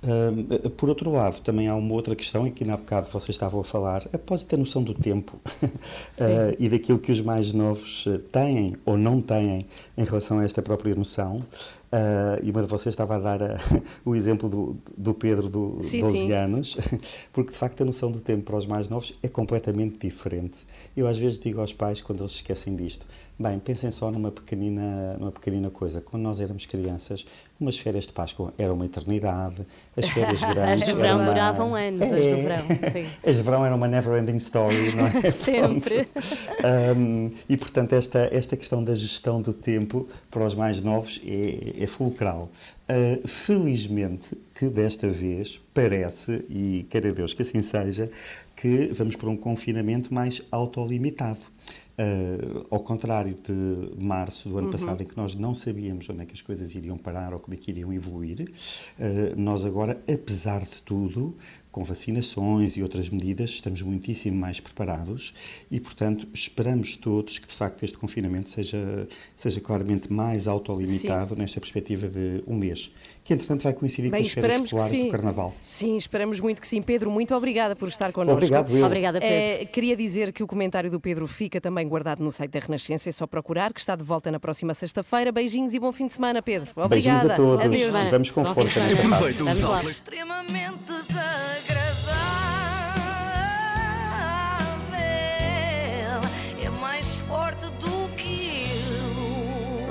Uh, 0.00 0.70
por 0.70 0.88
outro 0.88 1.10
lado, 1.10 1.40
também 1.40 1.66
há 1.66 1.74
uma 1.74 1.92
outra 1.92 2.14
questão, 2.14 2.46
e 2.46 2.50
que 2.50 2.64
na 2.64 2.76
bocado 2.76 3.08
vocês 3.10 3.30
estavam 3.30 3.60
a 3.60 3.64
falar, 3.64 4.08
após 4.12 4.42
ter 4.44 4.56
noção 4.56 4.82
do 4.82 4.94
tempo 4.94 5.38
uh, 5.62 6.56
e 6.58 6.68
daquilo 6.68 6.98
que 6.98 7.10
os 7.10 7.20
mais 7.20 7.52
novos 7.52 8.06
uh, 8.06 8.18
têm 8.18 8.76
ou 8.84 8.96
não 8.96 9.20
têm 9.20 9.66
em 9.96 10.04
relação 10.04 10.38
a 10.38 10.44
esta 10.44 10.62
própria 10.62 10.94
noção. 10.94 11.44
Uh, 11.90 12.36
e 12.42 12.50
uma 12.50 12.60
de 12.60 12.68
vocês 12.68 12.92
estava 12.92 13.16
a 13.16 13.18
dar 13.18 13.40
uh, 13.40 13.56
o 14.04 14.14
exemplo 14.14 14.48
do, 14.48 14.76
do 14.96 15.14
Pedro, 15.14 15.48
do 15.48 15.78
Sim, 15.80 16.00
12 16.00 16.12
sim. 16.12 16.32
anos, 16.32 16.76
porque 17.32 17.50
de 17.50 17.56
facto 17.56 17.80
a 17.82 17.86
noção 17.86 18.12
do 18.12 18.20
tempo 18.20 18.44
para 18.44 18.56
os 18.56 18.66
mais 18.66 18.88
novos 18.88 19.14
é 19.22 19.28
completamente 19.28 20.06
diferente. 20.06 20.56
Eu 20.94 21.06
às 21.06 21.16
vezes 21.16 21.38
digo 21.38 21.60
aos 21.60 21.72
pais, 21.72 22.02
quando 22.02 22.20
eles 22.20 22.32
se 22.32 22.38
esquecem 22.38 22.76
disto, 22.76 23.06
bem, 23.38 23.58
pensem 23.58 23.90
só 23.90 24.10
numa 24.10 24.30
pequenina, 24.32 25.16
numa 25.18 25.30
pequenina 25.32 25.70
coisa. 25.70 26.00
Quando 26.00 26.22
nós 26.22 26.40
éramos 26.40 26.66
crianças, 26.66 27.24
umas 27.60 27.78
férias 27.78 28.06
de 28.06 28.12
Páscoa 28.12 28.52
eram 28.58 28.74
uma 28.74 28.86
eternidade, 28.86 29.62
as 29.96 30.08
férias 30.08 30.42
As 30.42 30.54
grandes 30.54 30.84
de 30.84 30.90
eram 30.90 31.00
verão 31.00 31.16
uma- 31.16 31.24
duravam 31.24 31.74
anos, 31.74 32.02
as 32.12 32.26
É. 32.26 32.30
do 32.34 32.42
verão, 32.42 32.66
sim. 32.92 33.06
As 33.24 33.36
de 33.36 33.42
verão 33.42 33.64
eram 33.66 33.76
uma 33.76 33.88
never-ending 33.88 34.36
story, 34.38 34.94
não 34.94 35.06
é? 35.06 35.30
Sempre. 35.30 36.08
Um, 36.96 37.30
e, 37.48 37.56
portanto, 37.56 37.92
esta, 37.94 38.28
esta 38.32 38.56
questão 38.56 38.82
da 38.82 38.94
gestão 38.94 39.40
do 39.40 39.52
tempo 39.52 40.08
para 40.30 40.44
os 40.44 40.54
mais 40.54 40.80
novos 40.82 41.20
é, 41.24 41.82
é 41.82 41.86
fulcral. 41.86 42.48
Uh, 42.88 43.26
felizmente 43.28 44.36
que 44.54 44.66
desta 44.66 45.08
vez 45.08 45.60
parece, 45.74 46.44
e 46.48 46.86
queira 46.90 47.12
Deus 47.12 47.34
que 47.34 47.42
assim 47.42 47.60
seja, 47.60 48.10
que 48.56 48.88
vamos 48.92 49.14
para 49.14 49.28
um 49.28 49.36
confinamento 49.36 50.12
mais 50.12 50.42
autolimitado. 50.50 51.38
Uh, 51.98 52.64
ao 52.70 52.78
contrário 52.78 53.34
de 53.34 54.00
março 54.00 54.48
do 54.48 54.56
ano 54.56 54.70
passado, 54.70 55.02
em 55.02 55.04
que 55.04 55.16
nós 55.16 55.34
não 55.34 55.52
sabíamos 55.52 56.08
onde 56.08 56.22
é 56.22 56.26
que 56.26 56.32
as 56.32 56.40
coisas 56.40 56.72
iriam 56.72 56.96
parar 56.96 57.32
ou 57.32 57.40
como 57.40 57.54
é 57.54 57.56
que 57.56 57.72
iriam 57.72 57.92
evoluir, 57.92 58.48
uh, 58.98 59.40
nós 59.40 59.64
agora, 59.64 60.00
apesar 60.06 60.60
de 60.60 60.80
tudo, 60.84 61.36
com 61.72 61.84
vacinações 61.84 62.76
e 62.76 62.82
outras 62.82 63.08
medidas, 63.08 63.50
estamos 63.50 63.82
muitíssimo 63.82 64.36
mais 64.36 64.58
preparados 64.58 65.34
e, 65.70 65.78
portanto, 65.78 66.26
esperamos 66.32 66.96
todos 66.96 67.38
que, 67.38 67.46
de 67.46 67.54
facto, 67.54 67.84
este 67.84 67.98
confinamento 67.98 68.50
seja, 68.50 69.08
seja 69.36 69.60
claramente 69.60 70.12
mais 70.12 70.48
autolimitado 70.48 71.36
nesta 71.36 71.60
perspectiva 71.60 72.08
de 72.08 72.42
um 72.46 72.56
mês, 72.56 72.90
que, 73.28 73.34
entretanto, 73.34 73.62
vai 73.62 73.74
coincidir 73.74 74.10
Bem, 74.10 74.22
com 74.22 74.26
as 74.26 74.30
esperamos 74.30 74.72
que 74.72 74.80
sim. 74.80 75.04
do 75.04 75.10
Carnaval. 75.12 75.54
Sim, 75.66 75.98
esperamos 75.98 76.40
muito 76.40 76.62
que 76.62 76.66
sim. 76.66 76.80
Pedro, 76.80 77.10
muito 77.10 77.34
obrigada 77.34 77.76
por 77.76 77.86
estar 77.86 78.10
connosco. 78.10 78.38
Obrigado, 78.38 78.74
eu. 78.74 78.86
Obrigada, 78.86 79.20
Pedro. 79.20 79.62
Eh, 79.62 79.64
queria 79.66 79.94
dizer 79.94 80.32
que 80.32 80.42
o 80.42 80.46
comentário 80.46 80.90
do 80.90 80.98
Pedro 80.98 81.26
fica 81.26 81.60
também 81.60 81.86
guardado 81.86 82.24
no 82.24 82.32
site 82.32 82.50
da 82.52 82.60
Renascença, 82.60 83.10
é 83.10 83.12
só 83.12 83.26
procurar, 83.26 83.74
que 83.74 83.80
está 83.80 83.94
de 83.94 84.02
volta 84.02 84.32
na 84.32 84.40
próxima 84.40 84.72
sexta-feira. 84.72 85.30
Beijinhos 85.30 85.74
e 85.74 85.78
bom 85.78 85.92
fim 85.92 86.06
de 86.06 86.14
semana, 86.14 86.40
Pedro. 86.40 86.70
Beijinhos 86.88 87.22
Obrigada. 87.22 87.34
a 87.34 87.36
todos. 87.36 87.64
Adeus. 87.66 88.10
Vamos 88.10 88.30
com 88.30 88.44
força. 88.46 88.82
Aproveita 88.82 89.44
Vamos 89.44 89.58
os 89.58 89.68
lá. 89.68 89.76
outlets. 89.76 89.96
extremamente 89.96 90.84
desagradável. 90.86 92.47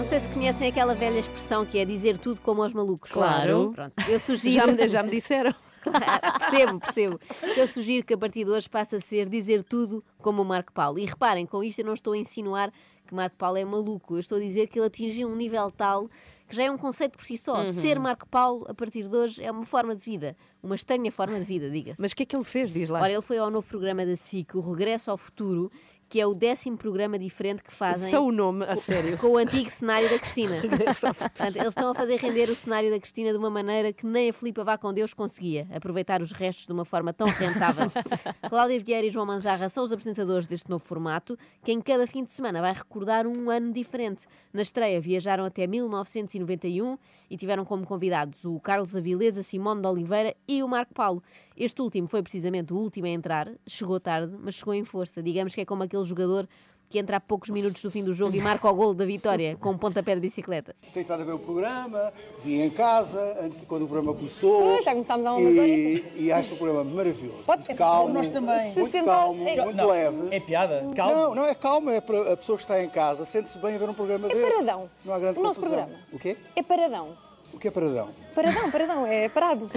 Sei 0.08 0.22
se 0.22 0.30
conhecem 0.30 0.70
aquela 0.70 0.96
velha 0.96 1.20
expressão 1.20 1.66
que 1.66 1.78
é 1.78 1.84
dizer 1.84 2.18
tudo 2.18 2.40
como 2.40 2.64
aos 2.64 2.72
malucos. 2.72 3.12
Claro. 3.12 3.74
Pronto, 3.76 3.94
eu 4.08 4.18
sugiro. 4.22 4.56
Já 4.56 4.66
me, 4.66 4.88
já 4.88 5.04
me 5.04 5.10
disseram. 5.10 5.54
percebo, 6.40 6.80
percebo. 6.80 7.20
Eu 7.58 7.68
sugiro 7.68 8.06
que 8.06 8.14
a 8.14 8.18
partir 8.18 8.46
de 8.46 8.52
hoje 8.52 8.70
passe 8.70 8.96
a 8.96 9.02
ser 9.02 9.28
dizer 9.28 9.64
tudo 9.64 10.02
como 10.20 10.42
o 10.42 10.46
Marco 10.46 10.72
Paulo. 10.72 10.98
E 10.98 11.04
reparem, 11.04 11.46
com 11.46 11.62
isto 11.62 11.80
eu 11.80 11.86
não 11.86 11.94
estou 11.94 12.14
a 12.14 12.18
insinuar 12.18 12.72
que 13.06 13.14
Marco 13.14 13.36
Paulo 13.36 13.58
é 13.58 13.66
maluco. 13.66 14.16
Eu 14.16 14.20
estou 14.20 14.38
a 14.38 14.42
dizer 14.42 14.68
que 14.68 14.80
ele 14.80 14.88
atingiu 14.88 15.28
um 15.28 15.36
nível 15.36 15.70
tal 15.70 16.10
que 16.48 16.56
já 16.56 16.64
é 16.64 16.72
um 16.72 16.78
conceito 16.78 17.18
por 17.18 17.26
si 17.26 17.38
só. 17.38 17.66
Ser 17.68 18.00
Marco 18.00 18.28
Paulo, 18.30 18.66
a 18.70 18.74
partir 18.74 19.06
de 19.08 19.16
hoje, 19.16 19.44
é 19.44 19.52
uma 19.52 19.66
forma 19.66 19.94
de 19.94 20.02
vida. 20.02 20.38
Uma 20.64 20.76
estranha 20.76 21.12
forma 21.12 21.38
de 21.38 21.46
vida, 21.46 21.70
diga-se. 21.70 22.02
Mas 22.02 22.14
o 22.14 22.16
que 22.16 22.24
é 22.24 22.26
que 22.26 22.36
ele 22.36 22.46
fez? 22.46 22.72
Diz 22.72 22.90
lá. 22.90 23.02
Ora, 23.02 23.12
ele 23.12 23.22
foi 23.22 23.38
ao 23.38 23.52
novo 23.52 23.68
programa 23.68 24.06
da 24.06 24.16
SIC, 24.16 24.56
o 24.56 24.62
Regresso 24.62 25.12
ao 25.12 25.18
Futuro, 25.18 25.70
que 26.10 26.20
é 26.20 26.26
o 26.26 26.34
décimo 26.34 26.78
programa 26.78 27.18
diferente 27.20 27.64
que 27.64 27.72
fazem 27.72 28.10
Só 28.10 28.26
o 28.26 28.32
nome, 28.32 28.66
a 28.66 28.76
sério. 28.76 29.18
com 29.18 29.28
o 29.28 29.38
antigo 29.38 29.70
cenário 29.70 30.10
da 30.10 30.18
Cristina. 30.18 30.56
Portanto, 31.18 31.56
eles 31.56 31.68
estão 31.68 31.92
a 31.92 31.94
fazer 31.96 32.18
render 32.18 32.50
o 32.50 32.56
cenário 32.56 32.90
da 32.90 33.00
Cristina 33.00 33.32
de 33.32 33.38
uma 33.38 33.50
maneira 33.50 33.92
que 33.92 34.06
nem 34.06 34.30
a 34.30 34.34
Filipa 34.34 34.64
Vá 34.64 34.78
com 34.78 34.94
Deus 34.94 35.14
conseguia, 35.14 35.68
aproveitar 35.74 36.22
os 36.22 36.32
restos 36.32 36.66
de 36.66 36.72
uma 36.74 36.86
forma 36.86 37.12
tão 37.14 37.28
rentável. 37.28 37.88
Cláudia 38.50 38.80
Vieira 38.80 39.08
e 39.08 39.10
João 39.10 39.26
Manzarra 39.26 39.70
são 39.70 39.84
os 39.84 39.92
apresentadores 39.92 40.46
deste 40.46 40.70
novo 40.70 40.84
formato, 40.84 41.38
que 41.64 41.72
em 41.72 41.82
cada 41.82 42.08
fim 42.08 42.24
de 42.24 42.32
semana 42.32 42.62
vai 42.62 42.74
recordar 42.74 43.28
um 43.28 43.50
ano 43.50 43.72
diferente. 43.72 44.26
Na 44.54 44.62
estreia 44.62 45.00
viajaram 45.02 45.46
até 45.46 45.68
1991 45.68 46.98
e 47.30 47.38
tiveram 47.38 47.66
como 47.66 47.86
convidados 47.86 48.46
o 48.46 48.60
Carlos 48.60 48.96
Avilés, 48.96 49.38
a 49.38 49.44
Simone 49.44 49.82
de 49.82 49.88
Oliveira 49.88 50.36
e 50.48 50.64
o 50.64 50.68
Marco 50.68 50.94
Paulo. 50.94 51.22
Este 51.56 51.82
último 51.82 52.08
foi 52.08 52.22
precisamente 52.22 52.74
o 52.74 52.78
último 52.78 53.08
a 53.08 53.10
entrar, 53.10 53.52
chegou 53.68 54.00
tarde, 54.00 54.36
mas 54.40 54.56
chegou 54.56 54.74
em 54.74 54.84
força. 54.84 55.22
Digamos 55.22 55.54
que 55.54 55.62
é 55.62 55.66
como 55.66 55.84
aquele 55.84 55.97
jogador 56.04 56.48
que 56.90 56.98
entra 56.98 57.18
a 57.18 57.20
poucos 57.20 57.50
minutos 57.50 57.82
do 57.82 57.92
fim 57.92 58.02
do 58.02 58.14
jogo 58.14 58.34
e 58.34 58.40
marca 58.40 58.66
o 58.70 58.74
gol 58.74 58.94
da 58.94 59.04
vitória 59.04 59.58
com 59.60 59.72
um 59.72 59.78
pontapé 59.78 60.16
de 60.16 60.22
bicicleta. 60.22 60.74
Tenho 60.94 61.02
estado 61.02 61.22
a 61.22 61.26
ver 61.26 61.34
o 61.34 61.40
programa, 61.40 62.14
vim 62.42 62.62
em 62.62 62.70
casa, 62.70 63.36
antes, 63.42 63.60
quando 63.68 63.82
o 63.84 63.88
programa 63.90 64.14
começou. 64.18 64.78
Ah, 64.78 64.82
já 64.82 64.92
começámos 64.92 65.26
há 65.26 65.34
umas 65.34 65.54
e, 65.54 66.02
e 66.16 66.32
acho 66.32 66.54
o 66.54 66.58
programa 66.58 66.86
maravilhoso. 66.86 67.40
Muito 67.46 67.76
calmo, 67.76 68.14
Nós 68.14 68.30
também. 68.30 68.56
muito 68.74 68.86
60 68.86 69.04
calmo, 69.04 69.46
é- 69.50 69.64
muito 69.66 69.76
Não, 69.76 69.88
leve. 69.90 70.28
É 70.34 70.40
piada? 70.40 70.90
Calma. 70.96 71.14
Não, 71.14 71.36
não 71.36 71.46
é 71.46 71.54
calmo, 71.54 71.90
é 71.90 72.00
para 72.00 72.32
a 72.32 72.38
pessoa 72.38 72.58
que 72.58 72.64
está 72.64 72.82
em 72.82 72.88
casa, 72.90 73.26
sente-se 73.26 73.58
bem 73.58 73.76
a 73.76 73.78
ver 73.78 73.90
um 73.90 73.94
programa 73.94 74.28
É 74.28 74.34
desse. 74.34 74.50
paradão. 74.50 74.90
Não 75.04 75.14
há 75.14 75.20
grande 75.20 75.40
O 75.40 75.44
nosso 75.44 75.60
confusão. 75.60 75.80
programa. 75.84 76.04
O 76.14 76.18
quê? 76.18 76.38
É 76.56 76.64
paradão. 76.64 77.27
O 77.58 77.60
que 77.60 77.70
é 77.70 77.72
paradão? 77.72 78.08
Paradão, 78.36 78.70
paradão, 78.70 79.08
é 79.08 79.28
parado. 79.30 79.66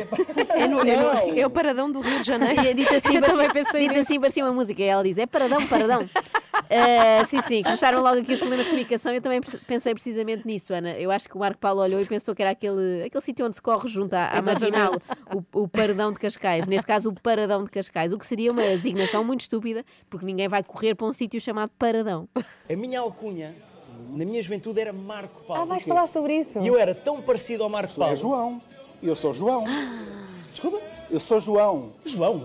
É, 0.54 0.68
no- 0.68 0.80
é 0.80 0.96
no- 0.96 1.38
é 1.38 1.46
o 1.46 1.48
paradão 1.50 1.90
do 1.90 2.00
Rio 2.00 2.20
de 2.20 2.26
Janeiro. 2.26 2.62
E 2.62 2.68
é 2.68 2.74
dito 2.74 2.94
assim, 2.94 3.16
Eu 3.16 3.22
também 3.22 3.48
pensei 3.50 3.88
dito 3.88 3.98
assim 3.98 4.20
parecia 4.20 4.44
uma 4.44 4.52
música. 4.52 4.82
E 4.82 4.84
ela 4.84 5.02
diz: 5.02 5.16
é 5.16 5.24
paradão, 5.24 5.66
paradão. 5.66 6.00
Ah, 6.68 7.24
sim, 7.26 7.40
sim, 7.40 7.62
começaram 7.62 8.02
logo 8.02 8.20
aqui 8.20 8.34
os 8.34 8.38
problemas 8.38 8.66
de 8.66 8.70
comunicação. 8.72 9.14
Eu 9.14 9.22
também 9.22 9.40
pensei 9.66 9.94
precisamente 9.94 10.46
nisso, 10.46 10.74
Ana. 10.74 10.90
Eu 10.98 11.10
acho 11.10 11.26
que 11.26 11.34
o 11.34 11.38
Marco 11.40 11.58
Paulo 11.58 11.80
olhou 11.80 11.98
e 11.98 12.04
pensou 12.04 12.34
que 12.34 12.42
era 12.42 12.50
aquele, 12.50 13.04
aquele 13.04 13.22
sítio 13.24 13.46
onde 13.46 13.56
se 13.56 13.62
corre 13.62 13.88
junto 13.88 14.12
à, 14.12 14.26
à 14.28 14.42
marginal, 14.42 14.92
o, 15.34 15.62
o 15.62 15.66
Paradão 15.66 16.12
de 16.12 16.18
Cascais. 16.18 16.66
Neste 16.66 16.86
caso, 16.86 17.08
o 17.08 17.14
Paradão 17.18 17.64
de 17.64 17.70
Cascais. 17.70 18.12
O 18.12 18.18
que 18.18 18.26
seria 18.26 18.52
uma 18.52 18.60
designação 18.60 19.24
muito 19.24 19.40
estúpida, 19.40 19.82
porque 20.10 20.26
ninguém 20.26 20.48
vai 20.48 20.62
correr 20.62 20.94
para 20.94 21.06
um 21.06 21.14
sítio 21.14 21.40
chamado 21.40 21.70
Paradão. 21.78 22.28
A 22.70 22.76
minha 22.76 23.00
alcunha, 23.00 23.54
na 24.10 24.24
minha 24.24 24.42
juventude, 24.42 24.80
era 24.80 24.92
Marco 24.92 25.42
Paulo. 25.42 25.62
Ah, 25.62 25.64
vais 25.64 25.84
falar 25.84 26.06
sobre 26.06 26.34
isso? 26.36 26.58
E 26.60 26.66
eu 26.66 26.78
era 26.78 26.94
tão 26.94 27.20
parecido 27.20 27.62
ao 27.62 27.68
Marco 27.70 27.94
Tu 27.94 28.00
é 28.00 28.04
Paulo. 28.04 28.16
João. 28.16 28.62
Eu 29.02 29.16
sou 29.16 29.32
João. 29.32 29.64
Desculpa? 30.50 30.78
Eu 31.10 31.20
sou 31.20 31.40
João. 31.40 31.90
João. 32.04 32.44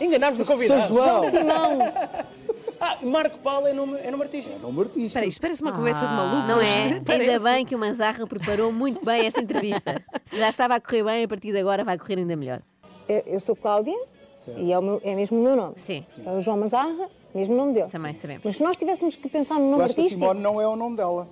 Enganámos 0.00 0.40
o 0.40 0.44
convidado. 0.44 0.82
Sou 0.82 0.96
João. 0.96 1.22
Simão. 1.30 1.78
Ah, 2.80 2.98
Marco 3.02 3.38
Paulo 3.38 3.66
é 3.66 3.72
nome, 3.72 3.96
é 4.02 4.10
nome 4.10 4.24
artístico. 4.24 4.56
É 4.56 4.58
nome 4.60 4.80
artista. 4.80 5.06
Espera 5.06 5.24
aí, 5.24 5.30
isto 5.30 5.40
parece 5.40 5.62
uma 5.62 5.72
conversa 5.72 6.06
de 6.06 6.12
maluco. 6.12 6.46
Não 6.46 6.60
é? 6.60 6.66
Ainda 6.92 7.00
Parece. 7.02 7.44
bem 7.44 7.64
que 7.64 7.74
o 7.74 7.78
Manzarra 7.78 8.26
preparou 8.26 8.70
muito 8.72 9.02
bem 9.02 9.24
esta 9.26 9.40
entrevista. 9.40 10.02
Já 10.30 10.50
estava 10.50 10.74
a 10.74 10.80
correr 10.80 11.02
bem, 11.02 11.24
a 11.24 11.28
partir 11.28 11.52
de 11.52 11.58
agora 11.58 11.82
vai 11.82 11.96
correr 11.96 12.18
ainda 12.18 12.36
melhor. 12.36 12.60
Eu, 13.08 13.22
eu 13.26 13.40
sou 13.40 13.56
Cláudia 13.56 13.96
e 14.56 14.72
é, 14.72 14.78
o 14.78 14.82
meu- 14.82 15.00
é 15.04 15.14
mesmo 15.14 15.38
o 15.38 15.42
meu 15.42 15.56
nome. 15.56 15.74
Sim. 15.76 16.04
É 16.24 16.30
o 16.32 16.40
João 16.40 16.58
Mazarra, 16.58 17.08
mesmo 17.34 17.54
o 17.54 17.56
nome 17.56 17.72
dele. 17.74 17.90
Também 17.90 18.14
sabemos. 18.14 18.42
Mas 18.44 18.56
se 18.56 18.62
nós 18.62 18.76
tivéssemos 18.76 19.16
que 19.16 19.28
pensar 19.28 19.58
no 19.58 19.64
Eu 19.66 19.70
nome 19.72 19.84
acho 19.84 19.94
que 19.94 20.00
a 20.00 20.04
artístico. 20.04 20.20
Simone 20.26 20.40
não 20.40 20.60
é 20.60 20.66
o 20.68 20.76
nome 20.76 20.96
dela. 20.96 21.26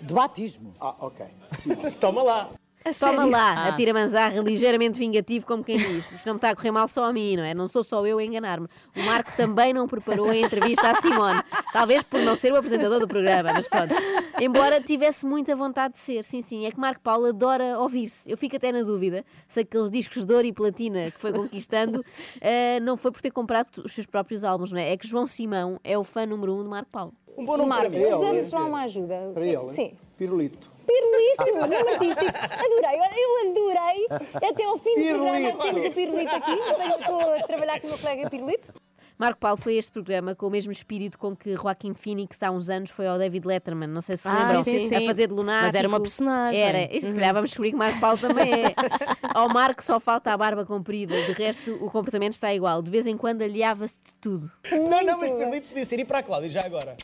De 0.00 0.12
batismo. 0.14 0.72
Ah, 0.80 0.94
ok. 1.00 1.26
Toma 2.00 2.22
lá. 2.22 2.48
A 2.84 2.92
Toma 2.92 2.94
sério? 3.18 3.30
lá, 3.30 3.52
Ah. 3.52 3.68
atira 3.68 3.92
Manzarra 3.94 4.40
ligeiramente 4.40 4.98
vingativo, 4.98 5.46
como 5.46 5.62
quem 5.64 5.76
diz. 5.76 6.12
Isto 6.12 6.26
não 6.26 6.34
me 6.34 6.38
está 6.38 6.50
a 6.50 6.56
correr 6.56 6.70
mal 6.70 6.88
só 6.88 7.04
a 7.04 7.12
mim, 7.12 7.36
não 7.36 7.44
é? 7.44 7.54
Não 7.54 7.68
sou 7.68 7.82
só 7.84 8.04
eu 8.06 8.18
a 8.18 8.24
enganar-me. 8.24 8.66
O 8.96 9.02
Marco 9.04 9.30
também 9.36 9.72
não 9.72 9.86
preparou 9.86 10.28
a 10.30 10.36
entrevista 10.36 10.90
à 10.90 10.94
Simone. 11.00 11.40
Talvez 11.72 12.02
por 12.02 12.20
não 12.20 12.34
ser 12.36 12.52
o 12.52 12.56
apresentador 12.56 12.98
do 13.00 13.08
programa, 13.08 13.52
mas 13.52 13.68
pronto. 13.68 13.94
Embora 14.40 14.80
tivesse 14.80 15.24
muita 15.24 15.54
vontade 15.54 15.94
de 15.94 16.00
ser, 16.00 16.22
sim, 16.24 16.42
sim. 16.42 16.66
É 16.66 16.70
que 16.70 16.78
Marco 16.80 17.00
Paulo 17.02 17.26
adora 17.26 17.78
ouvir-se. 17.78 18.30
Eu 18.30 18.36
fico 18.36 18.56
até 18.56 18.72
na 18.72 18.82
dúvida 18.82 19.24
se 19.48 19.60
aqueles 19.60 19.90
discos 19.90 20.24
de 20.24 20.34
ouro 20.34 20.46
e 20.46 20.52
platina 20.52 21.04
que 21.10 21.18
foi 21.18 21.32
conquistando 21.32 22.04
eh, 22.40 22.80
não 22.80 22.96
foi 22.96 23.10
por 23.12 23.20
ter 23.22 23.30
comprado 23.30 23.68
os 23.84 23.92
seus 23.92 24.06
próprios 24.06 24.44
álbuns, 24.44 24.72
não 24.72 24.78
é? 24.78 24.92
É 24.92 24.96
que 24.96 25.06
João 25.06 25.26
Simão 25.26 25.78
é 25.84 25.96
o 25.96 26.04
fã 26.04 26.26
número 26.26 26.54
um 26.54 26.62
de 26.62 26.68
Marco 26.68 26.90
Paulo. 26.90 27.12
Um 27.36 27.46
bom 27.46 27.56
nome 27.56 27.68
para 27.70 27.78
Marco, 27.88 27.96
mim. 27.96 28.02
ele, 28.36 28.44
só 28.44 28.60
é. 28.60 28.62
uma 28.64 28.82
ajuda. 28.82 29.30
Para 29.32 29.46
ele. 29.46 29.68
Sim. 29.70 29.94
Pirulito. 30.18 30.70
Pirulito, 30.92 31.60
nome 31.60 31.76
artístico. 31.76 32.26
Adorei, 32.36 33.00
olha, 33.00 33.14
eu 33.16 33.50
adorei. 33.50 34.50
Até 34.50 34.64
ao 34.64 34.78
fim 34.78 34.94
do 34.94 35.08
programa 35.08 35.52
temos 35.62 35.86
o 35.86 35.90
Pirulito 35.92 36.34
aqui. 36.34 36.50
Eu 36.52 36.98
Estou 37.00 37.34
a 37.34 37.38
trabalhar 37.46 37.80
com 37.80 37.86
o 37.86 37.90
meu 37.90 37.98
colega 37.98 38.30
Pirulito. 38.30 38.72
Marco 39.18 39.38
Paulo 39.38 39.56
foi 39.56 39.76
a 39.76 39.78
este 39.78 39.92
programa 39.92 40.34
com 40.34 40.46
o 40.46 40.50
mesmo 40.50 40.72
espírito 40.72 41.16
com 41.16 41.36
que 41.36 41.54
Joaquim 41.54 41.94
Phoenix 41.94 42.42
há 42.42 42.50
uns 42.50 42.68
anos 42.68 42.90
foi 42.90 43.06
ao 43.06 43.18
David 43.18 43.46
Letterman, 43.46 43.86
não 43.88 44.00
sei 44.00 44.16
se 44.16 44.22
se 44.22 44.28
Ah, 44.28 44.38
lembram, 44.38 44.64
sim, 44.64 44.88
sim. 44.88 44.96
a 44.96 45.00
fazer 45.02 45.28
de 45.28 45.34
lunático. 45.34 45.66
Mas 45.66 45.74
era 45.76 45.86
uma 45.86 46.00
personagem. 46.00 46.60
Era, 46.60 46.96
e 46.96 47.00
se 47.00 47.14
calhar 47.14 47.32
vamos 47.32 47.50
descobrir 47.50 47.70
que 47.70 47.76
Marco 47.76 48.00
Paulo 48.00 48.18
também 48.18 48.52
é. 48.52 48.74
Ao 49.32 49.48
Marco 49.48 49.82
só 49.84 50.00
falta 50.00 50.32
a 50.32 50.36
barba 50.36 50.64
comprida, 50.64 51.14
de 51.22 51.32
resto 51.32 51.72
o 51.84 51.88
comportamento 51.90 52.32
está 52.32 52.52
igual, 52.52 52.82
de 52.82 52.90
vez 52.90 53.06
em 53.06 53.16
quando 53.16 53.42
aliava-se 53.42 53.94
de 54.04 54.14
tudo. 54.20 54.50
Não, 54.72 55.04
não, 55.04 55.20
mas 55.20 55.30
Pirulito 55.30 55.68
podia 55.68 55.86
ser. 55.86 56.00
E 56.00 56.04
para 56.04 56.18
a 56.18 56.22
Cláudia, 56.24 56.48
já 56.48 56.60
agora? 56.64 56.96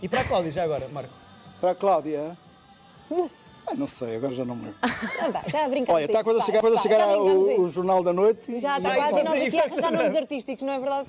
E 0.00 0.08
para 0.08 0.20
a 0.20 0.24
Cláudia, 0.24 0.52
já 0.52 0.62
agora, 0.64 0.88
Marco? 0.88 1.12
Para 1.60 1.72
a 1.72 1.74
Cláudia. 1.74 2.38
Ah, 3.66 3.74
não 3.74 3.86
sei, 3.86 4.16
agora 4.16 4.34
já 4.34 4.44
não 4.44 4.56
me 4.56 4.64
lembro. 4.66 4.78
Não 5.22 5.30
dá, 5.30 5.42
já 5.46 5.68
brincamos. 5.68 5.94
Olha, 5.94 6.04
está 6.06 6.18
aí, 6.18 6.24
quando 6.24 6.36
vai, 6.38 6.46
chegar, 6.46 6.62
vai, 6.62 6.78
chegar 6.78 6.98
já 7.00 7.04
a- 7.04 7.18
o, 7.18 7.60
o 7.62 7.68
Jornal 7.68 8.02
da 8.02 8.12
Noite. 8.14 8.60
Já 8.60 8.78
está 8.78 8.94
quase, 8.94 9.20
e 9.20 9.22
nós 9.24 9.42
aqui 9.42 9.58
a 9.60 9.66
vai. 9.68 9.90
nomes 9.90 10.16
artísticos, 10.16 10.66
não 10.66 10.72
é 10.72 10.78
verdade? 10.78 11.08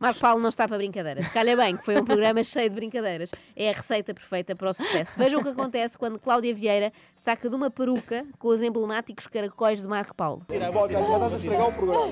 Marco 0.00 0.18
Paulo 0.18 0.40
não 0.42 0.48
está 0.48 0.66
para 0.66 0.76
brincadeiras. 0.78 1.28
Calha 1.28 1.56
bem 1.56 1.76
que 1.76 1.84
foi 1.84 2.00
um 2.00 2.04
programa 2.04 2.42
cheio 2.42 2.68
de 2.68 2.74
brincadeiras. 2.74 3.30
É 3.54 3.68
a 3.70 3.72
receita 3.72 4.12
perfeita 4.12 4.56
para 4.56 4.70
o 4.70 4.72
sucesso. 4.74 5.16
Vejam 5.18 5.38
o 5.38 5.42
que 5.42 5.50
acontece 5.50 5.96
quando 5.96 6.18
Cláudia 6.18 6.52
Vieira 6.52 6.92
saca 7.18 7.50
de 7.50 7.54
uma 7.54 7.68
peruca 7.70 8.24
com 8.38 8.48
os 8.48 8.62
emblemáticos 8.62 9.26
caracóis 9.26 9.82
de 9.82 9.88
Marco 9.88 10.14
Paulo. 10.14 10.40
Pode, 10.72 10.92
já, 10.92 11.00
já 11.00 11.14
estás 11.14 11.32
a 11.32 11.36
estragar 11.36 11.68
o 11.68 11.72
programa. 11.72 12.08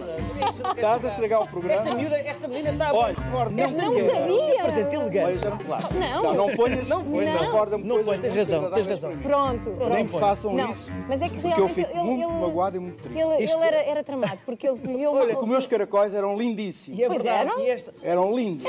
Estás 0.50 1.04
a 1.04 1.08
estragar 1.08 1.42
o 1.42 1.46
programa. 1.48 1.74
Esta 1.74 1.94
miúda, 1.94 2.18
esta 2.18 2.48
menina 2.48 2.70
está 2.70 2.88
a 2.90 2.94
Olha, 2.94 3.14
recorda. 3.14 3.62
Esta 3.62 3.82
não 3.82 3.94
miúda 3.94 4.12
sabia. 4.12 4.44
se 4.46 4.58
apresenta 4.58 4.94
elegante. 4.96 5.44
Não. 5.94 6.34
Não. 6.34 6.56
Ponhas, 6.56 6.88
não 6.88 7.04
ponhas, 7.04 7.34
Não. 7.34 7.40
recorda-me 7.40 7.84
Não 7.84 8.04
põe, 8.04 8.18
tens 8.18 8.34
razão, 8.34 8.70
tens 8.70 8.86
razão. 8.86 9.16
Pronto. 9.18 9.70
Nem 9.90 10.04
me 10.04 10.10
façam 10.10 10.70
isso. 10.70 10.90
mas 11.08 11.22
é 11.22 11.28
que 11.28 11.34
Porque 11.40 11.46
eu 11.48 11.66
realmente 11.66 11.74
fico 11.74 12.04
muito 12.04 12.28
magoado 12.28 12.76
e 12.76 12.80
muito 12.80 13.02
triste. 13.02 13.18
Ele, 13.20 13.64
era, 13.64 14.02
tramado, 14.04 14.38
porque 14.44 14.68
ele 14.68 14.78
viveu 14.78 15.12
uma... 15.12 15.20
Olha, 15.20 15.36
que 15.36 15.42
os 15.42 15.48
meus 15.48 15.66
caracóis 15.66 16.14
eram 16.14 16.36
lindíssimos. 16.36 16.98
E 16.98 17.04
é 17.04 17.06
Pois 17.08 17.22
verdade. 17.22 17.50
eram. 17.68 17.84
Eram 18.02 18.36
lindos. 18.36 18.66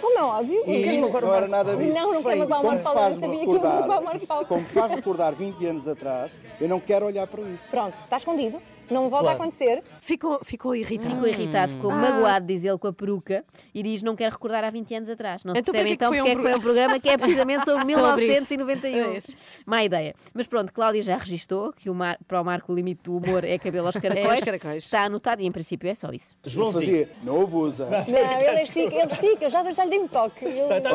Como 0.00 0.18
é 0.18 0.22
óbvio. 0.22 0.62
E 0.66 0.98
não 0.98 1.34
era 1.34 1.48
nada 1.48 1.76
disso. 1.76 1.94
Não, 1.94 2.12
não 2.12 2.22
quero 2.22 2.38
magoar 2.40 2.60
o 2.60 2.66
Marco 2.66 2.82
Paulo, 2.82 3.00
eu 3.00 3.16
sabia 3.16 3.28
que 3.40 3.46
ia 3.46 3.52
recordar- 3.52 3.80
magoar 3.80 4.00
o 4.00 4.04
Marco 4.04 4.26
Paulo. 4.26 4.46
Como 4.46 4.64
faz 4.66 4.92
recordar 4.92 5.32
20 5.32 5.66
anos 5.66 5.73
atrás, 5.86 6.32
eu 6.60 6.68
não 6.68 6.80
quero 6.80 7.06
olhar 7.06 7.26
para 7.26 7.42
isso. 7.42 7.68
Pronto, 7.70 7.94
está 8.04 8.16
escondido. 8.16 8.60
Não 8.90 9.02
volta 9.10 9.24
Claro. 9.24 9.28
a 9.28 9.32
acontecer. 9.42 9.82
Ficou, 10.00 10.38
ficou 10.42 10.74
irritado. 10.76 11.14
Ficou 11.14 11.28
irritado, 11.28 11.72
ficou 11.72 11.90
Ah. 11.90 11.94
magoado, 11.94 12.46
diz 12.46 12.64
ele, 12.64 12.78
com 12.78 12.86
a 12.88 12.92
peruca 12.92 13.44
e 13.74 13.82
diz 13.82 14.02
não 14.02 14.14
quer 14.16 14.30
recordar 14.30 14.64
há 14.64 14.70
20 14.70 14.94
anos 14.94 15.08
atrás. 15.08 15.44
Não 15.44 15.54
se 15.54 15.60
Então 15.60 15.72
percebe 15.72 15.90
é 15.90 15.94
então 15.94 16.08
foi 16.08 16.18
porque 16.18 16.30
um 16.30 16.32
é 16.32 16.36
que 16.36 16.42
foi 16.42 16.54
um 16.54 16.60
programa 16.60 17.00
que 17.00 17.08
é 17.08 17.16
precisamente 17.16 17.64
sobre 17.64 17.84
Sobre 17.94 18.26
1991. 18.26 19.20
Má 19.66 19.84
ideia. 19.84 20.14
Mas 20.32 20.46
pronto, 20.46 20.72
Cláudia 20.72 21.02
já 21.02 21.16
registou 21.16 21.72
que 21.72 21.88
o 21.90 21.94
Mar- 21.94 22.18
para 22.26 22.40
o 22.40 22.44
Marco 22.44 22.72
o 22.72 22.74
limite 22.74 23.02
do 23.04 23.16
humor 23.16 23.44
é 23.44 23.58
cabelo 23.58 23.86
aos 23.86 23.96
caracóis. 23.98 24.30
aos 24.30 24.40
caracóis. 24.40 24.84
Está 24.84 25.04
anotado 25.04 25.42
e 25.42 25.46
em 25.46 25.52
princípio 25.52 25.88
é 25.88 25.94
só 25.94 26.10
isso. 26.10 26.36
Joãozinho. 26.44 26.84
Fazia, 27.06 27.08
não 27.22 27.42
abusa. 27.42 27.86
Não, 27.86 28.40
ele 28.40 28.60
estica, 28.62 28.94
ele 28.94 29.12
estica, 29.12 29.44
eu 29.46 29.50
já, 29.50 29.72
já 29.72 29.84
lhe 29.84 29.90
dei 29.90 29.98
um 30.00 30.08
toque. 30.08 30.44
Ele, 30.44 30.64
Tá, 30.80 30.80
tá, 30.80 30.90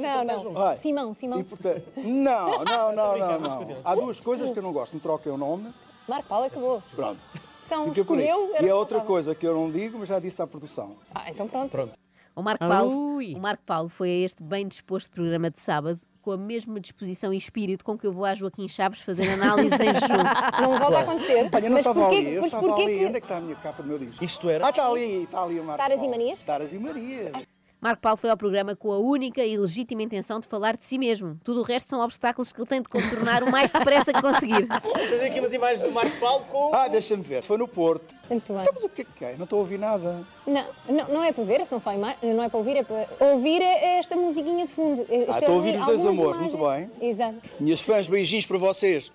Não, 0.00 0.24
não. 0.44 0.52
Vai. 0.52 0.76
Simão, 0.76 1.12
Simão. 1.14 1.40
E, 1.40 1.44
portanto, 1.44 1.82
não, 1.96 2.64
não, 2.64 2.92
não, 2.94 3.18
não, 3.18 3.38
não. 3.40 3.76
Há 3.84 3.94
duas 3.94 4.18
coisas 4.20 4.50
que 4.50 4.58
eu 4.58 4.62
não 4.62 4.72
gosto. 4.72 4.94
Me 4.94 5.00
troquem 5.00 5.30
o 5.32 5.36
nome. 5.36 5.72
Marco 6.08 6.28
Paulo 6.28 6.46
acabou. 6.46 6.82
Pronto. 6.94 7.20
Então, 7.66 7.88
Fica 7.92 8.04
por 8.04 8.18
aí. 8.18 8.24
escolheu. 8.26 8.54
era 8.54 8.62
E 8.62 8.66
que 8.66 8.72
outra 8.72 9.00
coisa 9.00 9.34
que 9.34 9.46
eu 9.46 9.54
não 9.54 9.70
digo, 9.70 9.98
mas 9.98 10.08
já 10.08 10.18
disse 10.18 10.40
à 10.40 10.46
produção. 10.46 10.96
Ah, 11.14 11.30
então 11.30 11.46
pronto. 11.46 11.90
O 12.34 12.42
Marco, 12.42 12.66
Paulo, 12.66 13.14
Ui. 13.16 13.34
o 13.34 13.40
Marco 13.40 13.62
Paulo 13.66 13.88
foi 13.88 14.08
a 14.10 14.24
este 14.24 14.42
bem 14.42 14.66
disposto 14.66 15.10
programa 15.10 15.50
de 15.50 15.60
sábado 15.60 15.98
com 16.22 16.30
a 16.32 16.36
mesma 16.36 16.78
disposição 16.78 17.32
e 17.32 17.36
espírito 17.36 17.84
com 17.84 17.98
que 17.98 18.06
eu 18.06 18.12
vou 18.12 18.24
a 18.24 18.32
Joaquim 18.34 18.68
Chaves 18.68 19.00
fazer 19.00 19.28
análise 19.30 19.74
em 19.74 19.92
jejum. 19.92 20.22
Não 20.60 20.78
volta 20.78 20.98
a 20.98 21.00
acontecer. 21.00 21.48
Olha, 21.52 21.64
eu 21.64 21.70
não 21.70 21.70
mas 21.70 21.78
estava 21.80 22.00
porquê, 22.00 22.16
ali. 22.16 22.34
Eu 22.34 22.42
mas 22.42 22.46
estava 22.52 22.66
porquê 22.66 22.82
ali. 22.84 22.98
que... 22.98 23.06
Onde 23.06 23.16
é 23.16 23.20
que 23.20 23.26
está 23.26 23.36
a 23.38 23.40
minha 23.40 23.56
capa 23.56 23.82
do 23.82 23.88
meu 23.88 23.98
disco? 23.98 24.24
Isto 24.24 24.48
era. 24.50 24.66
Ah, 24.66 24.70
está 24.70 24.86
ali, 24.86 25.22
está 25.24 25.42
ali 25.42 25.58
o 25.58 25.64
Marco 25.64 25.78
Taras 25.82 25.96
e 25.96 26.00
Paulo. 26.00 26.10
Manias? 26.16 26.42
Taras 26.42 26.72
e 26.72 26.78
Marias. 26.78 27.32
Marco 27.80 28.02
Paulo 28.02 28.16
foi 28.16 28.28
ao 28.28 28.36
programa 28.36 28.74
com 28.74 28.90
a 28.90 28.98
única 28.98 29.44
e 29.44 29.56
legítima 29.56 30.02
intenção 30.02 30.40
de 30.40 30.48
falar 30.48 30.76
de 30.76 30.84
si 30.84 30.98
mesmo. 30.98 31.38
Tudo 31.44 31.60
o 31.60 31.62
resto 31.62 31.88
são 31.88 32.00
obstáculos 32.00 32.50
que 32.52 32.60
ele 32.60 32.66
tem 32.66 32.82
de 32.82 32.88
contornar 32.88 33.44
o 33.44 33.50
mais 33.52 33.70
depressa 33.70 34.12
que 34.12 34.20
conseguir. 34.20 34.66
Tenho 35.08 35.26
aqui 35.26 35.38
umas 35.38 35.52
imagens 35.52 35.80
do 35.80 35.92
Marco 35.92 36.16
Paulo 36.18 36.44
com. 36.46 36.74
Ah, 36.74 36.88
deixa-me 36.88 37.22
ver. 37.22 37.42
Foi 37.44 37.56
no 37.56 37.68
Porto. 37.68 38.16
Muito 38.28 38.52
bem. 38.52 38.62
Então, 38.62 38.72
mas 38.74 38.84
o 38.84 38.88
que 38.88 39.02
é 39.02 39.04
que 39.04 39.24
é? 39.24 39.36
Não 39.36 39.44
estou 39.44 39.58
a 39.58 39.60
ouvir 39.60 39.78
nada. 39.78 40.26
Não, 40.44 40.64
não, 40.88 41.08
não 41.08 41.22
é 41.22 41.32
para 41.32 41.44
ver, 41.44 41.64
são 41.66 41.78
só 41.78 41.92
imagens. 41.92 42.18
Não 42.34 42.42
é 42.42 42.48
para 42.48 42.58
ouvir, 42.58 42.76
é 42.78 42.82
para 42.82 43.06
ouvir 43.32 43.62
esta 43.62 44.16
musiquinha 44.16 44.66
de 44.66 44.72
fundo. 44.72 45.02
Isto 45.02 45.12
é 45.12 45.38
estou 45.38 45.54
a 45.54 45.56
ouvir 45.56 45.78
os 45.78 45.86
dois 45.86 46.00
amores, 46.00 46.40
imagens. 46.40 46.54
muito 46.54 46.58
bem. 46.98 47.08
Exato. 47.10 47.36
Minhas 47.60 47.80
fãs, 47.80 48.08
beijinhos 48.08 48.44
para 48.44 48.58
vocês. 48.58 49.12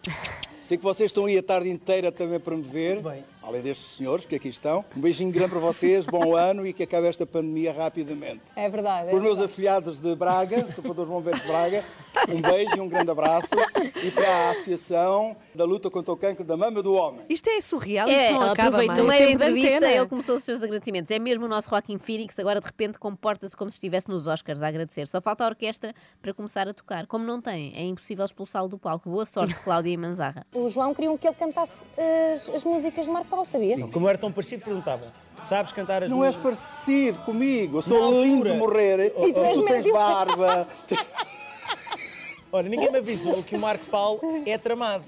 Sei 0.64 0.78
que 0.78 0.84
vocês 0.84 1.10
estão 1.10 1.26
aí 1.26 1.38
a 1.38 1.44
tarde 1.44 1.70
inteira 1.70 2.14
também 2.14 2.40
para 2.40 2.56
me 2.56 2.64
ver. 2.64 3.02
bem. 3.02 3.33
Além 3.46 3.62
destes 3.62 3.98
senhores 3.98 4.26
que 4.26 4.36
aqui 4.36 4.48
estão. 4.48 4.86
Um 4.96 5.02
beijinho 5.02 5.32
grande 5.32 5.50
para 5.52 5.60
vocês, 5.60 6.06
bom 6.06 6.36
ano 6.38 6.66
e 6.66 6.74
que 6.74 6.84
acabe 6.84 7.08
esta 7.08 7.26
pandemia 7.26 7.74
rapidamente. 7.74 8.42
É 8.56 8.70
verdade. 8.70 9.08
é 9.08 9.10
Para 9.10 9.18
os 9.18 9.22
meus 9.24 9.38
verdade. 9.38 9.52
afiliados 9.54 9.98
de 9.98 10.16
Braga, 10.16 10.72
Sapadores 10.72 11.10
Bombeiros 11.12 11.42
de 11.42 11.48
Braga, 11.48 11.84
um 12.30 12.42
beijo 12.42 12.76
e 12.78 12.80
um 12.82 12.88
grande 12.88 13.12
abraço. 13.12 13.50
E 14.04 14.12
para 14.12 14.28
a 14.28 14.52
Associação 14.52 15.36
da 15.54 15.66
Luta 15.66 15.90
contra 15.90 16.14
o 16.14 16.18
Cancro 16.18 16.44
da 16.44 16.56
Mama 16.58 16.82
do 16.82 16.94
Homem. 16.94 17.22
Isto 17.30 17.50
é 17.50 17.60
surreal, 17.62 18.08
É, 18.08 18.18
isto 18.22 18.34
não 18.34 18.42
acaba 18.52 18.78
mais. 18.78 18.90
aproveitou 18.90 19.04
No 19.04 19.04
o 19.04 19.08
meio 19.08 19.20
da 19.22 19.28
tempo 19.28 19.40
da 19.40 19.50
entrevista, 19.50 19.92
ele 19.92 20.06
começou 20.08 20.36
os 20.36 20.44
seus 20.44 20.64
agradecimentos. 20.64 21.12
É 21.12 21.20
mesmo 21.20 21.46
o 21.46 21.48
nosso 21.48 21.70
Joaquim 21.70 21.98
Phoenix, 21.98 22.40
agora 22.40 22.60
de 22.60 22.66
repente 22.66 22.98
comporta-se 22.98 23.56
como 23.58 23.70
se 23.70 23.76
estivesse 23.76 24.08
nos 24.10 24.26
Oscars 24.28 24.62
a 24.64 24.68
agradecer. 24.68 25.08
Só 25.08 25.22
falta 25.22 25.44
a 25.44 25.48
orquestra 25.48 25.94
para 26.22 26.34
começar 26.34 26.68
a 26.68 26.74
tocar. 26.74 27.06
Como 27.08 27.26
não 27.26 27.42
tem, 27.42 27.74
é 27.76 27.84
impossível 27.84 28.24
expulsá-lo 28.26 28.68
do 28.70 28.78
palco. 28.78 29.10
Boa 29.10 29.26
sorte, 29.26 29.54
Cláudia 29.64 29.92
e 29.92 29.98
Manzarra. 29.98 30.46
O 30.54 30.70
João 30.70 30.94
queriam 30.94 31.18
que 31.18 31.28
ele 31.28 31.36
cantasse 31.36 31.86
as, 32.34 32.50
as 32.50 32.64
músicas 32.64 33.06
de 33.06 33.12
Marco 33.12 33.33
Paulo, 33.36 33.46
sabia? 33.46 33.88
Como 33.88 34.08
era 34.10 34.18
tão 34.18 34.32
parecido, 34.32 34.64
perguntava: 34.64 35.02
Sabes 35.44 35.72
cantar 35.72 36.04
as 36.04 36.10
Não 36.10 36.24
és 36.24 36.36
parecido 36.36 37.20
comigo. 37.20 37.78
Eu 37.78 37.82
sou 37.82 38.00
Na 38.00 38.06
altura. 38.06 38.26
lindo 38.26 38.44
de 38.52 38.58
morrer. 38.58 39.14
E 39.18 39.34
tu 39.34 39.42
tu 39.54 39.66
tens 39.66 39.86
barba. 39.92 40.68
Olha, 42.52 42.70
ninguém 42.70 42.92
me 42.92 43.00
avisou 43.00 43.42
que 43.44 43.56
o 43.56 43.60
Marco 43.60 43.86
Paulo 43.86 44.20
é 44.46 44.58
tramado. 44.58 45.04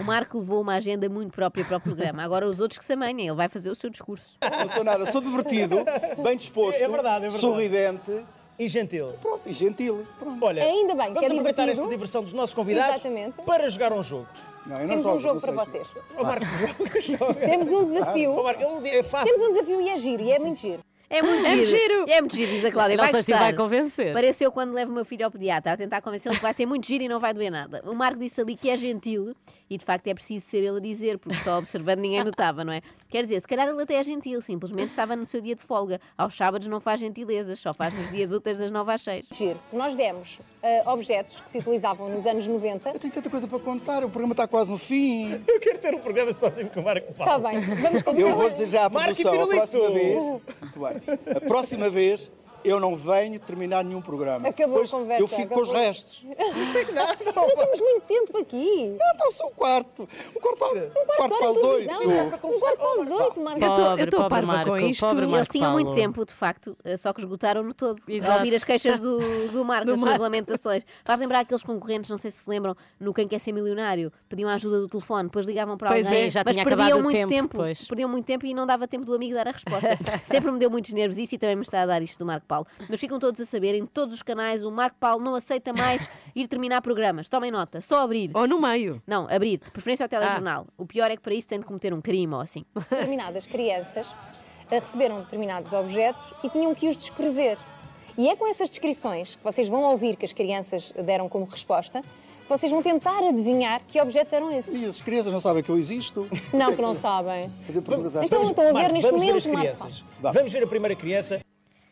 O 0.00 0.04
Marco 0.04 0.38
levou 0.38 0.60
uma 0.60 0.74
agenda 0.74 1.08
muito 1.08 1.32
própria 1.32 1.64
para 1.64 1.76
o 1.76 1.80
programa. 1.80 2.22
Agora 2.22 2.44
os 2.46 2.60
outros 2.60 2.78
que 2.78 2.84
se 2.84 2.92
amanhem, 2.92 3.28
ele 3.28 3.36
vai 3.36 3.48
fazer 3.48 3.70
o 3.70 3.74
seu 3.74 3.88
discurso. 3.88 4.36
Não 4.42 4.68
sou 4.68 4.84
nada. 4.84 5.10
Sou 5.10 5.20
divertido, 5.20 5.78
bem 6.22 6.36
disposto, 6.36 6.76
É 6.82 6.88
verdade, 6.88 7.26
é 7.26 7.30
verdade. 7.30 7.40
sorridente 7.40 8.24
E 8.58 8.68
gentil. 8.68 9.12
Pronto, 9.22 9.48
e 9.48 9.52
gentil. 9.52 10.04
Pronto. 10.18 10.44
Olha, 10.44 10.64
Ainda 10.64 10.94
bem, 10.96 11.06
que 11.06 11.14
vamos 11.14 11.22
é 11.22 11.26
aproveitar 11.26 11.62
divertido. 11.62 11.70
esta 11.84 11.88
diversão 11.90 12.22
dos 12.24 12.32
nossos 12.32 12.54
convidados 12.54 12.96
Exatamente. 12.96 13.40
para 13.46 13.70
jogar 13.70 13.92
um 13.92 14.02
jogo. 14.02 14.26
Não, 14.68 14.76
eu 14.76 14.82
não 14.82 14.88
Temos 14.88 15.02
jogo, 15.02 15.16
um 15.16 15.20
jogo 15.20 15.34
não 15.34 15.40
para 15.40 15.52
vocês. 15.64 15.86
Ó 16.16 16.22
Marco, 16.24 16.44
joga, 16.44 17.00
joga. 17.18 17.34
Temos 17.34 17.68
um 17.72 17.84
desafio. 17.84 18.42
Marco, 18.42 18.62
é. 18.62 19.02
Temos 19.24 19.48
um 19.48 19.52
desafio 19.52 19.80
e 19.80 19.88
é 19.88 19.96
giro, 19.96 20.22
e 20.22 20.30
é 20.30 20.38
muito 20.38 20.60
giro. 20.60 20.80
É 21.10 21.22
muito 21.22 21.46
É 21.46 21.56
giro. 21.56 21.66
giro. 21.66 22.04
É 22.10 22.20
muito 22.20 22.36
giro, 22.36 22.50
diz 22.52 22.64
a 22.66 22.70
Cláudia. 22.70 22.96
Não 22.98 23.04
vai 23.04 23.12
sei 23.12 23.22
se 23.22 23.32
vai 23.32 23.54
convencer. 23.54 24.12
Pareceu 24.12 24.52
quando 24.52 24.74
levo 24.74 24.90
o 24.92 24.94
meu 24.94 25.06
filho 25.06 25.24
ao 25.24 25.30
pediatra 25.30 25.72
a 25.72 25.76
tentar 25.76 26.02
convencê-lo 26.02 26.34
que 26.34 26.42
vai 26.42 26.52
ser 26.52 26.66
muito 26.66 26.86
giro 26.86 27.02
e 27.04 27.08
não 27.08 27.18
vai 27.18 27.32
doer 27.32 27.50
nada. 27.50 27.82
O 27.86 27.94
Marco 27.94 28.18
disse 28.20 28.40
ali 28.42 28.54
que 28.54 28.68
é 28.68 28.76
gentil 28.76 29.34
e 29.70 29.76
de 29.76 29.84
facto 29.84 30.06
é 30.06 30.14
preciso 30.14 30.46
ser 30.46 30.58
ele 30.58 30.78
a 30.78 30.80
dizer, 30.80 31.18
porque 31.18 31.38
só 31.42 31.58
observando 31.58 32.00
ninguém 32.00 32.24
notava, 32.24 32.64
não 32.64 32.72
é? 32.72 32.80
Quer 33.08 33.22
dizer, 33.22 33.40
se 33.40 33.46
calhar 33.46 33.68
ele 33.68 33.82
até 33.82 33.94
é 33.94 34.02
gentil, 34.02 34.40
simplesmente 34.42 34.90
estava 34.90 35.16
no 35.16 35.26
seu 35.26 35.40
dia 35.40 35.54
de 35.54 35.62
folga. 35.62 36.00
Aos 36.16 36.36
sábados 36.36 36.68
não 36.68 36.80
faz 36.80 37.00
gentilezas, 37.00 37.58
só 37.58 37.72
faz 37.72 37.94
nos 37.94 38.10
dias 38.10 38.32
úteis 38.32 38.58
das 38.58 38.70
9 38.70 38.92
às 38.92 39.02
6. 39.02 39.28
Giro. 39.32 39.58
Nós 39.72 39.94
demos 39.94 40.40
ah, 40.62 40.92
objetos 40.92 41.40
que 41.40 41.50
se 41.50 41.58
utilizavam 41.58 42.08
nos 42.08 42.26
anos 42.26 42.46
90. 42.46 42.90
Eu 42.90 42.98
tenho 42.98 43.12
tanta 43.12 43.30
coisa 43.30 43.46
para 43.46 43.58
contar, 43.58 44.04
o 44.04 44.10
programa 44.10 44.32
está 44.32 44.46
quase 44.46 44.70
no 44.70 44.78
fim. 44.78 45.32
Eu 45.48 45.60
quero 45.60 45.78
ter 45.78 45.94
um 45.94 46.00
programa 46.00 46.32
sozinho 46.32 46.68
com 46.70 46.80
o 46.80 46.84
Marco 46.84 47.12
Paulo. 47.14 47.48
Está 47.48 47.50
bem, 47.50 47.60
vamos 47.60 48.02
começar. 48.02 48.28
Eu 48.28 48.36
vou 48.36 48.46
à 48.46 48.88
Marco 48.88 49.20
e 49.20 49.22
produção, 49.22 49.42
a 49.42 49.46
próxima 49.46 49.90
vez. 49.90 50.24
Muito 50.60 50.80
bem. 50.80 51.36
A 51.36 51.40
próxima 51.40 51.90
vez 51.90 52.30
eu 52.64 52.78
não 52.80 52.96
venho 52.96 53.38
terminar 53.40 53.84
nenhum 53.84 54.00
programa. 54.02 54.48
Acabou 54.48 54.76
a 54.76 54.78
Pois 54.80 54.90
conversa, 54.90 55.22
Eu 55.22 55.28
fico 55.28 55.54
com 55.54 55.60
os 55.60 55.68
acabou. 55.70 55.86
restos. 55.86 56.26
Não 57.34 57.48
temos 57.56 57.80
muito 57.80 58.00
tempo 58.06 58.38
aqui. 58.38 58.96
Não, 58.98 59.14
então 59.14 59.32
sou 59.32 59.46
o 59.46 59.50
quarto. 59.50 60.08
O 60.34 60.40
quarto 60.40 60.58
para, 60.58 60.84
o 60.86 61.06
quarto 61.16 61.38
para 61.38 61.50
as 61.50 61.56
oito. 61.56 61.90
Um 61.92 62.28
quarto 62.30 62.40
para 62.40 63.02
as 63.02 63.10
oito, 63.10 63.40
Marco. 63.40 63.60
Eu 63.64 64.06
pobre 64.10 64.28
parva 64.28 64.42
Marco, 64.46 64.70
com 64.70 64.78
isto. 64.78 65.00
pobre 65.06 65.22
Eles 65.22 65.30
Marco 65.30 65.52
tinham 65.52 65.72
muito 65.72 65.86
Paulo. 65.86 66.00
tempo, 66.00 66.24
de 66.26 66.32
facto, 66.32 66.76
eh, 66.84 66.96
só 66.96 67.12
que 67.12 67.20
esgotaram-no 67.20 67.72
todo. 67.74 68.00
A 68.06 68.10
Exato. 68.12 68.38
ouvir 68.38 68.54
as 68.54 68.64
queixas 68.64 69.00
do, 69.00 69.18
do 69.48 69.64
Marco, 69.64 69.86
Do 69.86 69.92
as 69.92 69.98
suas 70.00 70.10
Marco. 70.10 70.22
lamentações. 70.22 70.84
Faz 71.04 71.20
lembrar 71.20 71.40
aqueles 71.40 71.62
concorrentes, 71.62 72.10
não 72.10 72.16
sei 72.18 72.30
se 72.30 72.38
se 72.38 72.50
lembram, 72.50 72.76
no 73.00 73.12
Quem 73.12 73.26
Quer 73.26 73.38
Ser 73.40 73.52
Milionário, 73.52 74.12
pediam 74.28 74.48
a 74.48 74.54
ajuda 74.54 74.80
do 74.80 74.88
telefone, 74.88 75.24
depois 75.24 75.46
ligavam 75.46 75.76
para 75.76 75.88
Pois 75.90 76.06
alguém, 76.06 76.24
é, 76.26 76.30
já 76.30 76.42
mas 76.44 76.52
tinha 76.54 76.64
perdiam 76.64 76.86
acabado 76.86 77.00
o 77.00 77.04
muito 77.04 77.28
tempo, 77.28 77.56
pois. 77.56 77.86
Perdiam 77.88 78.08
muito 78.08 78.24
tempo 78.24 78.46
e 78.46 78.54
não 78.54 78.66
dava 78.66 78.86
tempo 78.86 79.04
do 79.04 79.14
amigo 79.14 79.34
dar 79.34 79.48
a 79.48 79.52
resposta. 79.52 79.88
Sempre 80.30 80.50
me 80.52 80.58
deu 80.58 80.70
muitos 80.70 80.92
nervos 80.92 81.18
isso 81.18 81.34
e 81.34 81.38
também 81.38 81.56
me 81.56 81.62
está 81.62 81.82
a 81.82 81.86
dar 81.86 82.02
isto 82.02 82.18
do 82.18 82.24
Marco 82.26 82.46
Paulo. 82.48 82.66
Mas 82.88 82.98
ficam 82.98 83.18
todos 83.18 83.40
a 83.40 83.46
saber, 83.46 83.74
em 83.74 83.86
todos 83.86 84.14
os 84.14 84.22
canais, 84.22 84.64
o 84.64 84.70
Marco 84.70 84.96
Paulo 84.98 85.22
não 85.22 85.34
aceita 85.34 85.72
mais 85.72 86.08
ir 86.34 86.48
terminar 86.48 86.80
programas. 86.82 87.28
Tomem 87.28 87.50
nota, 87.50 87.80
só 87.80 88.00
abrir. 88.00 88.30
Ou 88.34 88.48
no 88.48 88.60
meio. 88.60 89.00
Não, 89.06 89.28
abrir, 89.30 89.58
de 89.58 89.70
preferência 89.70 90.04
ao 90.04 90.08
telejornal. 90.08 90.66
Ah. 90.66 90.72
O 90.76 90.86
pior 90.86 91.10
é 91.10 91.16
que 91.16 91.22
para 91.22 91.34
isso 91.34 91.46
tem 91.46 91.60
de 91.60 91.66
cometer 91.66 91.92
um 91.92 92.00
crime 92.00 92.34
ou 92.34 92.40
assim. 92.40 92.64
Determinadas 92.90 93.46
crianças 93.46 94.12
ah, 94.70 94.74
receberam 94.74 95.20
determinados 95.20 95.72
objetos 95.72 96.32
e 96.42 96.48
tinham 96.48 96.74
que 96.74 96.88
os 96.88 96.96
descrever. 96.96 97.58
E 98.16 98.28
é 98.28 98.34
com 98.34 98.48
essas 98.48 98.68
descrições 98.68 99.36
que 99.36 99.44
vocês 99.44 99.68
vão 99.68 99.82
ouvir 99.84 100.16
que 100.16 100.24
as 100.24 100.32
crianças 100.32 100.92
deram 101.04 101.28
como 101.28 101.44
resposta, 101.44 102.00
que 102.00 102.48
vocês 102.48 102.72
vão 102.72 102.82
tentar 102.82 103.18
adivinhar 103.28 103.80
que 103.86 104.00
objetos 104.00 104.32
eram 104.32 104.50
esses. 104.50 104.74
E 104.74 104.84
as 104.86 105.00
crianças 105.00 105.32
não 105.32 105.40
sabem 105.40 105.62
que 105.62 105.68
eu 105.68 105.78
existo. 105.78 106.26
Não, 106.52 106.74
que 106.74 106.82
não 106.82 106.94
sabem. 106.94 107.48
Fazer 107.64 107.80
perguntas 107.80 108.16
às 108.16 108.24
Então 108.26 108.40
crianças. 108.40 108.48
estão 108.48 108.64
a 108.64 108.66
ver 108.68 108.72
Marco, 108.72 108.92
neste 108.94 109.10
vamos 109.10 109.24
ver 109.24 109.36
as 109.36 109.46
momento, 109.46 109.60
crianças. 109.60 110.04
Vamos 110.20 110.52
ver 110.52 110.62
a 110.64 110.66
primeira 110.66 110.96
criança. 110.96 111.40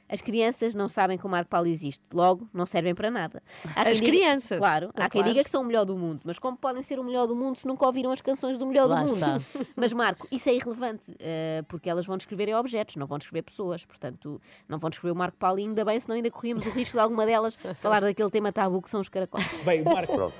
As 0.09 0.21
crianças 0.21 0.75
não 0.75 0.89
sabem 0.89 1.19
que 1.19 1.27
o 1.27 1.29
Marco 1.29 1.51
Paulo 1.51 1.67
existe, 1.67 2.03
logo 2.15 2.49
não 2.55 2.65
servem 2.65 2.95
para 2.95 3.11
nada. 3.11 3.43
As 3.75 3.99
diga- 4.01 4.11
crianças. 4.13 4.59
Claro, 4.59 4.91
há 4.97 5.05
Ah, 5.05 5.09
quem 5.11 5.21
claro. 5.21 5.29
diga 5.33 5.43
que 5.45 5.51
são 5.51 5.63
o 5.63 5.65
melhor 5.65 5.85
do 5.85 5.97
mundo, 5.97 6.21
mas 6.25 6.39
como 6.39 6.57
podem 6.57 6.83
ser 6.83 6.99
o 6.99 7.05
melhor 7.05 7.27
do 7.27 7.35
mundo 7.35 7.57
se 7.57 7.67
nunca 7.67 7.85
ouviram 7.87 8.11
as 8.13 8.21
canções 8.21 8.57
do 8.59 8.67
melhor 8.67 8.89
Lá 8.89 9.03
do 9.03 9.09
mundo? 9.09 9.15
está. 9.37 9.39
Mas 9.77 9.93
Marco, 9.93 10.29
isso 10.31 10.49
é 10.49 10.55
irrelevante, 10.55 11.15
eh, 11.19 11.63
porque 11.69 11.91
elas 11.91 12.07
vão 12.07 12.17
descrever 12.17 12.55
objetos, 12.55 12.97
não 12.97 13.07
vão 13.07 13.19
descrever 13.19 13.43
pessoas, 13.43 13.85
portanto, 13.85 14.41
não 14.69 14.79
vão 14.79 14.91
descrever 14.91 15.13
o 15.13 15.17
Marco 15.17 15.37
Paulo 15.39 15.59
e 15.59 15.63
ainda 15.63 15.85
bem, 15.85 15.99
senão 15.99 16.15
ainda 16.17 16.31
corríamos 16.31 16.65
o 16.67 16.71
risco 16.71 16.95
de 16.97 17.01
alguma 17.01 17.27
delas 17.27 17.59
falar 17.81 18.01
daquele 18.01 18.31
tema 18.31 18.53
tabu 18.53 18.81
que 18.81 18.89
são 18.91 19.01
os 19.01 19.09
caracóis. 19.09 19.45
Bem, 19.65 19.83
Marco, 19.83 20.33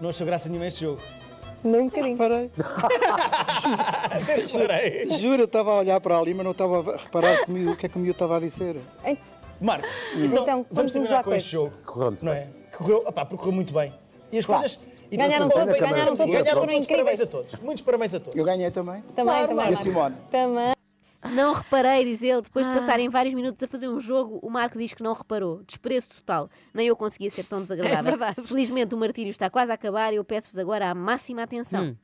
não 0.00 0.10
achou 0.10 0.26
graça 0.26 0.48
nenhuma 0.48 0.66
este 0.66 0.80
jogo. 0.80 1.00
Nem 1.64 1.80
um 1.82 1.84
bocadinho. 1.88 2.16
Parei. 2.16 2.50
Parei. 4.52 5.10
Juro, 5.10 5.42
eu 5.42 5.46
estava 5.46 5.70
a 5.72 5.78
olhar 5.78 6.00
para 6.00 6.18
ali, 6.18 6.34
mas 6.34 6.44
não 6.44 6.52
estava 6.52 6.94
a 6.94 6.96
reparar 6.96 7.42
o 7.48 7.76
que 7.76 7.86
é 7.86 7.88
que 7.88 7.96
o 7.96 8.00
miúdo 8.00 8.12
estava 8.12 8.36
a 8.36 8.40
dizer. 8.40 8.76
Marco, 9.60 9.86
então, 10.14 10.42
Então, 10.42 10.44
vamos 10.46 10.66
vamos 10.70 10.92
terminar 10.92 11.16
já 11.16 11.22
com 11.22 11.34
este 11.34 11.50
jogo. 11.50 11.72
Correu 11.86 12.16
Não 12.20 12.32
é? 12.32 12.48
Correu, 12.76 12.98
opá, 13.06 13.24
porque 13.24 13.36
correu 13.38 13.52
muito 13.54 13.72
bem. 13.72 13.94
E 14.32 14.38
as 14.38 14.46
coisas. 14.46 14.80
E 15.10 15.16
Ganharam 15.16 15.48
todos, 15.48 15.66
ganharam 15.78 16.16
todos, 16.16 16.34
ganharam 16.34 16.66
todos. 16.66 16.86
Parabéns 16.86 17.20
a 17.20 17.26
todos. 17.26 17.54
Muitos 17.60 17.84
parabéns 17.84 18.14
a 18.14 18.20
todos. 18.20 18.38
Eu 18.38 18.44
ganhei 18.44 18.70
também. 18.70 19.02
Também, 19.14 19.34
Claro, 19.34 19.48
também. 19.48 19.70
E 19.70 19.74
a. 19.74 19.76
Simone? 19.76 20.16
Também. 20.30 20.81
Não 21.30 21.52
reparei, 21.54 22.04
diz 22.04 22.22
ele, 22.22 22.42
depois 22.42 22.66
Ah. 22.66 22.72
de 22.72 22.80
passarem 22.80 23.08
vários 23.08 23.34
minutos 23.34 23.62
a 23.62 23.66
fazer 23.68 23.88
um 23.88 24.00
jogo, 24.00 24.40
o 24.42 24.50
Marco 24.50 24.76
diz 24.76 24.92
que 24.92 25.02
não 25.02 25.12
reparou. 25.12 25.62
Desprezo 25.64 26.08
total. 26.10 26.50
Nem 26.74 26.88
eu 26.88 26.96
conseguia 26.96 27.30
ser 27.30 27.44
tão 27.44 27.60
desagradável. 27.62 27.98
É 28.12 28.16
verdade. 28.16 28.42
Felizmente 28.48 28.94
o 28.94 28.98
martírio 28.98 29.30
está 29.30 29.48
quase 29.48 29.70
a 29.70 29.74
acabar 29.74 30.12
e 30.12 30.16
eu 30.16 30.24
peço-vos 30.24 30.58
agora 30.58 30.90
a 30.90 30.94
máxima 30.94 31.42
atenção. 31.42 31.84
Hum. 31.84 31.96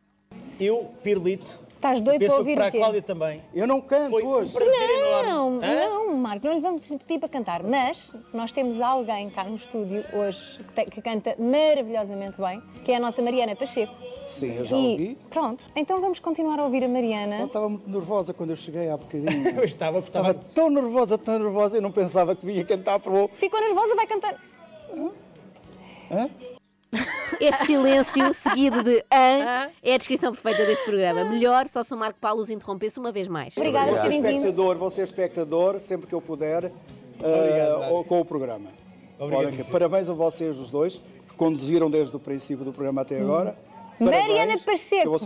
Eu, 0.61 0.92
Pirlito, 1.02 1.61
Estás 1.79 2.01
doido 2.01 2.27
para 2.27 2.35
ouvir 2.38 2.55
para 2.57 2.64
o 2.64 2.67
a 2.67 2.71
quê? 2.73 2.79
Cláudia 2.79 3.03
também. 3.03 3.41
Eu 3.55 3.64
não 3.64 3.81
canto 3.81 4.11
Foi 4.11 4.25
um 4.25 4.27
hoje. 4.31 4.53
prazer 4.53 4.75
Não, 4.75 5.23
enorme. 5.61 5.64
Hã? 5.64 5.88
não, 5.88 6.14
Marco, 6.17 6.45
não 6.45 6.55
lhe 6.55 6.61
vamos 6.61 6.87
pedir 6.88 7.21
para 7.21 7.29
cantar, 7.29 7.62
mas 7.62 8.12
nós 8.35 8.51
temos 8.51 8.81
alguém 8.81 9.31
cá 9.31 9.45
no 9.45 9.55
estúdio 9.55 10.05
hoje 10.12 10.59
que, 10.59 10.73
te- 10.73 10.91
que 10.91 11.01
canta 11.01 11.37
maravilhosamente 11.38 12.37
bem, 12.41 12.61
que 12.85 12.91
é 12.91 12.97
a 12.97 13.01
nossa 13.01 13.23
Mariana 13.23 13.55
Pacheco. 13.55 13.95
Sim, 14.29 14.57
eu 14.57 14.64
já 14.64 14.77
e 14.77 14.91
ouvi. 14.91 15.19
pronto, 15.31 15.64
então 15.77 16.01
vamos 16.01 16.19
continuar 16.19 16.59
a 16.59 16.64
ouvir 16.64 16.83
a 16.83 16.87
Ela 16.87 16.93
Mariana. 16.93 17.45
estava 17.45 17.69
muito 17.69 17.88
nervosa 17.88 18.35
quando 18.35 18.51
eu 18.51 18.57
cheguei 18.57 18.91
há 18.91 18.97
bocadinho. 18.97 19.29
Eu 19.57 19.64
estava, 19.64 20.03
porque 20.03 20.09
Estava 20.09 20.31
estava. 20.33 20.53
tão 20.53 20.71
nervosa, 20.71 21.17
tão 21.17 21.38
nervosa, 21.38 21.77
eu 21.77 21.83
não 21.83 21.93
pensava 21.93 22.35
que 22.35 22.45
vinha 22.45 22.64
cantar 22.64 22.99
para 22.99 23.12
o... 23.12 23.29
Ficou 23.29 23.61
nervosa, 23.61 23.95
vai 23.95 24.07
cantar. 24.09 24.35
Este 27.40 27.66
silêncio 27.66 28.33
seguido 28.35 28.83
de 28.83 29.05
an 29.12 29.68
é 29.83 29.94
a 29.94 29.98
descrição 29.98 30.33
perfeita 30.33 30.64
deste 30.66 30.85
programa. 30.85 31.24
Melhor 31.24 31.68
só 31.68 31.83
se 31.83 31.92
o 31.92 31.96
Marco 31.96 32.18
Paulo 32.18 32.40
os 32.42 32.51
interrompesse 32.51 32.98
uma 32.98 33.12
vez 33.12 33.29
mais. 33.29 33.57
Obrigada 33.57 33.87
por 33.88 33.94
Vou 33.98 34.03
ser 34.05 34.09
terem 34.09 34.22
vindo. 34.22 34.37
espectador, 34.46 34.77
vou 34.77 34.90
ser 34.90 35.03
espectador 35.03 35.79
sempre 35.81 36.07
que 36.07 36.14
eu 36.14 36.20
puder 36.20 36.64
uh, 36.64 36.70
Obrigado, 37.20 37.92
ou- 37.92 38.05
com 38.05 38.20
o 38.20 38.24
programa. 38.24 38.68
Obrigado. 39.18 39.51
Podem- 39.51 39.64
Parabéns 39.70 40.09
a 40.09 40.14
vocês 40.14 40.59
os 40.59 40.70
dois, 40.70 40.98
que 41.29 41.35
conduziram 41.37 41.90
desde 41.90 42.16
o 42.16 42.18
princípio 42.18 42.64
do 42.64 42.72
programa 42.72 43.03
até 43.03 43.20
agora. 43.20 43.57
Mariana 44.01 44.57
Parabéns. 44.59 44.62
Pacheco. 44.62 45.18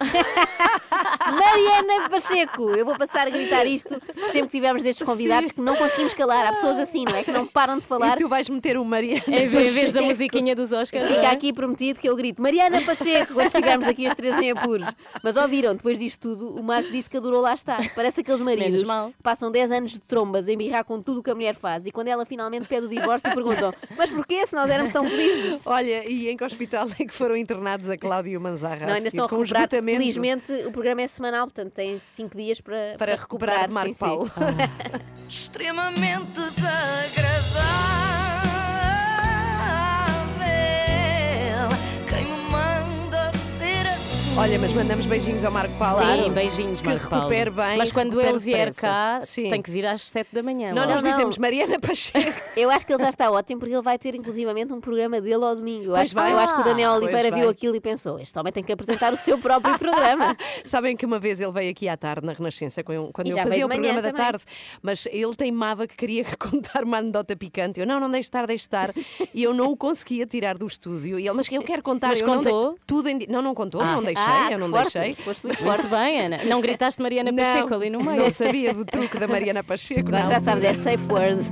Mariana 1.32 2.08
Pacheco! 2.08 2.70
Eu 2.70 2.84
vou 2.84 2.96
passar 2.96 3.26
a 3.26 3.30
gritar 3.30 3.66
isto 3.66 4.00
sempre 4.30 4.48
que 4.48 4.56
tivermos 4.58 4.82
destes 4.82 5.06
convidados 5.06 5.50
que 5.50 5.60
não 5.60 5.76
conseguimos 5.76 6.14
calar. 6.14 6.46
Há 6.46 6.52
pessoas 6.52 6.78
assim, 6.78 7.04
não 7.04 7.16
é? 7.16 7.22
Que 7.22 7.32
não 7.32 7.46
param 7.46 7.78
de 7.78 7.86
falar. 7.86 8.16
E 8.16 8.22
tu 8.22 8.28
vais 8.28 8.48
meter 8.48 8.76
o 8.76 8.84
Mariana. 8.84 9.22
Em 9.26 9.46
vez, 9.46 9.54
em 9.54 9.72
vez 9.72 9.92
da 9.92 10.02
musiquinha 10.02 10.54
dos 10.54 10.72
Oscars. 10.72 11.06
Fica 11.06 11.20
é? 11.20 11.26
aqui 11.26 11.52
prometido 11.52 12.00
que 12.00 12.08
eu 12.08 12.16
grito 12.16 12.40
Mariana 12.40 12.80
Pacheco 12.82 13.34
quando 13.34 13.50
chegarmos 13.50 13.86
aqui 13.86 14.06
os 14.06 14.14
três 14.14 14.38
em 14.38 14.50
apuros. 14.50 14.86
Mas 15.22 15.36
ouviram, 15.36 15.74
depois 15.74 15.98
disto 15.98 16.20
tudo, 16.20 16.56
o 16.56 16.62
Marco 16.62 16.90
disse 16.90 17.08
que 17.08 17.16
adorou 17.16 17.40
lá 17.40 17.54
estar. 17.54 17.80
Parece 17.94 18.20
aqueles 18.20 18.40
maridos 18.40 18.70
Menos 18.70 18.84
mal. 18.84 19.08
que 19.10 19.22
passam 19.22 19.50
10 19.50 19.70
anos 19.72 19.92
de 19.92 20.00
trombas 20.00 20.48
a 20.48 20.52
embirrar 20.52 20.84
com 20.84 21.00
tudo 21.00 21.20
o 21.20 21.22
que 21.22 21.30
a 21.30 21.34
mulher 21.34 21.54
faz 21.54 21.86
e 21.86 21.92
quando 21.92 22.08
ela 22.08 22.24
finalmente 22.24 22.66
pede 22.66 22.86
o 22.86 22.88
divórcio 22.88 23.32
perguntam 23.32 23.72
mas 23.96 24.10
porquê 24.10 24.46
se 24.46 24.54
nós 24.54 24.70
éramos 24.70 24.92
tão 24.92 25.08
felizes? 25.08 25.66
Olha, 25.66 26.08
e 26.08 26.28
em 26.28 26.36
que 26.36 26.44
hospital 26.44 26.86
é 26.98 27.04
que 27.04 27.12
foram 27.12 27.36
internados 27.36 27.88
a 27.88 27.96
Cláudia 27.96 28.32
e 28.32 28.36
o 28.36 28.40
Manzarra? 28.40 28.86
Não, 28.86 28.94
ainda 28.94 29.08
estão 29.08 29.24
a 29.24 29.28
recuperar. 29.28 29.68
Felizmente 29.68 30.52
o 30.66 30.72
programa 30.72 30.89
é 30.98 31.06
semanal, 31.06 31.46
portanto 31.46 31.72
têm 31.72 31.98
5 31.98 32.36
dias 32.36 32.60
para, 32.60 32.96
Para 32.98 33.14
recuperar 33.14 33.68
de 33.68 33.74
Marco 33.74 33.92
sim, 33.92 33.98
sim. 33.98 33.98
Paulo. 33.98 34.30
extremamente 35.28 36.32
desagradável. 36.32 38.29
Olha, 44.40 44.58
mas 44.58 44.72
mandamos 44.72 45.04
beijinhos 45.04 45.44
ao 45.44 45.52
Marco 45.52 45.74
Paulo. 45.74 46.00
Sim, 46.24 46.30
beijinhos, 46.32 46.80
Que 46.80 46.88
Marco 46.88 47.10
Paulo. 47.10 47.28
recupere 47.28 47.50
bem. 47.50 47.76
Mas 47.76 47.92
quando 47.92 48.18
ele 48.18 48.38
vier 48.38 48.58
depressa. 48.70 48.80
cá, 48.80 49.20
Sim. 49.22 49.50
tem 49.50 49.60
que 49.60 49.70
vir 49.70 49.84
às 49.86 50.02
7 50.04 50.28
da 50.32 50.42
manhã. 50.42 50.72
Não, 50.72 50.86
lá. 50.86 50.94
nós 50.94 51.04
não. 51.04 51.10
dizemos 51.10 51.36
Mariana 51.36 51.78
Pacheco. 51.78 52.40
Eu 52.56 52.70
acho 52.70 52.86
que 52.86 52.92
ele 52.94 53.02
já 53.02 53.10
está 53.10 53.30
ótimo 53.30 53.60
porque 53.60 53.74
ele 53.74 53.82
vai 53.82 53.98
ter 53.98 54.14
inclusivamente 54.14 54.72
um 54.72 54.80
programa 54.80 55.20
dele 55.20 55.44
ao 55.44 55.54
domingo. 55.54 55.84
Eu, 55.84 55.90
Pois 55.90 56.00
acho, 56.08 56.14
vai. 56.14 56.32
eu 56.32 56.38
acho 56.38 56.54
que 56.54 56.60
o 56.62 56.64
Daniel 56.64 56.92
Ah, 56.92 56.96
Oliveira 56.96 57.30
viu 57.30 57.50
aquilo 57.50 57.76
e 57.76 57.80
pensou: 57.82 58.18
este 58.18 58.38
homem 58.38 58.50
tem 58.50 58.64
que 58.64 58.72
apresentar 58.72 59.12
o 59.12 59.16
seu 59.18 59.36
próprio 59.36 59.76
programa. 59.78 60.34
Sabem 60.64 60.96
que 60.96 61.04
uma 61.04 61.18
vez 61.18 61.38
ele 61.38 61.52
veio 61.52 61.70
aqui 61.70 61.86
à 61.86 61.96
tarde 61.98 62.26
na 62.26 62.32
Renascença 62.32 62.82
com- 62.82 63.10
quando 63.12 63.26
E 63.26 63.30
eu 63.30 63.36
já 63.36 63.42
fazia 63.42 63.56
veio 63.56 63.66
o 63.66 63.68
de 63.70 63.76
manhã 63.78 63.92
programa 63.92 64.02
da 64.02 64.08
também. 64.08 64.24
tarde, 64.32 64.44
mas 64.82 65.06
ele 65.12 65.34
teimava 65.34 65.86
que 65.86 65.96
queria 65.96 66.24
contar 66.40 66.82
uma 66.82 66.96
anedota 66.96 67.36
picante. 67.36 67.78
Eu 67.78 67.86
não, 67.86 68.00
não 68.00 68.10
deixe 68.10 68.28
estar, 68.28 68.46
deixe 68.46 68.62
estar. 68.64 68.90
E 69.34 69.42
eu 69.42 69.52
não 69.52 69.66
o 69.66 69.76
conseguia 69.76 70.24
tirar 70.26 70.56
do 70.56 70.66
estúdio. 70.66 71.18
E 71.18 71.26
ele, 71.28 71.32
mas 71.36 71.52
eu 71.52 71.62
quero 71.62 71.82
contar. 71.82 72.08
Mas 72.08 72.22
eu 72.22 72.26
não 72.26 72.40
dei- 72.40 72.50
contou? 72.50 72.78
tudo 72.86 73.08
em 73.10 73.18
di- 73.18 73.26
Não, 73.28 73.42
não 73.42 73.54
contou, 73.54 73.82
Ah. 73.82 73.92
não 73.96 74.02
deixei, 74.02 74.29
Ah, 74.30 74.44
eu 74.46 74.50
que 74.50 74.56
não 74.56 74.70
forte. 74.70 74.98
deixei. 74.98 75.14
Foste 75.24 75.46
muito 75.46 75.64
Muito 75.64 75.82
forte. 75.82 75.94
bem, 75.94 76.20
Ana. 76.20 76.44
Não 76.44 76.60
gritaste 76.60 77.02
Mariana 77.02 77.32
Pacheco 77.32 77.74
ali 77.74 77.90
no 77.90 78.02
meio. 78.02 78.22
Não 78.22 78.30
sabia 78.30 78.72
do 78.74 78.84
truque 78.84 79.18
da 79.18 79.26
Mariana 79.28 79.62
Pacheco. 79.64 80.00
Agora 80.08 80.24
não. 80.24 80.30
já 80.30 80.40
sabes, 80.40 80.64
é 80.64 80.74
safe 80.74 81.04
words. 81.12 81.50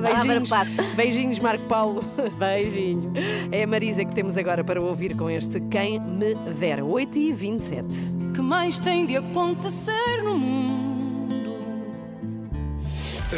Beijinhos, 0.00 0.50
beijinhos, 0.96 1.38
Marco 1.38 1.64
Paulo. 1.64 2.02
Beijinho. 2.38 3.12
É 3.50 3.62
a 3.62 3.66
Marisa 3.66 4.04
que 4.04 4.12
temos 4.14 4.36
agora 4.36 4.62
para 4.64 4.80
ouvir 4.80 5.16
com 5.16 5.28
este 5.30 5.60
Quem 5.62 5.98
Me 6.00 6.34
Dera. 6.58 6.84
8 6.84 7.18
e 7.18 7.32
27 7.32 8.22
que 8.34 8.40
mais 8.40 8.78
tem 8.78 9.04
de 9.04 9.16
acontecer 9.16 10.22
no 10.24 10.38
mundo? 10.38 10.91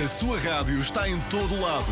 A 0.03 0.09
sua 0.09 0.41
rádio 0.41 0.81
está 0.81 1.09
em 1.09 1.17
todo 1.31 1.55
lado. 1.61 1.87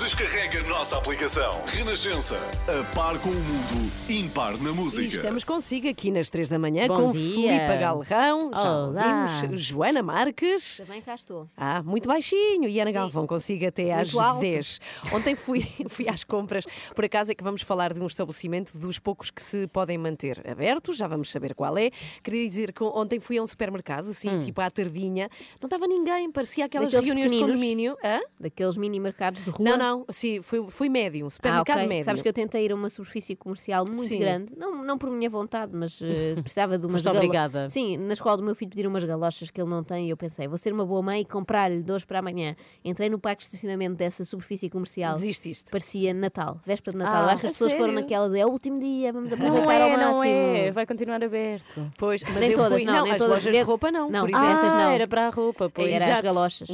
Descarrega 0.00 0.58
a 0.58 0.62
nossa 0.64 0.96
aplicação. 0.98 1.62
Renascença. 1.64 2.36
A 2.68 2.82
par 2.92 3.16
com 3.20 3.28
o 3.28 3.34
mundo. 3.34 3.92
Impar 4.08 4.58
na 4.58 4.70
E 4.70 4.74
música. 4.74 5.06
estamos 5.06 5.44
consigo 5.44 5.88
aqui 5.88 6.10
nas 6.10 6.28
3 6.28 6.48
da 6.48 6.58
manhã 6.58 6.88
Bom 6.88 6.94
com 6.96 7.10
dia. 7.10 7.50
Filipe 7.52 7.78
Galrão, 7.78 8.04
já 8.08 8.34
Olá. 8.34 9.36
ouvimos, 9.38 9.62
Joana 9.62 10.02
Marques. 10.02 10.78
Também 10.78 11.00
cá 11.00 11.14
estou. 11.14 11.48
Ah, 11.56 11.84
muito 11.84 12.08
baixinho. 12.08 12.68
E 12.68 12.80
Ana 12.80 12.90
Galvão 12.90 13.28
consigo 13.28 13.64
até 13.64 13.92
às 13.94 14.12
Muito 14.12 14.20
alto. 14.26 14.40
10. 14.40 14.80
Ontem 15.12 15.36
fui, 15.36 15.60
fui 15.88 16.08
às 16.08 16.24
compras. 16.24 16.64
Por 16.96 17.04
acaso 17.04 17.30
é 17.30 17.34
que 17.34 17.44
vamos 17.44 17.62
falar 17.62 17.94
de 17.94 18.00
um 18.00 18.06
estabelecimento 18.08 18.76
dos 18.76 18.98
poucos 18.98 19.30
que 19.30 19.40
se 19.40 19.68
podem 19.68 19.96
manter 19.96 20.42
abertos. 20.50 20.96
Já 20.96 21.06
vamos 21.06 21.30
saber 21.30 21.54
qual 21.54 21.78
é. 21.78 21.92
Queria 22.24 22.48
dizer 22.48 22.72
que 22.72 22.82
ontem 22.82 23.20
fui 23.20 23.38
a 23.38 23.42
um 23.42 23.46
supermercado, 23.46 24.08
assim, 24.10 24.40
tipo 24.40 24.60
à 24.60 24.68
tardinha. 24.68 25.30
Não 25.60 25.68
estava 25.68 25.86
ninguém, 25.86 26.28
parecia 26.32 26.64
aquelas 26.64 26.90
Daqueles 26.90 27.06
reuniões 27.06 27.35
de 27.36 27.40
pequeninos? 27.40 27.54
condomínio. 27.60 27.96
Hã? 28.04 28.20
Daqueles 28.40 28.76
mini 28.76 29.00
mercados 29.00 29.44
de 29.44 29.50
rua. 29.50 29.70
Não, 29.70 29.76
não, 29.76 30.04
assim, 30.08 30.40
foi, 30.42 30.66
foi 30.68 30.88
médio, 30.88 31.24
um 31.24 31.28
Ah, 31.28 31.30
supermercado 31.30 31.76
ok. 31.78 31.88
médio. 31.88 32.04
Sabes 32.04 32.22
que 32.22 32.28
eu 32.28 32.32
tentei 32.32 32.64
ir 32.64 32.72
a 32.72 32.74
uma 32.74 32.88
superfície 32.88 33.34
comercial 33.36 33.84
muito 33.86 34.02
Sim. 34.02 34.18
grande, 34.18 34.54
não, 34.56 34.84
não 34.84 34.98
por 34.98 35.10
minha 35.10 35.28
vontade, 35.30 35.72
mas 35.74 36.00
eh, 36.02 36.34
precisava 36.42 36.76
de 36.78 36.84
umas 36.84 36.92
Foste 37.02 37.04
galo- 37.06 37.18
obrigada. 37.18 37.68
Sim, 37.68 37.96
na 37.98 38.12
escola 38.14 38.36
do 38.36 38.42
meu 38.42 38.54
filho 38.54 38.70
pedir 38.70 38.86
umas 38.86 39.04
galochas 39.04 39.50
que 39.50 39.60
ele 39.60 39.70
não 39.70 39.82
tem 39.82 40.06
e 40.06 40.10
eu 40.10 40.16
pensei, 40.16 40.46
vou 40.48 40.56
ser 40.58 40.72
uma 40.72 40.84
boa 40.84 41.02
mãe 41.02 41.20
e 41.20 41.24
comprar-lhe 41.24 41.82
dois 41.82 42.04
para 42.04 42.18
amanhã. 42.18 42.54
Entrei 42.84 43.08
no 43.08 43.18
parque 43.18 43.40
de 43.40 43.46
estacionamento 43.46 43.96
dessa 43.96 44.24
superfície 44.24 44.68
comercial. 44.68 45.14
Desististe. 45.14 45.70
Parecia 45.70 46.12
Natal, 46.14 46.60
véspera 46.64 46.92
de 46.96 47.04
Natal. 47.04 47.22
Ah, 47.28 47.32
acho 47.32 47.40
que 47.40 47.46
as 47.46 47.52
pessoas 47.52 47.72
foram 47.72 47.84
sério? 47.86 48.00
naquela 48.00 48.28
de 48.30 48.38
é 48.38 48.46
o 48.46 48.50
último 48.50 48.78
dia, 48.78 49.12
vamos 49.12 49.32
aproveitar 49.32 49.62
Não 49.62 49.70
ao 49.70 49.90
é, 49.90 49.96
máximo. 49.96 50.14
não 50.14 50.24
é. 50.24 50.70
Vai 50.70 50.86
continuar 50.86 51.22
aberto. 51.22 51.90
Pois, 51.98 52.22
mas 52.24 52.36
Nem 52.36 52.50
eu 52.50 52.56
todas, 52.56 52.72
fui, 52.82 52.84
não, 52.84 53.02
nem 53.04 53.12
as 53.12 53.18
todas. 53.18 53.32
lojas 53.44 53.54
de 53.56 53.62
roupa 53.62 53.90
não, 53.90 54.10
Não, 54.10 54.26
por 54.26 54.34
ah, 54.34 54.52
essas 54.52 54.72
não. 54.74 54.90
era 54.90 55.06
para 55.06 55.26
a 55.26 55.30
roupa, 55.30 55.70
pois. 55.70 55.92
Era 55.92 56.04
as 56.04 56.10
Exato. 56.10 56.22
galochas. 56.24 56.68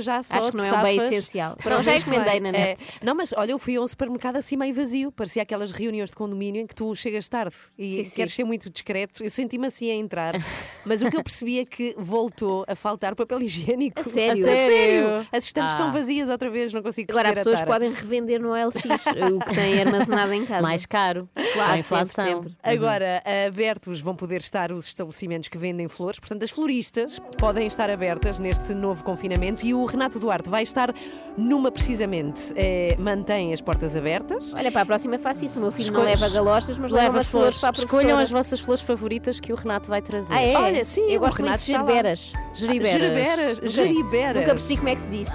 Já 0.00 0.22
só 0.22 0.38
Acho 0.38 0.50
que 0.50 0.56
não 0.56 0.64
é 0.64 0.72
um 0.72 0.82
bem 0.82 0.96
essencial. 0.98 1.56
Para 1.56 1.76
Não, 1.76 1.82
já 1.82 1.92
que 1.92 1.98
encomendei 2.00 2.40
na 2.40 2.52
net. 2.52 2.82
É. 2.82 3.04
Não, 3.04 3.14
mas 3.14 3.32
olha, 3.36 3.52
eu 3.52 3.58
fui 3.58 3.76
a 3.76 3.80
um 3.80 3.86
supermercado 3.86 4.36
assim 4.36 4.56
meio 4.56 4.72
vazio. 4.74 5.12
Parecia 5.12 5.42
aquelas 5.42 5.70
reuniões 5.70 6.10
de 6.10 6.16
condomínio 6.16 6.62
em 6.62 6.66
que 6.66 6.74
tu 6.74 6.94
chegas 6.94 7.28
tarde 7.28 7.54
e 7.78 7.96
Sim, 7.96 8.04
sim. 8.04 8.16
queres 8.16 8.34
ser 8.34 8.44
muito 8.44 8.70
discreto. 8.70 9.22
Eu 9.22 9.30
senti-me 9.30 9.66
assim 9.66 9.90
a 9.90 9.94
entrar. 9.94 10.34
Mas 10.84 11.02
o 11.02 11.10
que 11.10 11.16
eu 11.16 11.22
percebi 11.22 11.58
é 11.60 11.64
que 11.64 11.94
voltou 11.98 12.64
a 12.68 12.74
faltar 12.74 13.14
papel 13.14 13.42
higiênico. 13.42 14.00
A 14.00 14.04
sério? 14.04 14.46
A 14.48 14.52
A 14.52 14.54
sério? 14.54 15.26
As 15.32 15.44
estantes 15.44 15.72
Ah. 15.74 15.76
estão 15.76 15.92
vazias 15.92 16.28
outra 16.28 16.50
vez, 16.50 16.72
não 16.72 16.82
consigo 16.82 17.10
Agora, 17.12 17.28
há 17.30 17.32
perceber 17.32 17.56
pessoas 17.56 17.68
podem 17.68 17.92
revender 17.92 18.40
no 18.40 18.52
LX 18.54 18.84
o 19.32 19.38
que 19.44 19.54
têm 19.54 19.80
armazenado 19.80 20.32
em 20.32 20.44
casa. 20.46 20.62
Mais 20.62 20.86
caro. 20.86 21.28
Claro, 21.54 21.72
a 21.72 21.78
inflação. 21.78 22.24
sempre, 22.24 22.50
sempre. 22.50 22.56
Agora, 22.62 23.22
abertos 23.48 24.00
vão 24.00 24.14
poder 24.14 24.40
estar 24.40 24.72
os 24.72 24.86
estabelecimentos 24.86 25.48
que 25.48 25.58
vendem 25.58 25.88
flores, 25.88 26.18
portanto, 26.18 26.42
as 26.44 26.50
floristas 26.50 27.18
podem 27.38 27.66
estar 27.66 27.90
abertas 27.90 28.38
neste 28.38 28.74
novo 28.74 29.02
confinamento 29.04 29.64
e 29.66 29.74
o 29.74 29.84
Renato 29.90 30.18
Duarte 30.18 30.48
vai 30.48 30.62
estar 30.62 30.94
numa 31.36 31.70
precisamente. 31.70 32.52
É, 32.56 32.96
mantém 32.98 33.52
as 33.52 33.60
portas 33.60 33.94
abertas. 33.96 34.54
Olha, 34.54 34.70
para 34.70 34.82
a 34.82 34.86
próxima 34.86 35.18
faço 35.18 35.44
isso. 35.44 35.58
O 35.58 35.62
meu 35.62 35.70
filho 35.70 35.82
Escolhe- 35.84 35.98
não 36.00 36.10
leva 36.10 36.28
galochas, 36.28 36.78
mas 36.78 36.90
leva, 36.92 37.04
Leva 37.04 37.24
flores 37.24 37.30
flores. 37.30 37.58
para 37.58 37.68
a 37.68 37.72
professora. 37.72 38.02
Escolham 38.02 38.18
as 38.18 38.30
vossas 38.30 38.60
flores 38.60 38.82
favoritas 38.82 39.40
que 39.40 39.52
o 39.52 39.56
Renato 39.56 39.88
vai 39.88 40.00
trazer. 40.02 40.34
Ah, 40.34 40.40
é? 40.42 40.56
Olha, 40.56 40.84
sim, 40.84 41.10
Eu 41.10 41.20
gosto 41.20 41.38
Renato 41.38 41.50
muito 41.50 41.66
de. 41.66 41.72
Geriberas. 41.72 42.32
Geriberas. 42.52 43.58
Geriberas. 43.72 44.36
Nunca 44.42 44.50
percebi 44.54 44.76
como 44.76 44.88
é 44.88 44.94
que 44.94 45.00
se 45.00 45.08
diz. 45.08 45.28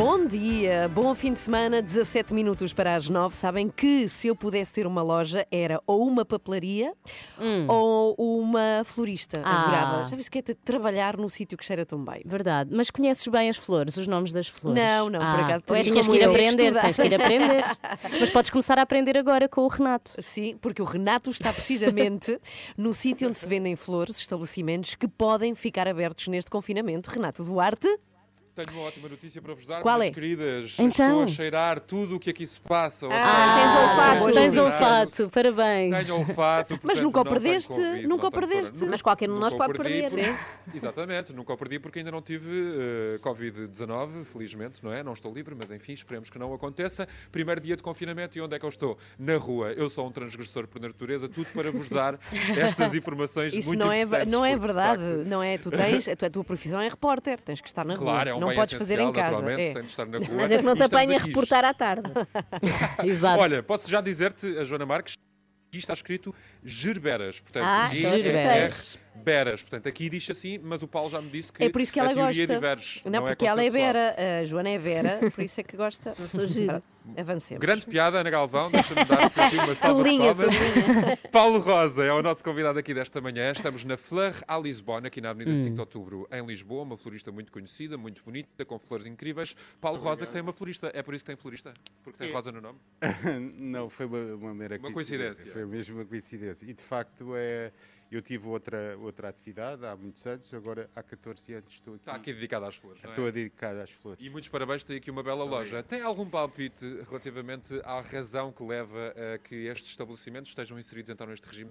Bom 0.00 0.24
dia, 0.24 0.88
bom 0.88 1.14
fim 1.14 1.30
de 1.30 1.38
semana, 1.38 1.82
17 1.82 2.32
minutos 2.32 2.72
para 2.72 2.94
as 2.96 3.06
9. 3.06 3.36
Sabem 3.36 3.68
que 3.68 4.08
se 4.08 4.28
eu 4.28 4.34
pudesse 4.34 4.72
ter 4.72 4.86
uma 4.86 5.02
loja 5.02 5.46
era 5.52 5.78
ou 5.86 6.06
uma 6.08 6.24
papelaria 6.24 6.94
ou 7.68 8.14
uma 8.18 8.80
florista. 8.82 9.40
Hum. 9.40 9.42
Ah. 9.44 9.60
Adorava. 9.60 10.06
Já 10.06 10.16
viste 10.16 10.30
que 10.30 10.38
é 10.38 10.42
de 10.42 10.54
trabalhar 10.54 11.18
num 11.18 11.28
sítio 11.28 11.58
que 11.58 11.62
cheira 11.66 11.84
tão 11.84 12.02
bem? 12.02 12.22
Verdade. 12.24 12.70
Mas 12.74 12.90
conheces 12.90 13.26
bem 13.28 13.50
as 13.50 13.58
flores, 13.58 13.98
os 13.98 14.06
nomes 14.06 14.32
das 14.32 14.48
flores? 14.48 14.82
Não, 14.82 15.10
não, 15.10 15.20
por 15.20 15.26
Ah, 15.26 15.44
acaso, 15.44 15.64
tu 15.66 15.74
és 15.74 15.90
que 15.90 15.98
ir 15.98 16.24
aprender, 16.24 16.62
estudar. 16.62 16.80
tens 16.80 16.96
que 16.96 17.06
ir 17.06 17.14
aprender. 17.14 17.64
Mas 18.18 18.30
podes 18.30 18.50
começar 18.50 18.78
a 18.78 18.82
aprender 18.82 19.18
agora 19.18 19.50
com 19.50 19.60
o 19.60 19.68
Renato. 19.68 20.14
Sim, 20.22 20.56
porque 20.62 20.80
o 20.80 20.86
Renato 20.86 21.28
está 21.28 21.52
precisamente 21.52 22.40
no 22.74 22.94
sítio 22.94 23.28
onde 23.28 23.36
se 23.36 23.46
vendem 23.46 23.76
flores, 23.76 24.18
estabelecimentos 24.18 24.94
que 24.94 25.06
podem 25.06 25.54
ficar 25.54 25.86
abertos 25.86 26.26
neste 26.28 26.50
confinamento. 26.50 27.10
Renato 27.10 27.44
Duarte. 27.44 27.86
Tenho 28.54 28.76
uma 28.78 28.88
ótima 28.88 29.08
notícia 29.08 29.40
para 29.40 29.54
vos 29.54 29.64
dar, 29.64 29.80
Qual 29.80 29.96
minhas 29.96 30.10
é? 30.10 30.14
queridas. 30.14 30.74
Então? 30.78 30.90
Estou 31.20 31.22
a 31.22 31.26
cheirar 31.28 31.80
tudo 31.80 32.16
o 32.16 32.20
que 32.20 32.30
aqui 32.30 32.46
se 32.46 32.60
passa. 32.60 33.06
Ah, 33.10 33.56
tens 33.56 33.76
olfato. 34.20 34.32
Tens 34.34 34.56
olfato, 34.56 35.30
parabéns. 35.30 36.06
Tenho 36.06 36.18
olfato. 36.18 36.72
Mas 36.82 36.98
portanto, 37.00 37.02
nunca 37.04 37.20
o 37.20 37.24
perdeste, 37.24 37.68
Covid, 37.74 38.06
nunca 38.06 38.26
o 38.26 38.30
perdeste. 38.30 38.84
Mas 38.86 39.00
qualquer 39.00 39.30
um 39.30 39.34
de 39.34 39.40
nós 39.40 39.54
pode 39.54 39.72
perder. 39.74 40.08
porque- 40.10 40.34
Exatamente, 40.76 41.32
nunca 41.32 41.52
o 41.52 41.56
perdi 41.56 41.78
porque 41.78 42.00
ainda 42.00 42.10
não 42.10 42.20
tive 42.20 42.50
eh, 43.14 43.18
Covid-19, 43.22 44.24
felizmente, 44.32 44.82
não 44.84 44.92
é? 44.92 45.02
Não 45.02 45.12
estou 45.12 45.32
livre, 45.32 45.54
mas 45.56 45.70
enfim, 45.70 45.92
esperemos 45.92 46.28
que 46.28 46.38
não 46.38 46.52
aconteça. 46.52 47.08
Primeiro 47.30 47.60
dia 47.60 47.76
de 47.76 47.82
confinamento 47.82 48.36
e 48.36 48.40
onde 48.40 48.54
é 48.56 48.58
que 48.58 48.64
eu 48.64 48.68
estou? 48.68 48.98
Na 49.18 49.36
rua. 49.36 49.72
Eu 49.72 49.88
sou 49.88 50.06
um 50.06 50.12
transgressor 50.12 50.66
por 50.66 50.80
natureza, 50.80 51.28
tudo 51.28 51.46
para 51.54 51.70
vos 51.70 51.88
dar 51.88 52.18
estas 52.58 52.94
informações 52.94 53.52
Isso 53.54 53.68
muito 53.68 53.78
não 53.80 53.92
é, 53.92 54.04
não 54.26 54.44
é 54.44 54.56
verdade, 54.56 55.02
não 55.26 55.42
é? 55.42 55.56
Tu 55.56 55.70
tens, 55.70 56.08
a 56.08 56.16
tua, 56.16 56.28
a 56.28 56.30
tua 56.30 56.44
profissão 56.44 56.80
é 56.80 56.88
repórter, 56.88 57.40
tens 57.40 57.60
que 57.60 57.68
estar 57.68 57.84
na 57.84 57.94
rua. 57.94 58.04
Claro, 58.04 58.30
é 58.30 58.34
um 58.34 58.39
não 58.40 58.48
bem 58.48 58.56
podes 58.56 58.76
fazer 58.78 58.98
em 58.98 59.12
casa. 59.12 59.50
É. 59.52 59.72
tem 59.74 59.82
de 59.82 59.88
estar 59.88 60.06
na 60.06 60.18
rua. 60.18 60.28
Mas 60.32 60.50
é 60.52 60.58
que 60.58 60.64
não 60.64 60.74
te 60.74 60.82
apanha 60.82 61.16
a 61.16 61.20
reportar 61.20 61.64
à 61.64 61.72
tarde. 61.74 62.10
Exato. 63.04 63.40
Olha, 63.40 63.62
posso 63.62 63.88
já 63.88 64.00
dizer-te, 64.00 64.46
a 64.58 64.64
Joana 64.64 64.86
Marques, 64.86 65.14
aqui 65.68 65.78
está 65.78 65.94
escrito 65.94 66.34
Gerberas. 66.64 67.40
Portanto, 67.40 67.64
Ah, 67.64 67.86
Gerberas. 67.86 68.98
Beras. 69.14 69.60
Portanto, 69.62 69.86
aqui 69.88 70.08
diz 70.08 70.28
assim, 70.30 70.58
mas 70.62 70.82
o 70.82 70.88
Paulo 70.88 71.10
já 71.10 71.20
me 71.20 71.28
disse 71.30 71.52
que 71.52 71.62
É 71.62 71.68
por 71.68 71.80
isso 71.80 71.92
que 71.92 72.00
ela 72.00 72.14
gosta. 72.14 72.46
de 72.46 72.58
Veres 72.58 73.00
Não, 73.04 73.26
é 73.26 73.30
porque 73.30 73.46
ela 73.46 73.62
é. 73.62 73.70
Vera, 73.70 74.16
a 74.40 74.44
Joana 74.44 74.70
é 74.70 74.78
Vera, 74.78 75.18
por 75.34 75.42
isso 75.44 75.60
é 75.60 75.62
que 75.64 75.76
gosta. 75.76 76.14
sou 76.14 76.46
giro. 76.46 76.82
Avancemos. 77.16 77.60
Grande 77.60 77.86
piada, 77.86 78.18
Ana 78.20 78.30
Galvão, 78.30 78.70
deixa-me 78.70 79.04
dar 79.04 79.24
aqui 79.24 79.56
uma 79.56 79.74
salva 79.76 79.98
Sublinha, 79.98 80.34
sublinha. 80.34 81.16
Paulo 81.32 81.58
Rosa 81.58 82.04
é 82.04 82.12
o 82.12 82.22
nosso 82.22 82.42
convidado 82.42 82.78
aqui 82.78 82.92
desta 82.94 83.20
manhã. 83.20 83.52
Estamos 83.52 83.84
na 83.84 83.96
Fleur 83.96 84.34
à 84.46 84.58
Lisbonne, 84.58 85.06
aqui 85.06 85.20
na 85.20 85.30
Avenida 85.30 85.50
Hum. 85.56 85.64
5 85.64 85.74
de 85.74 85.80
Outubro, 85.80 86.28
em 86.32 86.44
Lisboa. 86.44 86.82
Uma 86.82 86.96
florista 86.96 87.30
muito 87.32 87.50
conhecida, 87.52 87.96
muito 87.98 88.22
bonita, 88.24 88.64
com 88.64 88.78
flores 88.78 89.06
incríveis. 89.06 89.54
Paulo 89.80 90.00
Rosa, 90.00 90.26
que 90.26 90.32
tem 90.32 90.42
uma 90.42 90.52
florista. 90.52 90.90
É 90.94 91.02
por 91.02 91.14
isso 91.14 91.24
que 91.24 91.30
tem 91.30 91.36
florista? 91.36 91.74
Porque 92.02 92.18
tem 92.18 92.32
Rosa 92.32 92.52
no 92.52 92.60
nome? 92.60 92.78
Não, 93.56 93.88
foi 93.90 94.06
uma, 94.06 94.18
uma 94.34 94.54
mera 94.54 94.78
Uma 94.78 94.92
coincidência. 94.92 95.52
Foi 95.52 95.64
mesmo 95.66 95.96
uma 95.96 96.04
coincidência. 96.04 96.64
E 96.68 96.72
de 96.72 96.82
facto 96.82 97.32
é, 97.36 97.70
eu 98.10 98.20
tive 98.20 98.46
outra, 98.48 98.96
outra 98.98 99.28
atividade 99.28 99.86
há 99.86 99.96
muitos 99.96 100.24
anos, 100.26 100.52
agora 100.52 100.90
há 100.96 101.02
14 101.02 101.54
anos 101.54 101.72
estou 101.72 101.94
aqui. 101.94 102.02
Está 102.02 102.14
aqui 102.14 102.32
dedicado 102.32 102.64
às 102.66 102.74
flores. 102.74 103.04
é? 103.04 103.08
Estou 103.08 103.30
dedicado 103.30 103.80
às 103.80 103.90
flores. 103.90 104.24
E 104.24 104.28
muitos 104.28 104.48
parabéns, 104.48 104.82
tem 104.82 104.96
aqui 104.96 105.10
uma 105.10 105.22
bela 105.22 105.44
loja. 105.44 105.82
Tem 105.82 106.02
algum 106.02 106.28
palpite 106.28 106.84
relativamente 107.08 107.80
à 107.84 108.00
razão 108.00 108.52
que 108.52 108.64
leva 108.64 109.14
a 109.34 109.38
que 109.38 109.54
estes 109.66 109.90
estabelecimentos 109.90 110.50
estejam 110.50 110.78
inseridos 110.78 111.10
então 111.10 111.26
neste 111.26 111.46
regime 111.46 111.70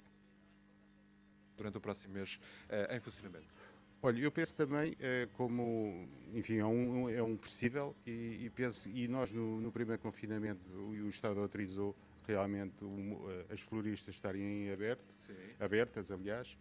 durante 1.56 1.76
o 1.76 1.80
próximo 1.80 2.14
mês 2.14 2.40
eh, 2.70 2.96
em 2.96 3.00
funcionamento? 3.00 3.48
Olha, 4.02 4.18
eu 4.18 4.32
penso 4.32 4.56
também 4.56 4.96
eh, 4.98 5.28
como, 5.34 6.08
enfim, 6.32 6.56
é 6.56 6.64
um, 6.64 7.08
é 7.10 7.22
um 7.22 7.36
possível 7.36 7.94
e, 8.06 8.46
e 8.46 8.50
penso, 8.50 8.88
e 8.88 9.06
nós 9.06 9.30
no, 9.30 9.60
no 9.60 9.70
primeiro 9.70 10.00
confinamento 10.00 10.66
o, 10.70 10.88
o 10.88 11.10
Estado 11.10 11.38
autorizou 11.38 11.94
realmente 12.26 12.82
eh, 12.82 13.52
as 13.52 13.60
floristas 13.60 14.14
estarem 14.14 14.42
em 14.42 14.72
aberto, 14.72 15.04
abertas, 15.58 16.10
aliás, 16.10 16.56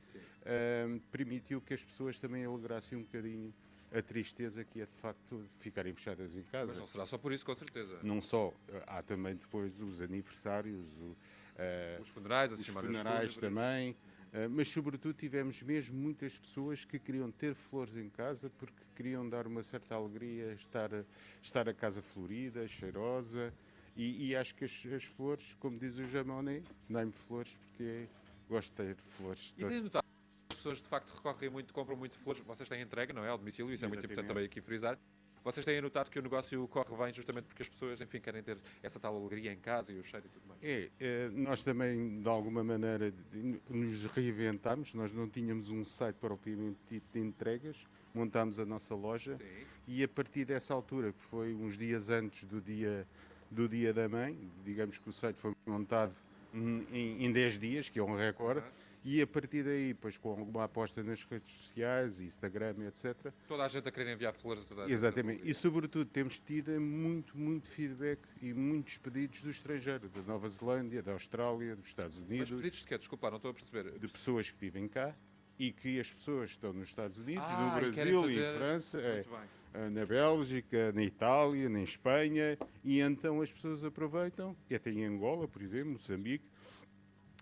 Ahm, 0.45 0.99
permitiu 1.11 1.61
que 1.61 1.73
as 1.73 1.83
pessoas 1.83 2.17
também 2.17 2.45
alegrassem 2.45 2.97
um 2.97 3.01
bocadinho 3.01 3.53
a 3.91 4.01
tristeza 4.01 4.63
que 4.63 4.81
é 4.81 4.85
de 4.85 4.95
facto 4.95 5.43
ficarem 5.59 5.93
fechadas 5.93 6.35
em 6.35 6.43
casa. 6.43 6.67
Mas 6.67 6.77
não 6.77 6.87
será 6.87 7.05
só 7.05 7.17
por 7.17 7.33
isso, 7.33 7.45
com 7.45 7.55
certeza. 7.55 7.99
Não 8.03 8.21
só, 8.21 8.53
há 8.87 9.01
também 9.01 9.35
depois 9.35 9.79
os 9.79 10.01
aniversários, 10.01 10.85
o, 10.99 11.15
eh, 11.57 11.97
Os 11.99 12.07
funerais, 12.09 12.53
os 12.53 12.63
chamadas 12.65 12.87
funerais 12.87 13.35
também, 13.37 13.97
eh, 14.31 14.47
mas 14.47 14.69
sobretudo 14.69 15.13
tivemos 15.13 15.61
mesmo 15.61 15.97
muitas 15.97 16.37
pessoas 16.37 16.85
que 16.85 16.99
queriam 16.99 17.31
ter 17.31 17.55
flores 17.55 17.97
em 17.97 18.09
casa 18.09 18.49
porque 18.57 18.83
queriam 18.95 19.27
dar 19.27 19.47
uma 19.47 19.63
certa 19.63 19.95
alegria, 19.95 20.53
estar 20.53 20.93
a, 20.93 21.03
estar 21.41 21.67
a 21.67 21.73
casa 21.73 22.01
florida, 22.01 22.67
cheirosa, 22.67 23.51
e, 23.95 24.27
e 24.27 24.35
acho 24.35 24.53
que 24.55 24.65
as, 24.65 24.71
as 24.95 25.03
flores, 25.03 25.55
como 25.59 25.79
diz 25.79 25.97
o 25.97 26.03
Jamone, 26.09 26.63
dá-me 26.87 27.11
flores 27.11 27.51
porque 27.55 28.07
gosto 28.49 28.71
de 28.71 28.75
ter 28.75 28.95
flores. 29.17 29.53
E 29.57 29.65
tem 29.65 29.81
notado 29.81 30.03
que 30.03 30.53
as 30.53 30.57
pessoas 30.57 30.81
de 30.81 30.89
facto 30.89 31.11
recorrem 31.15 31.49
muito, 31.49 31.73
compram 31.73 31.95
muito 31.95 32.17
flores. 32.19 32.41
Vocês 32.45 32.67
têm 32.67 32.81
entrega, 32.81 33.13
não 33.13 33.23
é? 33.23 33.29
Ao 33.29 33.37
domicílio, 33.37 33.71
isso 33.71 33.85
é 33.85 33.87
muito 33.87 34.03
importante 34.03 34.27
também 34.27 34.45
aqui 34.45 34.59
frisar. 34.59 34.97
Vocês 35.41 35.65
têm 35.65 35.79
notado 35.79 36.09
que 36.09 36.19
o 36.19 36.21
negócio 36.21 36.67
corre 36.67 36.95
bem 36.97 37.13
justamente 37.13 37.45
porque 37.45 37.63
as 37.63 37.69
pessoas, 37.69 38.01
enfim, 38.01 38.19
querem 38.19 38.43
ter 38.43 38.57
essa 38.83 38.99
tal 38.99 39.15
alegria 39.15 39.53
em 39.53 39.59
casa 39.59 39.91
e 39.91 39.97
o 39.97 40.03
cheiro 40.03 40.25
e 40.25 40.29
tudo 40.29 40.45
mais. 40.47 40.59
É, 40.61 40.89
eh, 40.99 41.29
nós 41.31 41.63
também, 41.63 42.21
de 42.21 42.27
alguma 42.27 42.61
maneira, 42.61 43.13
nos 43.69 44.03
reinventámos. 44.07 44.93
Nós 44.93 45.13
não 45.13 45.29
tínhamos 45.29 45.69
um 45.69 45.85
site 45.85 46.17
propriamente 46.17 46.77
dito 46.89 47.13
de 47.13 47.19
entregas, 47.19 47.77
montámos 48.13 48.59
a 48.59 48.65
nossa 48.65 48.93
loja 48.93 49.37
e 49.87 50.03
a 50.03 50.07
partir 50.09 50.43
dessa 50.43 50.73
altura, 50.73 51.13
que 51.13 51.23
foi 51.23 51.53
uns 51.53 51.77
dias 51.77 52.09
antes 52.09 52.43
do 52.43 52.59
dia, 52.59 53.07
do 53.49 53.69
dia 53.69 53.93
da 53.93 54.09
mãe, 54.09 54.37
digamos 54.65 54.99
que 54.99 55.09
o 55.09 55.13
site 55.13 55.37
foi 55.37 55.55
montado 55.65 56.15
em, 56.53 57.25
em 57.25 57.31
10 57.31 57.59
dias, 57.59 57.89
que 57.89 57.99
é 57.99 58.03
um 58.03 58.15
recorde, 58.15 58.63
E 59.05 59.21
a 59.21 59.25
partir 59.27 59.63
daí, 59.63 59.93
depois 59.93 60.17
com 60.17 60.29
alguma 60.31 60.65
aposta 60.65 61.01
nas 61.01 61.23
redes 61.23 61.47
sociais, 61.53 62.19
Instagram, 62.19 62.75
etc. 62.85 63.31
Toda 63.47 63.63
a 63.63 63.67
gente 63.69 63.87
a 63.87 63.91
querer 63.91 64.11
enviar 64.13 64.33
flores 64.33 64.63
a 64.63 64.65
toda 64.65 64.81
a 64.81 64.83
gente. 64.85 64.93
Exatamente. 64.93 65.41
E 65.49 65.53
sobretudo 65.53 66.03
temos 66.05 66.37
tido 66.41 66.71
muito, 66.81 67.37
muito 67.37 67.69
feedback 67.69 68.19
e 68.41 68.53
muitos 68.53 68.97
pedidos 68.97 69.41
do 69.41 69.49
estrangeiro, 69.49 70.09
da 70.09 70.21
Nova 70.23 70.49
Zelândia, 70.49 71.01
da 71.01 71.13
Austrália, 71.13 71.77
dos 71.77 71.87
Estados 71.87 72.17
Mas 72.19 72.27
Unidos, 72.27 72.49
pedidos 72.51 72.79
de 72.79 72.85
quê? 72.87 72.97
Desculpa, 72.97 73.29
não 73.29 73.37
estou 73.37 73.51
a 73.51 73.53
perceber. 73.53 73.97
de 73.97 74.07
pessoas 74.09 74.51
que 74.51 74.57
vivem 74.59 74.85
cá 74.89 75.15
e 75.57 75.71
que 75.71 75.97
as 75.97 76.11
pessoas 76.11 76.49
estão 76.49 76.73
nos 76.73 76.89
Estados 76.89 77.17
Unidos, 77.17 77.43
Ah, 77.47 77.79
no 77.81 77.87
e 77.87 77.91
querem 77.93 78.11
Brasil 78.13 78.29
e 78.29 78.33
em 78.33 78.35
fazer- 78.43 78.57
França, 78.57 78.97
é, 79.01 79.13
Muito 79.15 79.29
bem. 79.29 79.39
Ah, 79.73 79.89
na 79.89 80.05
Bélgica, 80.05 80.91
na 80.91 81.03
Itália, 81.03 81.69
na 81.69 81.81
Espanha, 81.81 82.57
e 82.83 82.99
então 82.99 83.41
as 83.41 83.51
pessoas 83.51 83.83
aproveitam, 83.83 84.55
e 84.69 84.75
até 84.75 84.91
em 84.91 85.05
Angola, 85.05 85.47
por 85.47 85.61
exemplo, 85.61 85.93
Moçambique, 85.93 86.45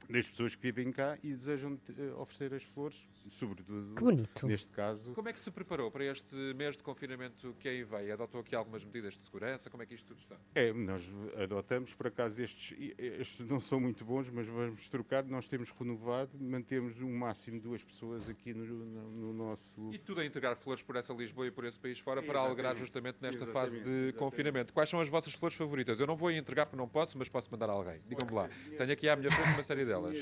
das 0.09 0.27
pessoas 0.29 0.55
que 0.55 0.61
vivem 0.61 0.91
cá 0.91 1.17
e 1.23 1.33
desejam 1.33 1.77
eh, 1.97 2.13
oferecer 2.17 2.53
as 2.53 2.63
flores, 2.63 3.01
sobretudo 3.31 3.95
Que 3.95 4.03
bonito. 4.03 4.47
neste 4.47 4.69
caso. 4.69 5.13
Como 5.13 5.27
é 5.29 5.33
que 5.33 5.39
se 5.39 5.49
preparou 5.51 5.89
para 5.91 6.05
este 6.05 6.35
mês 6.55 6.75
de 6.77 6.83
confinamento 6.83 7.55
que 7.59 7.67
aí 7.67 7.83
veio? 7.83 8.13
Adotou 8.13 8.41
aqui 8.41 8.55
algumas 8.55 8.83
medidas 8.83 9.13
de 9.15 9.21
segurança? 9.23 9.69
Como 9.69 9.83
é 9.83 9.85
que 9.85 9.95
isto 9.95 10.05
tudo 10.07 10.19
está? 10.19 10.35
É, 10.55 10.71
nós 10.73 11.03
adotamos, 11.41 11.93
por 11.93 12.07
acaso 12.07 12.41
estes, 12.41 12.75
estes 12.97 13.45
não 13.47 13.59
são 13.59 13.79
muito 13.79 14.03
bons, 14.05 14.29
mas 14.29 14.47
vamos 14.47 14.87
trocar. 14.89 15.23
Nós 15.25 15.47
temos 15.47 15.69
renovado, 15.71 16.31
mantemos 16.39 16.99
um 17.01 17.15
máximo 17.17 17.57
de 17.57 17.63
duas 17.63 17.83
pessoas 17.83 18.29
aqui 18.29 18.53
no, 18.53 18.65
no- 18.65 19.11
no 19.11 19.33
nosso. 19.33 19.93
E 19.93 19.97
tudo 19.97 20.21
a 20.21 20.25
entregar 20.25 20.55
flores 20.55 20.81
por 20.83 20.95
essa 20.95 21.13
Lisboa 21.13 21.47
e 21.47 21.51
por 21.51 21.65
esse 21.65 21.79
país 21.79 21.99
fora 21.99 22.21
para 22.21 22.39
alegrar 22.39 22.75
justamente 22.75 23.17
nesta 23.21 23.43
Exatamente, 23.43 23.53
fase 23.53 23.75
de 23.79 23.89
exatamente. 23.89 24.13
confinamento. 24.17 24.73
Quais 24.73 24.89
são 24.89 24.99
as 25.01 25.09
vossas 25.09 25.33
flores 25.33 25.57
favoritas? 25.57 25.99
Eu 25.99 26.07
não 26.07 26.15
vou 26.15 26.31
entregar 26.31 26.65
porque 26.65 26.77
não 26.77 26.87
posso, 26.87 27.17
mas 27.17 27.27
posso 27.29 27.49
mandar 27.51 27.69
a 27.69 27.73
alguém. 27.73 27.99
Digam-me 28.07 28.33
lá. 28.33 28.49
Tenho 28.77 28.91
aqui 28.91 29.09
à 29.09 29.15
minha 29.15 29.31
frente 29.31 29.53
uma 29.55 29.63
série 29.63 29.85
delas. 29.85 30.15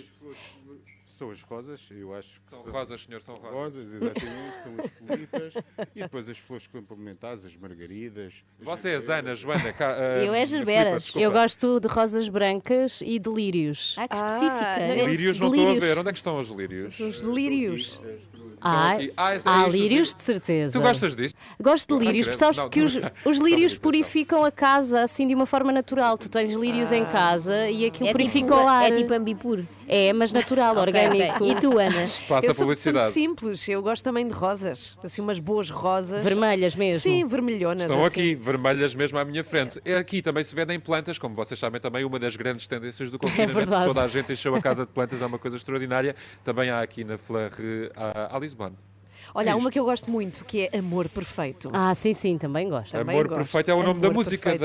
São 1.18 1.32
as 1.32 1.42
rosas, 1.44 1.80
eu 1.92 2.14
acho 2.14 2.28
que 2.42 2.50
São 2.50 2.72
rosas, 2.72 3.02
senhor, 3.04 3.22
são 3.22 3.36
rosas. 3.36 3.54
Rosas, 3.56 3.88
exatamente, 3.88 4.20
são 4.64 4.86
as 4.86 4.92
tulipas. 4.92 5.54
e 5.96 6.02
depois 6.02 6.28
as 6.28 6.38
flores 6.38 6.68
complementares, 6.68 7.46
as 7.46 7.56
margaridas. 7.56 8.34
as 8.60 8.66
Vocês, 8.66 9.10
Ana, 9.10 9.34
Joana, 9.34 9.72
cá, 9.72 9.96
eh, 9.98 10.28
Eu 10.28 10.34
é 10.34 10.46
Filipe, 10.46 10.48
gerberas. 10.58 11.16
Eu 11.16 11.32
gosto 11.32 11.80
de 11.80 11.88
rosas 11.88 12.28
brancas 12.28 13.00
e 13.02 13.18
de 13.18 13.30
lírios. 13.30 13.96
Ah, 13.98 14.08
que 14.10 14.16
Ah, 14.18 14.28
específica. 14.28 14.98
eu- 15.00 15.08
Lírios 15.08 15.40
não 15.40 15.48
estou 15.56 15.70
a 15.70 15.80
ver. 15.80 15.98
Onde 15.98 16.10
é 16.10 16.12
que 16.12 16.18
estão 16.18 16.38
os 16.38 16.50
lírios? 16.50 17.00
Os 17.00 17.24
lírios. 17.24 18.02
Ah, 18.62 18.92
aqui. 18.94 19.14
Ah, 19.18 19.36
esse 19.36 19.48
é 19.48 19.52
há 19.52 19.60
isto, 19.62 19.72
lírios 19.72 20.14
de 20.14 20.22
certeza. 20.22 20.80
Tu 20.80 20.84
gostas 20.84 21.16
disto? 21.16 21.38
Gosto 21.62 21.88
de 22.00 22.06
Ah, 22.06 22.08
lírios, 22.08 22.28
credo. 22.28 22.38
sabes 22.38 22.58
Não, 22.58 22.64
porque 22.66 22.80
não, 22.80 22.86
os, 22.86 22.96
não. 22.98 23.12
os 23.26 23.38
lírios 23.40 23.78
purificam 23.78 24.44
a 24.44 24.52
casa 24.52 25.02
assim 25.02 25.28
de 25.28 25.36
uma 25.36 25.46
forma 25.46 25.72
natural. 25.72 26.18
Tu 26.18 26.30
tens 26.30 26.52
lírios 26.54 26.92
em 26.92 27.06
casa 27.06 27.70
e 27.70 27.86
aquilo 27.86 28.10
É 28.10 28.12
purifica 28.12 28.48
tipo, 28.48 28.60
o 28.60 28.68
ar. 28.68 28.92
é 28.92 28.96
tipo 28.96 29.14
ambipur. 29.14 29.64
É, 29.88 30.12
mas 30.14 30.34
natural, 30.34 30.76
orgânico. 30.80 31.44
ok. 31.44 31.52
E 31.52 31.56
tu, 31.56 31.78
Ana? 31.78 31.92
Passa 32.28 32.46
eu 32.48 32.54
sou, 32.54 32.66
publicidade. 32.66 33.10
simples, 33.12 33.68
eu 33.70 33.82
gosto 33.84 34.04
também 34.04 34.28
de 34.28 34.34
rosas. 34.34 34.98
Assim, 35.04 35.22
umas 35.22 35.38
boas 35.40 35.70
rosas. 35.70 36.24
Vermelhas 36.24 36.76
mesmo. 36.76 37.00
Sim, 37.02 37.24
vermelhonas. 37.26 37.84
Estão 37.90 38.04
assim. 38.04 38.20
aqui, 38.20 38.36
vermelhas 38.36 38.96
mesmo 38.96 39.18
à 39.20 39.26
minha 39.26 39.44
frente. 39.44 39.80
É 39.86 39.96
Aqui 39.96 40.22
também 40.22 40.44
se 40.44 40.54
vendem 40.56 40.80
plantas, 40.80 41.18
como 41.18 41.36
vocês 41.36 41.60
sabem 41.60 41.80
também, 41.82 42.04
uma 42.04 42.18
das 42.20 42.36
grandes 42.36 42.68
tendências 42.68 43.10
do 43.12 43.18
confinamento. 43.20 43.52
É 43.52 43.54
verdade. 43.54 43.86
Toda 43.88 44.04
a 44.04 44.08
gente 44.08 44.34
encheu 44.34 44.54
a 44.56 44.62
casa 44.62 44.86
de 44.86 44.92
plantas, 44.92 45.22
é 45.22 45.26
uma 45.26 45.38
coisa 45.40 45.56
extraordinária. 45.58 46.16
Também 46.44 46.70
há 46.70 46.82
aqui 46.82 47.04
na 47.04 47.18
Fleur 47.18 47.52
à, 47.96 48.36
Olha, 49.34 49.52
há 49.52 49.54
É 49.54 49.56
uma 49.56 49.72
que 49.72 49.78
eu 49.80 49.84
gosto 49.84 50.10
muito, 50.10 50.46
que 50.46 50.70
é 50.72 50.78
Amor 50.78 51.10
Perfeito. 51.10 51.70
Ah, 51.74 51.94
sim, 51.96 52.14
sim, 52.14 52.38
também 52.38 52.70
gosto. 52.70 52.92
Também 52.92 53.16
amor 53.16 53.28
gosto. 53.28 53.40
Perfeito 53.40 53.72
é 53.72 53.74
o 53.74 53.84
nome 53.84 54.00
da 54.00 54.08
Amor 54.08 54.24
música 54.24 54.52
Perfeito. 54.58 54.62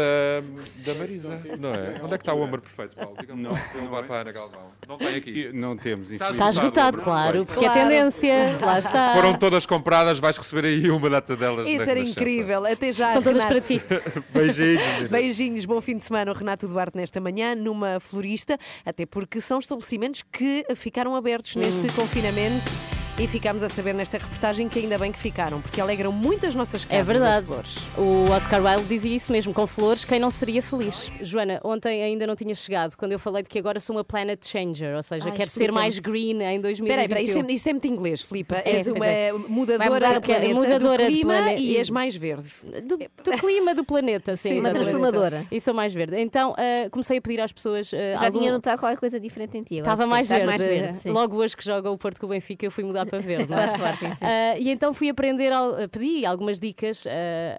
da, 0.87 0.93
da 0.93 0.99
Marisa, 0.99 1.29
não 1.59 1.75
é? 1.75 2.01
Onde 2.05 2.15
é 2.15 2.19
que 2.19 2.23
está 2.23 2.35
o 2.35 2.43
Amor 2.43 2.61
Perfeito, 2.61 2.95
Paulo? 2.95 3.17
Diga-me 3.19 3.43
lá. 3.45 3.51
Vou 3.73 3.83
levar 3.83 4.03
para 4.05 4.17
a 4.17 4.21
Ana 4.21 4.33
Galvão. 4.33 4.61
Não 4.87 4.99
tem 4.99 5.17
aqui. 5.17 5.51
Não 5.53 5.77
temos, 5.77 6.11
Está 6.13 6.31
Está 6.31 6.51
esgotado, 6.51 6.99
claro, 6.99 7.45
porque 7.47 7.65
é 7.65 7.69
Claro. 7.69 7.81
tendência. 7.89 8.59
Lá 8.61 8.79
está. 8.79 9.15
Foram 9.15 9.35
todas 9.35 9.67
compradas, 9.67 10.19
vais 10.21 10.37
receber 10.37 10.67
aí 10.67 10.91
uma 10.91 11.09
data 11.11 11.35
delas. 11.37 11.67
Isso 11.67 11.89
era 11.91 11.99
incrível. 11.99 12.65
Até 12.67 12.93
já. 12.93 13.09
São 13.09 13.23
todas 13.23 13.45
para 13.45 13.61
ti. 13.61 13.81
Beijinhos. 14.33 14.83
Beijinhos, 15.11 15.65
bom 15.65 15.81
fim 15.81 15.97
de 15.97 16.05
semana. 16.05 16.31
O 16.31 16.35
Renato 16.35 16.69
Duarte 16.69 16.97
nesta 16.97 17.19
manhã 17.21 17.55
numa 17.57 17.99
florista, 17.99 18.57
até 18.85 19.05
porque 19.07 19.41
são 19.41 19.59
estabelecimentos 19.59 20.23
que 20.31 20.65
ficaram 20.77 21.17
abertos 21.17 21.57
neste 21.57 21.87
Hum. 21.87 21.93
confinamento. 21.97 23.00
E 23.21 23.27
ficámos 23.29 23.63
a 23.63 23.69
saber 23.69 23.93
nesta 23.93 24.17
reportagem 24.17 24.67
que 24.67 24.79
ainda 24.79 24.97
bem 24.97 25.13
que 25.13 25.19
ficaram, 25.19 25.61
porque 25.61 25.79
alegram 25.79 26.11
muitas 26.11 26.55
nossas 26.55 26.87
casas. 26.87 26.97
É 26.97 27.01
as 27.03 27.07
verdade. 27.07 27.47
flores. 27.47 27.77
O 27.99 28.31
Oscar 28.31 28.65
Wilde 28.65 28.89
dizia 28.89 29.15
isso 29.15 29.31
mesmo, 29.31 29.53
com 29.53 29.67
flores, 29.67 30.05
quem 30.05 30.19
não 30.19 30.31
seria 30.31 30.63
feliz? 30.63 31.11
Joana, 31.21 31.61
ontem 31.63 32.03
ainda 32.03 32.27
não 32.27 32.35
tinha 32.35 32.55
chegado, 32.55 32.97
quando 32.97 33.13
eu 33.13 33.19
falei 33.19 33.43
de 33.43 33.51
que 33.51 33.59
agora 33.59 33.79
sou 33.79 33.95
uma 33.97 34.03
planet 34.05 34.43
changer, 34.47 34.97
ou 34.97 35.03
seja, 35.03 35.27
Ai, 35.27 35.33
quero 35.33 35.51
ser 35.51 35.71
mais 35.71 35.99
green 35.99 36.41
em 36.43 36.59
2021. 36.63 36.85
Espera 36.87 37.01
aí, 37.03 37.05
espera 37.05 37.21
aí, 37.21 37.27
isso 37.27 37.39
é, 37.39 37.53
isso 37.53 37.69
é 37.69 37.73
muito 37.75 37.87
inglês, 37.89 38.23
Filipa. 38.23 38.57
É, 38.65 38.71
És 38.77 38.87
uma 38.87 39.07
é. 39.07 39.33
mudadora, 39.35 40.21
planeta, 40.23 40.55
mudadora 40.55 41.05
do 41.05 41.11
de 41.11 41.17
clima 41.19 41.35
plane- 41.35 41.61
e 41.61 41.77
és 41.77 41.91
mais 41.91 42.17
verde. 42.17 42.49
do, 42.87 42.97
do 42.97 43.31
clima 43.39 43.75
do 43.75 43.85
planeta, 43.85 44.35
sim. 44.35 44.49
Sim, 44.49 44.61
Uma 44.61 44.71
transformadora. 44.71 45.45
E 45.53 45.61
sou 45.61 45.75
mais 45.75 45.93
verde. 45.93 46.17
Então 46.19 46.55
ah, 46.57 46.89
comecei 46.91 47.19
a 47.19 47.21
pedir 47.21 47.43
às 47.43 47.53
pessoas. 47.53 47.93
ah, 47.93 48.19
Já 48.19 48.27
algum- 48.27 48.39
tinha 48.39 48.51
notado 48.51 48.79
qualquer 48.81 48.97
coisa 48.99 49.21
diferente 49.21 49.59
em 49.59 49.63
ti. 49.63 49.75
agora 49.81 49.93
Estava 49.93 50.07
mais 50.07 50.31
mais 50.31 50.63
verde 50.63 50.99
sim. 51.01 51.11
Logo 51.11 51.37
hoje 51.37 51.55
que 51.55 51.63
joga 51.65 51.91
o 51.91 51.99
Porto 51.99 52.19
com 52.19 52.25
o 52.27 52.31
Benfica, 52.31 52.65
eu 52.65 52.71
fui 52.71 52.83
mudar 52.83 53.10
para 53.11 53.19
verde. 53.21 53.53
é? 53.53 53.77
Sorte, 53.77 53.99
sim, 53.99 54.15
sim. 54.15 54.25
Ah, 54.25 54.59
e 54.59 54.71
então 54.71 54.93
fui 54.95 55.09
aprender, 55.11 55.53
al- 55.53 55.75
pedi 55.91 56.25
algumas 56.25 56.59
dicas 56.61 57.07
ah, 57.07 57.11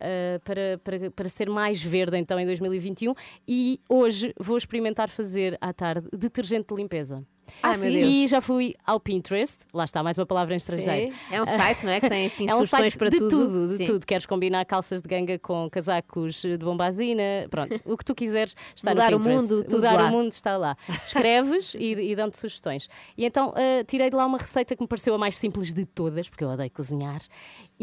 ah, 0.01 0.39
para, 0.43 0.79
para, 0.83 1.11
para 1.11 1.29
ser 1.29 1.49
mais 1.49 1.83
verde 1.83 2.17
então 2.17 2.39
em 2.39 2.45
2021 2.45 3.13
e 3.47 3.79
hoje 3.89 4.33
vou 4.39 4.57
experimentar 4.57 5.09
fazer 5.09 5.57
à 5.61 5.73
tarde 5.73 6.07
detergente 6.13 6.67
de 6.67 6.75
limpeza. 6.75 7.23
Ah, 7.63 7.77
meu 7.77 7.91
Deus. 7.91 8.07
E 8.09 8.27
já 8.27 8.41
fui 8.41 8.73
ao 8.85 8.99
Pinterest, 8.99 9.65
lá 9.73 9.85
está 9.85 10.01
mais 10.03 10.17
uma 10.17 10.25
palavra 10.25 10.53
em 10.53 10.57
estrangeiro. 10.57 11.13
Sim. 11.13 11.35
É 11.35 11.41
um 11.41 11.45
site, 11.45 11.85
não 11.85 11.91
é? 11.91 11.99
Que 11.99 12.09
tem 12.09 12.25
assim, 12.27 12.43
É 12.49 12.53
um 12.55 12.57
sugestões 12.59 12.81
site 12.93 12.97
para 12.97 13.09
de 13.09 13.17
tudo. 13.19 13.29
tudo, 13.29 13.67
de 13.67 13.77
Sim. 13.77 13.83
tudo. 13.85 14.05
Queres 14.05 14.25
combinar 14.25 14.65
calças 14.65 15.01
de 15.01 15.07
ganga 15.07 15.37
com 15.39 15.69
casacos 15.69 16.41
de 16.41 16.57
bombazina, 16.57 17.21
pronto, 17.49 17.79
o 17.85 17.97
que 17.97 18.05
tu 18.05 18.15
quiseres 18.15 18.55
está 18.75 18.91
Mudar 18.91 19.11
no 19.11 19.17
o 19.17 19.19
Pinterest. 19.19 19.41
mundo, 19.49 19.63
tudo 19.63 19.75
Mudar 19.75 19.93
lá. 19.93 20.07
o 20.07 20.11
mundo 20.11 20.31
está 20.31 20.57
lá. 20.57 20.75
Escreves 21.05 21.73
e, 21.75 21.93
e 22.11 22.15
dão-te 22.15 22.37
sugestões. 22.37 22.87
E 23.17 23.25
então 23.25 23.53
ah, 23.55 23.83
tirei 23.85 24.09
de 24.09 24.15
lá 24.15 24.25
uma 24.25 24.37
receita 24.37 24.75
que 24.75 24.81
me 24.81 24.87
pareceu 24.87 25.13
a 25.13 25.17
mais 25.17 25.37
simples 25.37 25.73
de 25.73 25.85
todas, 25.85 26.29
porque 26.29 26.43
eu 26.43 26.49
odeio 26.49 26.71
cozinhar, 26.71 27.21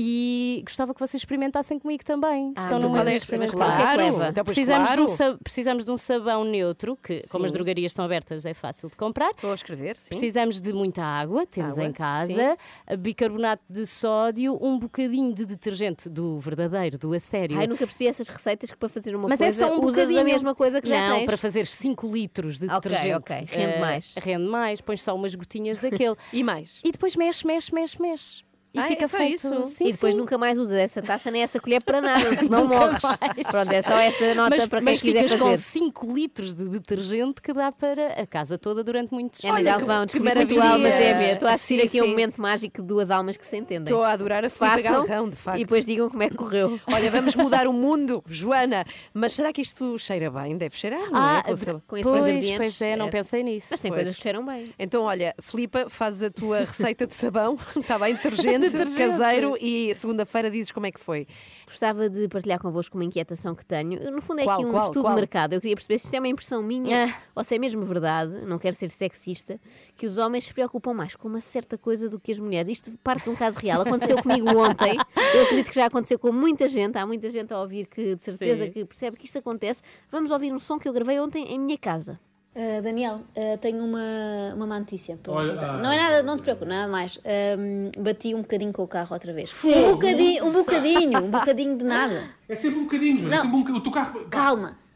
e 0.01 0.63
gostava 0.65 0.95
que 0.95 1.01
vocês 1.01 1.21
experimentassem 1.21 1.77
comigo 1.77 2.05
também. 2.05 2.53
Ah, 2.55 2.61
Estão 2.63 2.79
numa 2.79 3.01
é 3.01 3.15
lista, 3.15 3.37
mas 3.37 3.53
é 3.53 3.57
claro. 3.57 3.99
leva? 4.01 4.29
Então, 4.29 4.45
Precisamos, 4.45 4.89
claro. 4.91 5.05
de 5.05 5.11
um, 5.11 5.13
sa- 5.13 5.39
precisamos 5.43 5.85
de 5.85 5.91
um 5.91 5.97
sabão 5.97 6.45
neutro, 6.45 6.97
que 7.03 7.27
como 7.29 7.45
as 7.47 7.53
drogarias 7.53 7.91
estão 7.91 8.05
abertas 8.05 8.47
é 8.47 8.55
fácil 8.55 8.89
de 8.89 8.97
comprar. 8.97 9.31
Estou 9.31 9.51
a 9.51 9.55
escrever, 9.55 9.97
sim. 9.97 10.11
Precisamos 10.11 10.61
de 10.61 10.73
muita 10.73 11.03
água, 11.03 11.45
temos 11.47 11.77
Água, 11.79 11.89
em 11.89 11.93
casa, 11.93 12.57
bicarbonato 12.97 13.63
de 13.69 13.87
sódio, 13.87 14.57
um 14.61 14.79
bocadinho 14.79 15.35
de 15.35 15.45
detergente 15.45 16.09
do 16.09 16.39
verdadeiro, 16.39 16.97
do 16.97 17.13
a 17.13 17.19
sério. 17.19 17.59
Ai, 17.59 17.67
nunca 17.67 17.85
percebi 17.85 18.07
essas 18.07 18.29
receitas 18.29 18.71
que 18.71 18.77
para 18.77 18.89
fazer 18.89 19.17
uma 19.17 19.29
Mas 19.29 19.41
é 19.41 19.47
coisa 19.47 19.67
só 19.67 19.75
um 19.75 19.81
usas 19.81 19.95
bocadinho. 19.97 20.21
a 20.21 20.25
mesma 20.25 20.55
coisa 20.55 20.81
que 20.81 20.89
já 20.89 21.09
Não, 21.09 21.17
tens. 21.17 21.27
para 21.27 21.37
fazer 21.37 21.67
5 21.67 22.07
litros 22.13 22.61
de 22.61 22.67
Ok, 22.71 22.91
detergente. 22.91 23.17
ok, 23.17 23.37
rende 23.49 23.73
eh, 23.73 23.81
mais. 23.81 24.15
Rende 24.17 24.45
mais, 24.47 24.81
pões 24.81 25.03
só 25.03 25.15
umas 25.17 25.35
gotinhas 25.35 25.81
daquele. 25.81 26.15
E 26.33 26.43
mais? 26.45 26.81
e 26.85 26.93
depois 26.93 27.17
mexe, 27.17 27.45
mexe, 27.47 27.75
mexe, 27.75 28.01
mexe. 28.01 28.48
E 28.75 28.79
Ah, 28.79 28.83
fica 28.85 29.05
é 29.05 29.09
só 29.09 29.17
feito. 29.17 29.35
isso? 29.35 29.65
Sim, 29.65 29.89
e 29.89 29.93
depois 29.93 30.13
sim. 30.15 30.21
nunca 30.21 30.37
mais 30.37 30.59
usas 30.59 30.77
essa 30.77 31.01
taça 31.01 31.31
nem 31.31 31.43
essa 31.43 31.59
colher 31.59 31.83
para 31.83 32.01
nada, 32.03 32.37
senão 32.37 32.67
morres. 32.69 33.03
mais. 33.03 33.51
Pronto, 33.51 33.73
é 33.73 33.81
só 33.83 33.99
esta 33.99 34.35
nota 34.35 34.51
mas, 34.57 34.67
para 34.67 34.79
quem 34.81 34.85
mas 34.85 35.01
quiser 35.01 35.23
ficas 35.25 35.41
com 35.41 35.47
fazer. 35.51 35.63
5 35.63 36.13
litros 36.15 36.55
de 36.55 36.69
detergente 36.69 37.41
que 37.41 37.53
dá 37.53 37.73
para 37.73 38.09
a 38.21 38.27
casa 38.27 38.59
toda 38.59 38.85
durante 38.85 39.13
muitos 39.13 39.43
Ana 39.43 39.55
Olha, 39.55 39.77
Galvão, 39.79 40.07
que 40.07 40.19
descobriste 40.21 40.39
a 40.43 40.47
tua 40.63 40.73
alma 40.73 40.93
gêmea. 40.93 41.33
Estou 41.33 41.49
a 41.49 41.53
assistir 41.53 41.81
Sim, 41.81 41.87
aqui 41.87 41.99
a 41.99 42.03
um 42.03 42.05
sim. 42.05 42.11
momento 42.11 42.41
mágico 42.43 42.83
de 42.83 42.87
duas 42.89 43.11
almas 43.11 43.37
que 43.39 43.47
se 43.47 43.57
entendem. 43.57 43.85
Estou 43.85 44.03
a 44.05 44.13
adorar 44.13 44.45
a 44.45 44.51
Filipa 44.51 44.77
Façam 44.77 44.93
Galrão, 45.07 45.31
de 45.31 45.37
facto. 45.37 45.59
e 45.61 45.65
depois 45.65 45.87
digam 45.87 46.11
como 46.11 46.23
é 46.23 46.29
que 46.29 46.37
correu. 46.37 46.79
Olha, 46.93 47.11
vamos 47.11 47.35
mudar 47.37 47.67
o 47.67 47.73
mundo, 47.75 48.23
Joana. 48.27 48.85
Mas 49.15 49.33
será 49.33 49.51
que 49.53 49.63
isto 49.63 49.99
cheira 49.99 50.31
bem? 50.31 50.57
Deve 50.59 50.77
cheirar, 50.77 51.11
não 51.11 51.19
Ah, 51.19 51.39
é? 51.39 51.43
Com. 51.43 51.81
Com 51.87 51.97
esses 51.97 52.03
pois, 52.13 52.17
ingredientes, 52.21 52.59
pois 52.59 52.81
é, 52.83 52.97
não 52.97 53.07
é. 53.07 53.11
pensei 53.11 53.43
nisso. 53.43 53.69
Mas 53.71 53.81
tem 53.81 53.91
Pois. 53.91 54.01
coisas 54.03 54.17
que 54.17 54.23
cheiram 54.23 54.45
bem. 54.45 54.73
Então, 54.79 55.05
olha, 55.05 55.35
Filipa, 55.41 55.87
fazes 55.89 56.23
a 56.23 56.31
tua 56.31 56.59
receita 56.61 57.07
de 57.07 57.15
sabão, 57.15 57.59
está 57.75 57.99
bem, 57.99 58.15
detergente, 58.15 58.68
Detergente. 58.73 58.99
caseiro 59.19 59.55
e 59.61 59.95
segunda-feira 59.95 60.51
dizes 60.51 60.71
como 60.73 60.87
é 60.87 60.93
que 60.93 61.01
foi. 61.01 61.27
Gostava 61.67 62.09
de 62.09 62.29
partilhar 62.29 62.59
convosco 62.61 62.97
uma 62.97 63.05
inquietação 63.05 63.55
que 63.55 63.65
tenho. 63.65 64.11
No 64.11 64.21
fundo, 64.21 64.41
é 64.41 64.45
Qual, 64.45 64.57
aqui 64.59 64.67
um 64.67 64.71
qual, 64.71 64.85
estudo 64.87 65.03
qual? 65.03 65.15
de 65.15 65.21
mercado. 65.21 65.53
Eu 65.55 65.61
queria 65.61 65.77
perceber 65.77 65.99
se 65.99 66.05
isto 66.07 66.15
é 66.15 66.19
uma 66.19 66.29
impressão 66.29 66.63
minha 66.63 67.07
Ah. 67.07 67.15
ou 67.35 67.45
se 67.45 67.55
é 67.55 67.59
mesmo 67.59 67.85
verdade, 67.85 68.33
não 68.47 68.59
quero 68.59 68.75
ser 68.77 68.89
sexista, 68.89 69.59
que 69.97 70.07
os 70.07 70.19
homens 70.19 70.47
se 70.47 70.55
preocupam 70.55 70.93
mais 70.95 71.15
com 71.17 71.29
uma 71.29 71.41
certa 71.41 71.77
coisa 71.79 72.09
do 72.09 72.19
que 72.19 72.33
as 72.33 72.39
mulheres. 72.39 72.69
Isto 72.69 72.91
parte 73.03 73.25
de 73.25 73.31
um 73.31 73.37
caso 73.37 73.59
real. 73.59 73.83
Aconteceu 73.83 74.17
comigo 74.23 74.49
ontem. 74.59 74.97
Eu 75.35 75.43
acredito 75.45 75.69
que 75.69 75.75
já 75.75 75.87
aconteceu 75.87 76.19
com 76.19 76.33
muita 76.33 76.69
gente. 76.69 76.97
Há 76.97 77.07
muita 77.07 77.31
gente 77.31 77.53
a 77.53 77.61
ouvir 77.61 77.87
que, 77.87 78.15
de 78.17 78.23
certeza, 78.23 78.65
Sim. 78.67 78.71
que 78.73 78.85
percebe 78.85 79.17
que 79.17 79.27
isto 79.27 79.39
acontece. 79.39 79.83
Vamos 80.11 80.31
ouvir 80.31 80.53
um 80.53 80.59
som 80.59 80.79
que 80.79 80.89
eu 80.89 80.93
gravei 80.93 81.19
ontem 81.21 81.45
em 81.53 81.59
minha 81.59 81.79
casa. 81.79 82.19
Uh, 82.55 82.83
Daniel, 82.83 83.21
uh, 83.37 83.59
tenho 83.61 83.85
uma, 83.85 84.53
uma 84.57 84.67
má 84.67 84.79
notícia. 84.81 85.17
para 85.17 85.33
Olha, 85.33 85.53
ah. 85.61 85.77
não 85.77 85.93
é 85.93 85.97
nada, 85.97 86.23
não 86.25 86.37
te 86.37 86.43
preocupes, 86.43 86.69
nada 86.69 86.91
mais. 86.91 87.21
Um, 87.59 87.91
bati 88.03 88.35
um 88.35 88.43
bocadinho 88.43 88.73
com 88.73 88.83
o 88.83 88.89
carro 88.89 89.13
outra 89.13 89.33
vez. 89.33 89.53
Um 89.65 89.93
bocadinho, 89.93 90.45
um 90.45 90.53
bocadinho, 90.53 91.19
um 91.25 91.31
bocadinho 91.31 91.79
de 91.79 91.85
nada. 91.85 92.31
É 92.49 92.55
sempre 92.57 92.81
um 92.81 92.85
bocadinho. 92.85 93.27
É 93.27 93.31
Não. 93.31 93.43
sempre 93.43 93.49
um 93.49 93.59
bocadinho. 93.61 93.79
O 93.79 93.83
teu 93.83 93.93
carro. 93.93 94.27
Calma. 94.29 94.88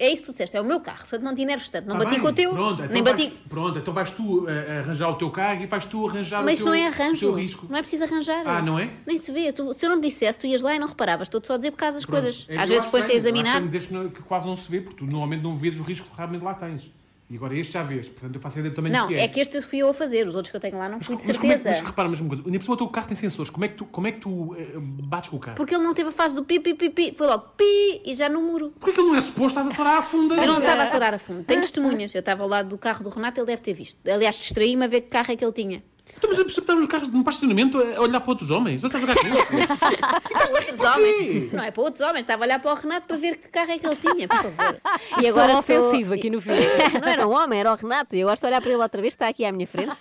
É 0.00 0.08
isso 0.12 0.22
que 0.22 0.26
tu 0.26 0.30
disseste, 0.32 0.56
é 0.56 0.60
o 0.60 0.64
meu 0.64 0.80
carro, 0.80 0.98
portanto 1.00 1.22
não 1.22 1.32
te 1.32 1.42
enerves 1.42 1.70
tanto. 1.70 1.86
Não 1.88 1.96
Tá 1.96 2.04
bati 2.04 2.16
bem, 2.16 2.20
com 2.20 2.26
o 2.28 2.32
teu, 2.32 2.50
Pronto, 2.52 2.82
então 2.82 2.92
nem 2.92 3.02
vais, 3.04 3.16
bati. 3.16 3.30
Pronto, 3.48 3.78
então 3.78 3.94
vais 3.94 4.10
tu 4.10 4.48
eh, 4.48 4.80
arranjar 4.80 5.08
o 5.10 5.14
teu 5.14 5.30
carro 5.30 5.62
e 5.62 5.66
vais 5.66 5.86
tu 5.86 6.08
arranjar 6.08 6.42
Mas 6.44 6.60
o 6.60 6.64
teu, 6.64 6.66
não 6.66 6.74
é 6.74 6.84
o 6.84 6.86
arranjo. 6.88 7.20
teu 7.20 7.34
risco. 7.34 7.66
Não 7.70 7.76
é 7.76 7.80
preciso 7.82 8.02
arranjar. 8.02 8.42
Ah, 8.46 8.60
não 8.60 8.78
é? 8.80 8.90
Nem 9.06 9.16
se 9.16 9.30
vê. 9.30 9.52
Tu- 9.52 9.74
se 9.74 9.86
eu 9.86 9.90
não 9.90 10.00
te 10.00 10.08
dissesse, 10.08 10.38
tu 10.40 10.46
ias 10.48 10.60
lá 10.60 10.74
e 10.74 10.78
não 10.80 10.88
reparavas. 10.88 11.28
Estou-te 11.28 11.46
só 11.46 11.54
a 11.54 11.56
dizer 11.56 11.70
por 11.70 11.76
causa 11.76 11.98
das 11.98 12.04
Pronto. 12.04 12.20
coisas. 12.22 12.46
É 12.48 12.56
Às 12.58 12.68
vezes 12.68 12.84
depois 12.84 13.04
te 13.04 13.12
examinar. 13.12 13.62
eu 13.62 13.68
acho 13.68 13.86
que, 13.88 14.08
que, 14.10 14.22
quase 14.22 14.46
não 14.48 14.56
se 14.56 14.68
vê, 14.68 14.80
porque 14.80 14.96
tu 14.98 15.04
normalmente 15.06 15.42
não 15.42 15.54
vês 15.56 15.78
os 15.78 15.86
riscos 15.86 16.10
que 16.10 16.16
realmente 16.16 16.42
lá 16.42 16.54
tens. 16.54 16.90
E 17.28 17.36
agora 17.36 17.58
este 17.58 17.72
já 17.72 17.82
vês, 17.82 18.08
portanto 18.08 18.36
eu 18.36 18.40
faço 18.40 18.60
ideia 18.60 18.72
também 18.72 18.92
Não, 18.92 19.08
que 19.08 19.14
é 19.14 19.26
que 19.26 19.40
este 19.40 19.60
fui 19.60 19.78
eu 19.78 19.88
a 19.88 19.94
fazer. 19.94 20.28
Os 20.28 20.36
outros 20.36 20.50
que 20.50 20.56
eu 20.56 20.60
tenho 20.60 20.78
lá 20.78 20.88
não 20.88 21.00
fui 21.00 21.16
de 21.16 21.26
Mas, 21.26 21.36
como 21.36 21.52
é, 21.52 21.56
certeza. 21.56 21.80
mas 21.80 21.88
repara 21.88 22.06
a 22.06 22.10
mesma 22.10 22.28
coisa, 22.28 22.42
ainda 22.46 22.58
por 22.58 22.64
cima 22.64 22.74
o 22.74 22.78
teu 22.78 22.88
carro 22.88 23.06
tem 23.08 23.16
sensores, 23.16 23.50
como 23.50 23.64
é 23.64 23.68
que 23.68 23.74
tu, 23.74 23.84
como 23.86 24.06
é 24.06 24.12
que 24.12 24.20
tu 24.20 24.54
eh, 24.56 24.74
bates 24.78 25.30
com 25.30 25.36
o 25.36 25.40
carro? 25.40 25.56
Porque 25.56 25.74
ele 25.74 25.82
não 25.82 25.92
teve 25.92 26.10
a 26.10 26.12
fase 26.12 26.36
do 26.36 26.44
pi, 26.44 26.60
pi, 26.60 26.74
pi, 26.74 26.88
pi. 26.88 27.14
Foi 27.16 27.26
logo 27.26 27.48
pi 27.56 28.02
e 28.04 28.14
já 28.14 28.28
no 28.28 28.40
muro. 28.42 28.72
Porquê 28.78 28.94
que 28.94 29.00
ele 29.00 29.08
não 29.08 29.16
é 29.16 29.20
suposto? 29.20 29.58
Estás 29.58 29.66
a 29.66 29.70
acelerar 29.70 29.98
a 29.98 30.02
fundo. 30.02 30.34
Eu 30.34 30.46
não 30.46 30.58
estava 30.58 30.82
a 30.82 30.84
acelerar 30.84 31.14
a 31.14 31.18
fundo. 31.18 31.42
Tenho 31.42 31.60
testemunhas. 31.62 32.14
Eu 32.14 32.20
estava 32.20 32.44
ao 32.44 32.48
lado 32.48 32.68
do 32.68 32.78
carro 32.78 33.02
do 33.02 33.10
Renato, 33.10 33.40
ele 33.40 33.46
deve 33.46 33.60
ter 33.60 33.74
visto. 33.74 33.98
Aliás, 34.08 34.36
distraí-me 34.36 34.84
a 34.84 34.88
ver 34.88 35.00
que 35.00 35.08
carro 35.08 35.32
é 35.32 35.36
que 35.36 35.44
ele 35.44 35.52
tinha. 35.52 35.82
Então, 36.18 36.30
mas 36.30 36.38
estás 36.38 36.78
nos 36.78 36.88
carros 36.88 37.08
no 37.08 37.18
estacionamento 37.20 37.78
a 37.78 38.00
olhar 38.00 38.20
para 38.20 38.30
outros 38.30 38.50
homens. 38.50 38.82
Não 38.82 38.86
estás 38.88 39.04
a 39.04 39.06
jogar 39.06 39.20
com 39.20 39.26
eles. 39.26 39.66
Para 39.66 40.58
outros 40.60 40.80
homens. 40.80 41.52
Não 41.52 41.62
é 41.64 41.70
para 41.70 41.82
outros 41.82 42.06
homens. 42.06 42.20
Estava 42.20 42.44
a 42.44 42.46
olhar 42.46 42.58
para 42.60 42.72
o 42.72 42.74
Renato 42.74 43.06
para 43.06 43.16
ver 43.16 43.36
que 43.36 43.48
carro 43.48 43.70
é 43.70 43.78
que 43.78 43.86
ele 43.86 43.96
tinha, 43.96 44.28
por 44.28 44.36
favor. 44.36 44.76
E 45.22 45.26
agora 45.28 45.58
ofensivo 45.58 46.14
aqui 46.14 46.30
no 46.30 46.40
fim. 46.40 46.50
não 47.02 47.08
era 47.08 47.26
um 47.28 47.32
homem, 47.32 47.60
era 47.60 47.72
o 47.72 47.74
Renato. 47.76 48.16
Eu 48.16 48.28
gosto 48.28 48.42
de 48.42 48.46
olhar 48.48 48.60
para 48.60 48.70
ele 48.70 48.82
outra 48.82 49.00
vez, 49.00 49.12
está 49.14 49.28
aqui 49.28 49.44
à 49.44 49.52
minha 49.52 49.66
frente. 49.66 49.92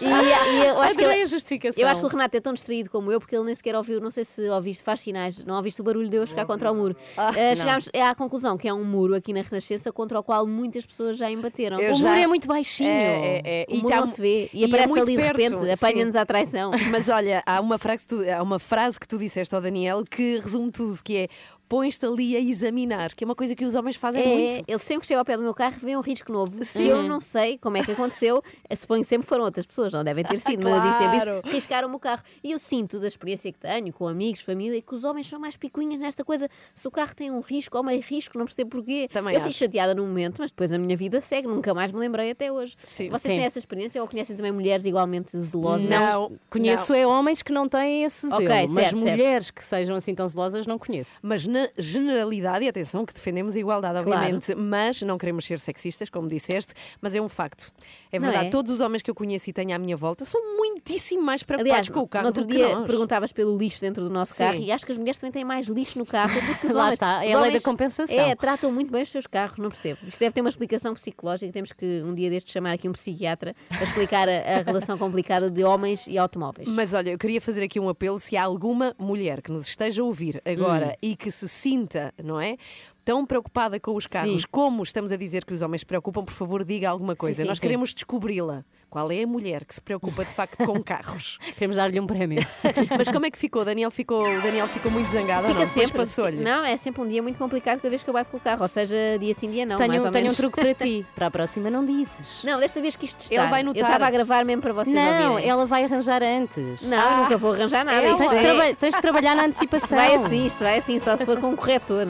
E, 0.00 0.04
e 0.06 0.66
eu 0.66 0.80
acho 0.80 0.94
que 0.96 1.00
Adorei 1.02 1.16
ele- 1.18 1.22
a 1.22 1.26
justificação. 1.26 1.82
Eu 1.82 1.88
acho 1.88 2.00
que 2.00 2.06
o 2.06 2.10
Renato 2.10 2.36
é 2.36 2.40
tão 2.40 2.52
distraído 2.54 2.88
como 2.90 3.12
eu, 3.12 3.20
porque 3.20 3.36
ele 3.36 3.44
nem 3.44 3.54
sequer 3.54 3.74
ouviu, 3.76 4.00
não 4.00 4.10
sei 4.10 4.24
se 4.24 4.48
ouviste, 4.48 4.82
faz 4.82 5.00
sinais, 5.00 5.44
não 5.44 5.56
ouviste 5.56 5.80
o 5.80 5.84
barulho 5.84 6.08
de 6.08 6.16
eu 6.16 6.26
chegar 6.26 6.46
contra 6.46 6.70
o 6.72 6.74
muro. 6.74 6.96
Ah, 7.16 7.30
não. 7.32 7.56
chegámos 7.56 7.88
à 7.94 8.14
conclusão 8.14 8.56
que 8.56 8.66
é 8.68 8.72
um 8.74 8.84
muro 8.84 9.14
aqui 9.14 9.32
na 9.32 9.42
Renascença 9.42 9.92
contra 9.92 10.18
o 10.18 10.22
qual 10.22 10.46
muitas 10.46 10.86
pessoas 10.86 11.16
já 11.16 11.30
embateram. 11.30 11.78
Eu 11.78 11.92
o 11.92 11.96
já- 11.96 12.08
muro 12.08 12.20
é 12.20 12.26
muito 12.26 12.48
baixinho. 12.48 12.88
É, 12.88 13.42
é, 13.42 13.42
é. 13.44 13.66
O 13.68 13.74
E 13.74 13.76
muro 13.82 13.88
tá- 13.88 14.00
não 14.00 14.06
se 14.06 14.20
vê. 14.20 14.48
E 14.52 14.62
é 14.64 14.66
aparece 14.66 14.98
ali 14.98 15.16
de 15.16 15.22
repente, 15.22 15.49
sim. 15.58 15.70
apanha-nos 15.70 16.16
à 16.16 16.24
traição. 16.24 16.70
Mas 16.90 17.08
olha, 17.08 17.42
há 17.46 17.60
uma, 17.60 17.78
frase 17.78 18.06
que 18.06 18.14
tu, 18.14 18.30
há 18.30 18.42
uma 18.42 18.58
frase 18.58 18.98
que 18.98 19.06
tu 19.06 19.18
disseste 19.18 19.54
ao 19.54 19.60
Daniel 19.60 20.04
que 20.04 20.38
resume 20.38 20.70
tudo, 20.70 21.02
que 21.02 21.16
é 21.16 21.28
pões-te 21.70 22.04
ali 22.04 22.36
a 22.36 22.40
examinar, 22.40 23.14
que 23.14 23.22
é 23.22 23.26
uma 23.26 23.34
coisa 23.36 23.54
que 23.54 23.64
os 23.64 23.76
homens 23.76 23.94
fazem 23.94 24.20
É, 24.22 24.26
muito. 24.26 24.64
ele 24.68 24.78
sempre 24.80 25.02
que 25.02 25.06
chega 25.06 25.20
ao 25.20 25.24
pé 25.24 25.36
do 25.36 25.42
meu 25.44 25.54
carro 25.54 25.76
vê 25.80 25.96
um 25.96 26.00
risco 26.00 26.32
novo. 26.32 26.64
Sim. 26.64 26.82
E 26.82 26.88
eu 26.88 27.02
não 27.04 27.20
sei 27.20 27.56
como 27.58 27.76
é 27.76 27.84
que 27.84 27.92
aconteceu. 27.92 28.42
Suponho 28.76 29.02
que 29.02 29.08
sempre 29.08 29.28
foram 29.28 29.44
outras 29.44 29.64
pessoas, 29.66 29.92
não 29.92 30.02
devem 30.02 30.24
ter 30.24 30.38
sido, 30.40 30.64
mas 30.68 30.74
eu 30.74 30.80
digo 30.82 30.94
sempre 30.98 31.20
Claro. 31.20 31.42
isso. 31.44 31.54
Riscaram-me 31.54 31.94
o 31.94 31.98
carro. 32.00 32.22
E 32.42 32.50
eu 32.50 32.58
sinto, 32.58 32.98
da 32.98 33.06
experiência 33.06 33.52
que 33.52 33.58
tenho, 33.60 33.92
com 33.92 34.08
amigos, 34.08 34.40
família, 34.42 34.82
que 34.82 34.92
os 34.92 35.04
homens 35.04 35.28
são 35.28 35.38
mais 35.38 35.56
picuinhas 35.56 36.00
nesta 36.00 36.24
coisa. 36.24 36.48
Se 36.74 36.88
o 36.88 36.90
carro 36.90 37.14
tem 37.14 37.30
um 37.30 37.38
risco 37.40 37.76
ou 37.78 37.84
meio 37.84 38.02
risco, 38.02 38.36
não 38.36 38.46
percebo 38.46 38.70
porquê. 38.70 39.08
Também 39.12 39.34
eu 39.34 39.40
fiquei 39.40 39.50
acho. 39.50 39.58
chateada 39.60 39.94
num 39.94 40.06
momento, 40.08 40.38
mas 40.40 40.50
depois 40.50 40.72
a 40.72 40.78
minha 40.78 40.96
vida 40.96 41.20
segue. 41.20 41.46
Nunca 41.46 41.72
mais 41.72 41.92
me 41.92 42.00
lembrei 42.00 42.32
até 42.32 42.50
hoje. 42.50 42.74
Sim. 42.82 43.10
Vocês 43.10 43.22
Sim. 43.22 43.28
têm 43.38 43.44
essa 43.44 43.60
experiência 43.60 44.02
ou 44.02 44.08
conhecem 44.08 44.34
também 44.34 44.50
mulheres 44.50 44.84
igualmente 44.84 45.38
zelosas? 45.38 45.88
Não, 45.88 46.32
Conheço 46.50 46.92
é 46.94 47.06
homens 47.06 47.42
que 47.42 47.52
não 47.52 47.68
têm 47.68 48.02
esse 48.02 48.28
zelo, 48.28 48.42
Ok, 48.42 48.48
mas 48.48 48.72
certo, 48.74 48.98
certo. 49.00 49.16
mulheres 49.16 49.50
que 49.52 49.62
sejam 49.62 49.94
assim 49.94 50.16
tão 50.16 50.26
zelosas 50.26 50.66
não 50.66 50.76
conheço. 50.76 51.20
Mas 51.22 51.46
na 51.46 51.59
generalidade, 51.76 52.64
e 52.64 52.68
atenção 52.68 53.04
que 53.04 53.12
defendemos 53.14 53.56
a 53.56 53.58
igualdade, 53.58 54.02
Claro. 54.02 54.10
obviamente, 54.20 54.54
mas 54.54 55.02
não 55.02 55.18
queremos 55.18 55.44
ser 55.44 55.58
sexistas, 55.58 56.08
como 56.10 56.28
disseste, 56.28 56.74
mas 57.00 57.14
é 57.14 57.20
um 57.20 57.28
facto. 57.28 57.72
É 58.12 58.18
Não 58.18 58.26
verdade, 58.26 58.46
é? 58.46 58.50
todos 58.50 58.72
os 58.72 58.80
homens 58.80 59.02
que 59.02 59.10
eu 59.10 59.14
conheço 59.14 59.48
e 59.48 59.52
tenho 59.52 59.74
à 59.74 59.78
minha 59.78 59.96
volta 59.96 60.24
são 60.24 60.40
muitíssimo 60.56 61.22
mais 61.22 61.42
preocupados 61.42 61.70
Aliás, 61.72 61.88
com 61.88 62.00
o 62.00 62.08
carro 62.08 62.22
no 62.24 62.28
outro 62.28 62.42
do 62.42 62.48
que 62.48 62.56
dia 62.56 62.74
nós. 62.76 62.86
perguntavas 62.86 63.32
pelo 63.32 63.56
lixo 63.56 63.80
dentro 63.80 64.02
do 64.02 64.10
nosso 64.10 64.34
Sim. 64.34 64.44
carro 64.44 64.58
e 64.60 64.72
acho 64.72 64.84
que 64.84 64.92
as 64.92 64.98
mulheres 64.98 65.18
também 65.18 65.32
têm 65.32 65.44
mais 65.44 65.66
lixo 65.68 65.98
no 65.98 66.04
carro 66.06 66.34
do 66.40 66.58
que 66.58 66.66
os 66.66 66.72
Lá 66.74 66.80
homens. 66.82 66.94
está, 66.94 67.24
é 67.24 67.32
a 67.32 67.40
lei 67.40 67.52
da 67.52 67.60
compensação. 67.60 68.18
É, 68.18 68.34
tratam 68.34 68.72
muito 68.72 68.90
bem 68.90 69.02
os 69.02 69.10
seus 69.10 69.26
carros, 69.26 69.58
não 69.58 69.68
percebo. 69.68 70.00
Isto 70.06 70.18
deve 70.18 70.32
ter 70.32 70.40
uma 70.40 70.50
explicação 70.50 70.94
psicológica. 70.94 71.52
Temos 71.52 71.72
que 71.72 72.02
um 72.04 72.14
dia 72.14 72.30
deste 72.30 72.50
chamar 72.52 72.72
aqui 72.72 72.88
um 72.88 72.92
psiquiatra 72.92 73.54
a 73.70 73.82
explicar 73.84 74.28
a, 74.28 74.32
a 74.58 74.62
relação 74.62 74.96
complicada 74.98 75.50
de 75.50 75.62
homens 75.62 76.06
e 76.06 76.18
automóveis. 76.18 76.68
Mas 76.68 76.94
olha, 76.94 77.10
eu 77.10 77.18
queria 77.18 77.40
fazer 77.40 77.62
aqui 77.64 77.78
um 77.78 77.88
apelo 77.88 78.18
se 78.18 78.36
há 78.36 78.42
alguma 78.44 78.94
mulher 78.98 79.40
que 79.42 79.52
nos 79.52 79.68
esteja 79.68 80.02
a 80.02 80.04
ouvir 80.04 80.40
agora 80.44 80.88
Hum. 80.88 80.92
e 81.02 81.16
que 81.16 81.30
se 81.30 81.48
sinta, 81.48 82.12
não 82.22 82.40
é? 82.40 82.56
Tão 83.04 83.24
preocupada 83.24 83.80
com 83.80 83.94
os 83.94 84.06
carros 84.06 84.42
Sim. 84.42 84.48
como 84.50 84.82
estamos 84.82 85.10
a 85.12 85.16
dizer 85.16 85.44
que 85.44 85.54
os 85.54 85.62
homens 85.62 85.80
se 85.80 85.86
preocupam, 85.86 86.24
por 86.24 86.32
favor, 86.34 86.64
diga 86.64 86.88
alguma 86.88 87.16
coisa. 87.16 87.42
sim, 87.42 87.48
Nós 87.48 87.58
sim. 87.58 87.62
queremos 87.62 87.94
descobri-la. 87.94 88.64
Qual 88.90 89.10
é 89.12 89.22
a 89.22 89.26
mulher 89.26 89.64
que 89.64 89.72
se 89.72 89.80
preocupa 89.80 90.24
de 90.24 90.32
facto 90.32 90.66
com 90.66 90.82
carros? 90.82 91.38
Queremos 91.54 91.76
dar-lhe 91.76 92.00
um 92.00 92.06
prémio. 92.08 92.44
Mas 92.98 93.08
como 93.08 93.24
é 93.24 93.30
que 93.30 93.38
ficou? 93.38 93.64
Daniel 93.64 93.88
ficou, 93.90 94.24
Daniel 94.42 94.66
ficou 94.66 94.90
muito 94.90 95.12
zangado 95.12 95.46
ou 95.46 95.54
Fica 95.54 95.60
não? 95.64 95.66
Depois 95.68 95.86
sempre. 95.86 95.98
passou-lhe. 95.98 96.42
Não, 96.42 96.64
é 96.64 96.76
sempre 96.76 97.00
um 97.00 97.06
dia 97.06 97.22
muito 97.22 97.38
complicado 97.38 97.76
cada 97.78 97.88
vez 97.88 98.02
que 98.02 98.10
eu 98.10 98.14
bato 98.14 98.28
com 98.30 98.36
o 98.38 98.40
carro. 98.40 98.62
Ou 98.62 98.66
seja, 98.68 98.96
dia 99.20 99.32
sim, 99.32 99.48
dia 99.48 99.64
não. 99.64 99.76
tenho 99.76 100.02
ou 100.04 100.10
tenho 100.10 100.30
um 100.32 100.34
truque 100.34 100.60
para 100.60 100.74
ti. 100.74 101.06
Para 101.14 101.26
a 101.26 101.30
próxima 101.30 101.70
não 101.70 101.84
dizes. 101.84 102.42
Não, 102.42 102.58
desta 102.58 102.80
vez 102.82 102.96
quis 102.96 103.14
testar. 103.14 103.34
Ele 103.34 103.46
vai 103.46 103.60
Eu 103.60 103.66
notar. 103.66 103.82
estava 103.84 104.06
a 104.06 104.10
gravar 104.10 104.44
mesmo 104.44 104.60
para 104.62 104.72
vocês 104.72 104.94
Não, 104.94 105.30
ouvirem. 105.32 105.48
ela 105.48 105.64
vai 105.66 105.84
arranjar 105.84 106.22
antes. 106.22 106.88
Não, 106.88 107.10
eu 107.12 107.16
nunca 107.22 107.36
vou 107.36 107.52
arranjar 107.54 107.84
nada. 107.84 107.96
Ela- 107.98 108.10
Isto 108.24 108.28
Tens 108.30 108.42
de, 108.42 108.60
é- 108.60 108.74
tens 108.74 108.94
de 108.94 109.00
trabalhar 109.00 109.36
na 109.36 109.44
antecipação. 109.44 109.96
Vai 109.96 110.14
assim, 110.16 110.46
isto 110.46 110.58
vai 110.58 110.78
assim, 110.78 110.98
só 110.98 111.16
se 111.16 111.24
for 111.24 111.38
com 111.40 111.50
um 111.50 111.56
corretor. 111.56 112.08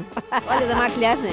Olha, 0.48 0.66
da 0.66 0.76
maquilhagem. 0.76 1.30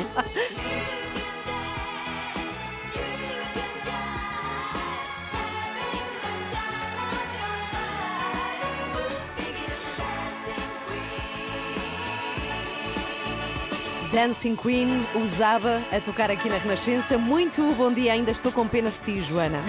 Dancing 14.12 14.56
Queen 14.56 14.88
usava 15.22 15.82
a 15.92 16.00
tocar 16.00 16.32
aqui 16.32 16.48
na 16.50 16.58
Renascença. 16.58 17.18
Muito 17.18 17.62
bom 17.74 17.92
dia, 17.92 18.14
ainda 18.14 18.32
estou 18.32 18.52
com 18.52 18.66
pena 18.68 18.90
de 18.90 19.00
ti, 19.02 19.22
Joana. 19.22 19.62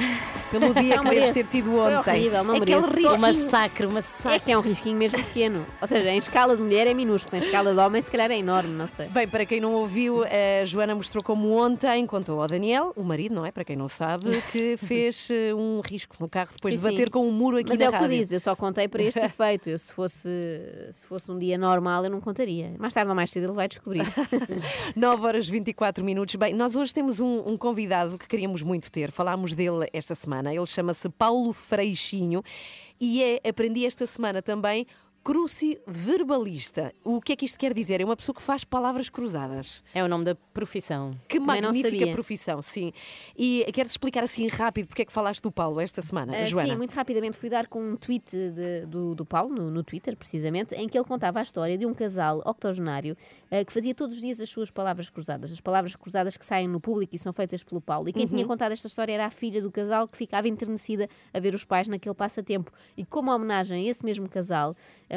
Pelo 0.51 0.73
dia 0.75 0.97
Não 0.97 1.03
que 1.03 1.11
deves 1.11 1.33
mereço. 1.33 1.35
ter 1.35 1.45
tido 1.47 1.71
Foi 1.73 1.95
ontem. 1.97 2.11
horrível, 2.11 2.45
não 2.45 2.55
Aquele 2.55 2.81
mereço. 2.81 2.97
risco. 2.97 3.15
Um 3.17 3.21
massacre, 3.21 3.87
um 3.87 3.91
massacre. 3.91 4.37
É 4.37 4.39
que 4.39 4.53
é 4.53 4.57
um 4.59 4.61
risquinho 4.61 4.97
mesmo 4.97 5.19
pequeno. 5.25 5.67
Ou 5.83 5.89
seja, 5.89 6.09
em 6.11 6.19
escala 6.19 6.57
de 6.57 6.63
mulher 6.63 6.87
é 6.87 6.95
minúsculo, 6.95 7.37
em 7.43 7.45
escala 7.47 7.75
de 7.75 7.81
homem 7.81 8.01
se 8.03 8.11
calhar 8.11 8.31
é 8.31 8.39
enorme, 8.39 8.71
não 8.75 8.87
sei. 8.87 9.09
Bem, 9.09 9.27
para 9.29 9.45
quem 9.45 9.61
não 9.61 9.73
ouviu, 9.75 10.23
a 10.25 10.65
Joana 10.65 10.95
mostrou 10.95 11.23
como 11.23 11.53
ontem 11.61 12.07
contou 12.07 12.41
ao 12.41 12.47
Daniel, 12.47 12.93
o 12.97 13.03
marido, 13.03 13.35
não 13.35 13.45
é? 13.45 13.51
Para 13.51 13.65
quem 13.65 13.77
não 13.77 13.89
sabe, 13.89 14.41
que 14.53 14.77
fez 14.79 15.29
eh, 15.31 15.53
um 15.53 15.81
risco 15.85 16.17
no 16.21 16.29
carro 16.29 16.51
depois 16.55 16.75
Sim, 16.75 16.81
de 16.81 16.85
bater 16.91 17.07
sim. 17.09 17.11
com 17.11 17.27
um 17.29 17.33
muro 17.33 17.57
aqui 17.59 17.69
Mas 17.71 17.79
na 17.81 17.85
é 17.87 17.89
o 17.89 17.93
que 17.93 17.97
eu 17.99 18.03
rádio. 18.03 18.19
disse, 18.19 18.35
eu 18.37 18.41
só 18.41 18.55
contei 18.57 18.87
para 18.89 19.03
este 19.03 19.19
efeito. 19.21 19.69
Eu, 19.69 19.79
se, 19.79 19.93
fosse, 19.93 20.29
se 20.91 21.05
fosse 21.07 21.31
um 21.31 21.39
dia 21.39 21.59
normal, 21.59 22.05
eu 22.05 22.11
não 22.11 22.21
contaria. 22.21 22.73
Mais 22.79 22.95
tarde 22.95 23.09
ou 23.11 23.15
mais 23.17 23.31
cedo 23.31 23.45
ele 23.45 23.53
vai 23.53 23.69
descobrir. 23.69 24.07
9 24.95 25.27
horas 25.27 25.49
24 25.49 26.05
minutos. 26.05 26.35
Bem, 26.37 26.55
nós 26.55 26.75
hoje 26.75 26.93
temos 26.93 27.21
um, 27.21 27.43
um 27.47 27.57
convidado 27.57 28.19
que 28.19 28.27
queríamos 28.27 28.63
muito 28.63 28.91
ter. 28.91 29.11
Falámos 29.11 29.55
dele 29.55 29.89
esta 29.93 30.15
semana. 30.15 30.55
Ele 30.55 30.67
chama-se 30.67 31.09
Paulo 31.09 31.53
Freixinho 31.53 32.43
e 33.01 33.23
é, 33.23 33.49
aprendi 33.49 33.87
esta 33.87 34.07
semana 34.07 34.43
também, 34.43 34.87
cruciverbalista. 35.29 36.93
O 37.05 37.21
que 37.21 37.33
é 37.33 37.37
que 37.37 37.45
isto 37.45 37.59
quer 37.59 37.75
dizer? 37.75 38.01
É 38.01 38.05
uma 38.05 38.17
pessoa 38.17 38.35
que 38.35 38.41
faz 38.41 38.65
palavras 38.65 39.09
cruzadas. 39.11 39.83
É 39.95 40.03
o 40.03 40.09
nome 40.09 40.25
da 40.25 40.35
profissão. 40.55 41.15
Que 41.29 41.39
Também 41.39 41.61
magnífica 41.61 42.07
profissão, 42.13 42.63
sim. 42.63 42.93
E 43.37 43.65
queres 43.73 43.91
explicar 43.93 44.23
assim 44.25 44.49
rápido 44.49 44.87
porque 44.87 45.03
é 45.03 45.05
que 45.05 45.13
falaste 45.13 45.43
do 45.43 45.53
Paulo 45.53 45.81
esta 45.81 46.01
semana, 46.01 46.35
Ah, 46.35 46.45
Joana? 46.45 46.71
sim, 46.71 46.77
muito 46.77 46.93
rapidamente 46.95 47.37
fui 47.37 47.51
dar 47.51 47.67
com 47.67 47.93
um 47.93 47.97
tweet 47.97 48.31
de- 48.31 48.87
do, 48.87 49.15
do 49.15 49.25
Paulo, 49.27 49.55
no, 49.55 49.71
no 49.71 49.83
Twitter, 49.83 50.17
precisamente, 50.17 50.75
em 50.75 50.89
que 50.89 50.97
ele 50.97 51.05
contava 51.07 51.41
a 51.41 51.43
história 51.43 51.77
de 51.77 51.85
um 51.85 51.93
casal 51.93 52.43
octogenário 52.47 53.17
ah, 53.51 53.65
que 53.65 53.73
fazia 53.73 53.95
todos 53.95 54.17
os 54.17 54.23
dias 54.23 54.41
as 54.41 54.49
suas 54.49 54.71
palavras 54.71 55.11
cruzadas, 55.11 55.53
as 55.53 55.61
palavras 55.61 55.95
cruzadas 55.95 56.37
que 56.37 56.45
saem 56.45 56.69
no 56.69 56.81
público 56.81 57.15
e 57.15 57.19
são 57.19 57.33
feitas 57.33 57.63
pelo 57.63 57.81
Paulo. 57.81 58.09
E 58.09 58.13
quem 58.13 58.23
Uhum. 58.23 58.29
tinha 58.29 58.47
contado 58.47 58.73
esta 58.73 58.87
história 58.87 59.13
era 59.13 59.27
a 59.27 59.31
filha 59.31 59.61
do 59.61 59.71
casal 59.71 60.07
que 60.07 60.17
ficava 60.17 60.49
enternecida 60.49 61.09
a 61.35 61.41
ver 61.41 61.55
os 61.55 61.65
pais 61.65 61.87
naquele 61.89 62.15
passatempo. 62.15 62.71
E 62.97 63.05
como 63.05 63.31
homenagem 63.31 63.87
a 63.87 63.91
esse 63.91 64.05
mesmo 64.05 64.29
casal, 64.29 64.75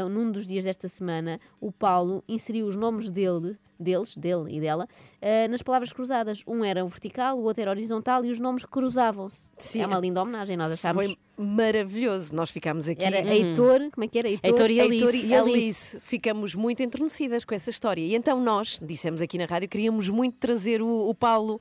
num 0.10 0.32
dos 0.32 0.48
dias 0.48 0.66
desta 0.66 0.88
semana, 0.88 1.40
o 1.60 1.72
Paulo 1.72 2.24
inseriu 2.28 2.68
os 2.68 2.76
nomes 2.76 3.10
dele, 3.10 3.58
deles, 3.80 4.16
dele 4.16 4.56
e 4.56 4.60
dela, 4.60 4.88
ah, 5.22 5.48
nas 5.50 5.62
palavras 5.62 5.92
cruzadas. 5.92 6.44
Um 6.48 6.64
era 6.64 6.84
o 6.84 6.88
vertical, 6.88 7.38
o 7.38 7.44
outro 7.44 7.62
era 7.62 7.72
horizontal 7.72 8.24
e 8.26 8.32
os 8.32 8.40
nomes 8.40 8.66
cruzavam-se. 8.66 9.80
É 9.80 9.86
uma 9.86 10.00
linda 10.00 10.22
homenagem, 10.22 10.56
nós 10.58 10.72
achámos. 10.72 11.06
Foi 11.06 11.18
maravilhoso. 11.38 12.36
Nós 12.36 12.52
ficámos 12.52 12.88
aqui. 12.88 13.04
Era 13.04 13.22
Heitor, 13.22 13.90
como 13.92 14.06
é 14.06 14.08
que 14.08 14.20
era? 14.20 14.30
Heitor 14.30 14.70
e 14.72 14.80
Alice. 14.80 15.06
Heitor 15.06 15.16
e 15.16 15.34
Alice. 15.34 16.00
Ficamos 16.00 16.56
muito 16.56 16.84
enternecidas 16.84 17.44
com 17.44 17.56
essa 17.56 17.70
história. 17.70 18.02
E 18.02 18.16
então 18.16 18.40
nós, 18.42 18.80
dissemos 18.82 19.22
aqui 19.22 19.38
na 19.38 19.46
rádio, 19.46 19.68
queríamos 19.68 20.10
muito 20.10 20.38
trazer 20.38 20.82
o, 20.82 21.10
o 21.10 21.16
Paulo 21.16 21.60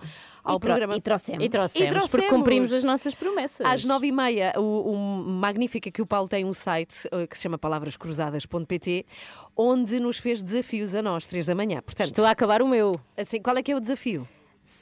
ao 0.50 0.56
E 0.56 0.60
programa. 0.60 0.96
e 0.96 1.00
trouxemos. 1.00 1.44
E 1.44 1.48
trouxemos, 1.48 1.86
E 1.86 1.90
trouxemos. 1.90 2.10
porque 2.10 2.28
cumprimos 2.28 2.72
as 2.72 2.84
nossas 2.84 3.14
promessas. 3.14 3.66
Às 3.66 3.84
nove 3.84 4.08
e 4.08 4.12
meia, 4.12 4.52
o, 4.56 4.92
o 4.92 4.96
Magnífica 4.96 5.90
que 5.90 6.02
o 6.02 6.06
Paulo 6.06 6.28
tem 6.28 6.44
um 6.44 6.52
site 6.54 7.08
eh, 7.12 7.26
que 7.26 7.36
se 7.36 7.42
chama 7.42 7.58
palavrascruzadas.pt, 7.58 9.06
onde 9.56 10.00
nos 10.00 10.18
fez 10.18 10.42
desafios 10.42 10.94
a 10.94 11.02
nós, 11.02 11.26
três 11.26 11.46
da 11.46 11.54
manhã. 11.54 11.80
Portanto, 11.82 12.06
Estou 12.08 12.24
a 12.24 12.30
acabar 12.30 12.62
o 12.62 12.68
meu. 12.68 12.92
assim, 13.16 13.40
qual 13.40 13.56
é 13.56 13.62
que 13.62 13.72
é 13.72 13.76
o 13.76 13.80
desafio? 13.80 14.26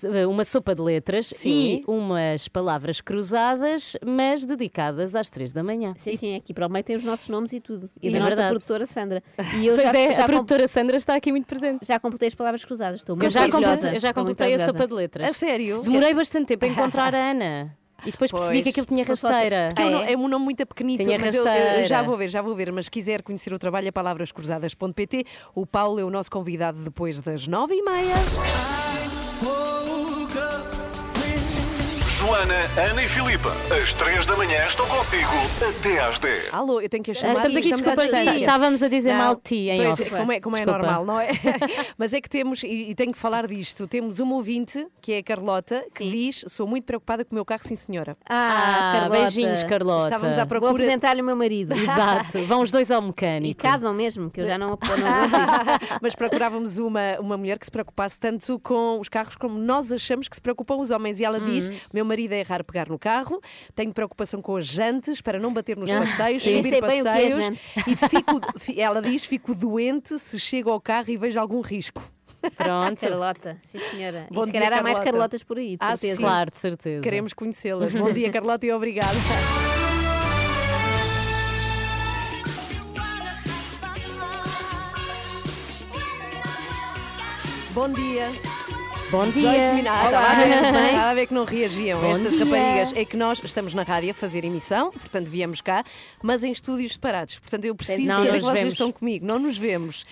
Eh, 0.05 0.26
Uma 0.26 0.45
sopa 0.45 0.74
de 0.74 0.82
letras 0.82 1.28
Sim. 1.28 1.49
e 1.51 1.84
umas 1.86 2.47
palavras 2.49 3.01
cruzadas, 3.01 3.97
mas 4.05 4.45
dedicadas 4.45 5.14
às 5.14 5.30
três 5.30 5.53
da 5.53 5.62
manhã. 5.62 5.95
Sim, 5.97 6.16
sim, 6.16 6.36
aqui 6.36 6.53
para 6.53 6.66
o 6.66 6.70
meio 6.70 6.84
tem 6.84 6.95
os 6.97 7.05
nossos 7.05 7.28
nomes 7.28 7.53
e 7.53 7.61
tudo. 7.61 7.89
E 8.03 8.09
É 8.09 8.11
da 8.12 8.18
nossa 8.18 8.28
verdade. 8.30 8.49
produtora 8.51 8.86
Sandra. 8.86 9.22
E 9.61 9.66
eu 9.66 9.74
Pois 9.74 9.91
já, 9.91 9.99
é, 9.99 10.14
já 10.14 10.22
a 10.24 10.26
produtora 10.26 10.68
Sandra 10.68 10.97
está 10.97 11.14
aqui 11.14 11.30
muito 11.30 11.47
presente. 11.47 11.86
Já 11.86 11.99
completei 11.99 12.28
as 12.28 12.34
palavras 12.34 12.64
cruzadas. 12.64 13.01
Estou 13.01 13.14
Eu 13.14 13.18
muito 13.18 13.32
já, 13.32 13.43
orgulhosa. 13.45 13.66
completei, 13.74 13.97
eu 13.97 14.01
já 14.01 14.12
completei 14.14 14.55
a 14.55 14.59
sopa 14.59 14.86
de 14.86 14.95
letras. 14.95 15.28
A 15.30 15.32
sério? 15.32 15.82
Demorei 15.82 16.12
bastante 16.14 16.47
tempo 16.49 16.64
a 16.64 16.68
encontrar 16.68 17.14
a 17.14 17.30
Ana. 17.30 17.76
E 18.07 18.12
depois 18.12 18.30
percebi 18.30 18.62
Pois. 18.62 18.62
que 18.64 18.68
aquilo 18.80 18.86
tinha 18.86 19.05
rasteira. 19.05 19.72
Porque 19.74 19.82
eu 19.82 19.91
não- 19.91 20.03
é 20.05 20.16
um 20.16 20.28
nome 20.28 20.45
muito 20.45 20.64
pequenito, 20.66 21.03
Tinha 21.03 21.18
mas 21.18 21.34
eu, 21.34 21.45
eu 21.45 21.84
já 21.84 22.01
vou 22.03 22.16
ver, 22.16 22.28
já 22.28 22.41
vou 22.41 22.55
ver. 22.55 22.70
Mas 22.70 22.84
se 22.84 22.91
quiser 22.93 23.22
conhecer 23.22 23.53
o 23.53 23.59
trabalho, 23.59 23.89
é 23.89 23.91
palavrascruzadas.pt. 23.91 25.24
O 25.55 25.66
Paulo 25.66 25.99
é 25.99 26.05
o 26.05 26.11
nosso 26.11 26.30
convidado 26.30 26.78
depois 26.78 27.20
das 27.20 27.49
nove 27.49 27.74
e 27.74 27.82
meia. 27.82 28.14
Joana, 32.18 32.54
Ana 32.90 33.04
e 33.04 33.06
Filipa, 33.08 33.52
às 33.80 33.94
3 33.94 34.26
da 34.26 34.36
manhã 34.36 34.66
estão 34.66 34.88
consigo 34.88 35.30
até 35.68 36.00
às 36.00 36.18
10. 36.18 36.52
Alô, 36.52 36.80
eu 36.80 36.88
tenho 36.88 37.04
que 37.04 37.12
a 37.12 37.14
chamar. 37.14 37.34
Estamos 37.34 37.56
aqui, 37.56 37.70
desculpa, 37.70 38.02
estávamos 38.04 38.82
a 38.82 38.88
dizer 38.88 39.12
Não, 39.12 39.18
mal 39.18 39.34
de 39.36 39.42
ti 39.42 39.68
em 39.68 39.76
pois, 39.84 40.00
off. 40.00 40.10
Como 40.10 40.32
é, 40.32 40.40
como 40.40 40.56
é 40.56 40.58
Desculpa. 40.60 40.78
normal, 40.82 41.04
não 41.04 41.20
é? 41.20 41.28
Mas 41.96 42.12
é 42.12 42.20
que 42.20 42.28
temos, 42.28 42.64
e, 42.64 42.90
e 42.90 42.94
tenho 42.96 43.12
que 43.12 43.18
falar 43.18 43.46
disto, 43.46 43.86
temos 43.86 44.18
uma 44.18 44.34
ouvinte, 44.34 44.84
que 45.00 45.12
é 45.12 45.18
a 45.18 45.22
Carlota, 45.22 45.84
que 45.94 46.10
diz: 46.10 46.44
Sou 46.48 46.66
muito 46.66 46.84
preocupada 46.86 47.24
com 47.24 47.30
o 47.32 47.34
meu 47.36 47.44
carro, 47.44 47.62
sim 47.64 47.76
senhora. 47.76 48.16
Ah, 48.28 48.94
Ah, 48.96 49.00
Carlota. 49.00 49.22
beijinhos, 49.22 49.62
Carlota. 49.62 50.06
Estávamos 50.06 50.38
à 50.38 50.40
Vou 50.40 50.48
procura. 50.48 50.72
apresentar-lhe 50.72 51.22
o 51.22 51.24
meu 51.24 51.36
marido. 51.36 51.72
Exato, 51.78 52.40
vão 52.46 52.62
os 52.62 52.72
dois 52.72 52.90
ao 52.90 53.00
E 53.00 53.06
mecânico. 53.06 53.62
casam 53.62 53.94
mesmo, 53.94 54.28
que 54.28 54.40
eu 54.40 54.46
já 54.46 54.58
não, 54.58 54.70
não. 54.70 54.78
Mas 56.02 56.16
procurávamos 56.16 56.78
uma, 56.78 57.16
uma 57.20 57.36
mulher 57.36 57.58
que 57.60 57.66
se 57.66 57.70
preocupasse 57.70 58.18
tanto 58.18 58.58
com 58.58 58.98
os 58.98 59.08
carros 59.08 59.36
como 59.36 59.56
nós 59.56 59.92
achamos 59.92 60.26
que 60.26 60.34
se 60.34 60.40
preocupam 60.42 60.76
os 60.78 60.90
homens. 60.90 61.20
E 61.20 61.24
ela 61.24 61.38
diz: 61.38 61.68
Uhum. 61.68 61.76
Meu 61.94 62.07
marido 62.09 62.32
é 62.32 62.42
raro 62.42 62.64
pegar 62.64 62.88
no 62.88 62.98
carro, 62.98 63.40
tenho 63.74 63.92
preocupação 63.92 64.40
com 64.42 64.56
as 64.56 64.66
jantes 64.66 65.20
para 65.20 65.38
não 65.38 65.52
bater 65.52 65.76
nos 65.76 65.90
Ah, 65.90 66.00
passeios, 66.00 66.42
sim. 66.42 66.56
subir 66.56 66.74
é 66.74 66.80
passeios. 66.80 67.44
jante. 67.44 67.61
e 67.86 67.94
fico, 67.96 68.40
fi- 68.59 68.80
ela 68.80 69.00
diz: 69.00 69.24
Fico 69.24 69.54
doente 69.54 70.18
se 70.18 70.40
chego 70.40 70.70
ao 70.70 70.80
carro 70.80 71.11
e 71.11 71.16
vejo 71.16 71.38
algum 71.38 71.61
risco. 71.61 72.02
Pronto. 72.56 73.00
Carlota, 73.00 73.59
sim 73.62 73.78
senhora. 73.78 74.26
Bom 74.30 74.42
e 74.42 74.46
se 74.46 74.52
dia, 74.52 74.61
calhar 74.61 74.78
há 74.78 74.82
mais 74.82 74.96
Carlota. 74.98 75.12
Carlotas 75.12 75.42
por 75.42 75.59
aí, 75.59 75.70
de 75.70 75.78
Ah, 75.80 75.96
certeza. 75.96 76.16
sim. 76.16 76.22
Claro, 76.22 76.50
de 76.50 76.56
certeza. 76.59 77.02
Queremos 77.02 77.32
conhecê-las. 77.32 77.92
Bom 77.94 78.12
dia, 78.12 78.30
Carlota, 78.30 78.64
e 78.66 78.72
obrigada. 78.72 79.16
Bom 87.74 87.88
dia. 87.92 88.32
Bom 89.11 89.24
18 89.24 89.54
dia. 89.56 89.72
minutos. 89.72 89.98
Olá. 90.00 90.11
estava, 90.11 90.28
a 90.28 90.34
ver, 90.34 90.50
estava 90.90 91.11
a 91.11 91.14
ver 91.14 91.26
que 91.26 91.32
não 91.34 91.44
reagiam 91.46 91.98
Bom 91.98 92.11
estas 92.11 92.34
dia. 92.36 92.44
raparigas. 92.44 92.92
É 92.94 93.06
que 93.06 93.16
nós 93.16 93.40
estamos 93.42 93.72
na 93.72 93.82
rádio 93.82 94.11
a 94.11 94.14
fazer 94.14 94.44
emissão, 94.44 94.90
portanto 94.92 95.30
viemos 95.30 95.62
cá, 95.62 95.82
mas 96.22 96.44
em 96.44 96.50
estúdios 96.50 96.92
separados. 96.92 97.38
Portanto, 97.38 97.64
eu 97.64 97.74
preciso 97.74 98.06
Não 98.06 98.18
saber 98.18 98.32
que 98.34 98.40
vocês 98.40 98.59
vemos. 98.59 98.74
estão 98.74 98.92
comigo. 98.92 99.24
Não 99.26 99.38
nos 99.38 99.56
vemos. 99.56 100.04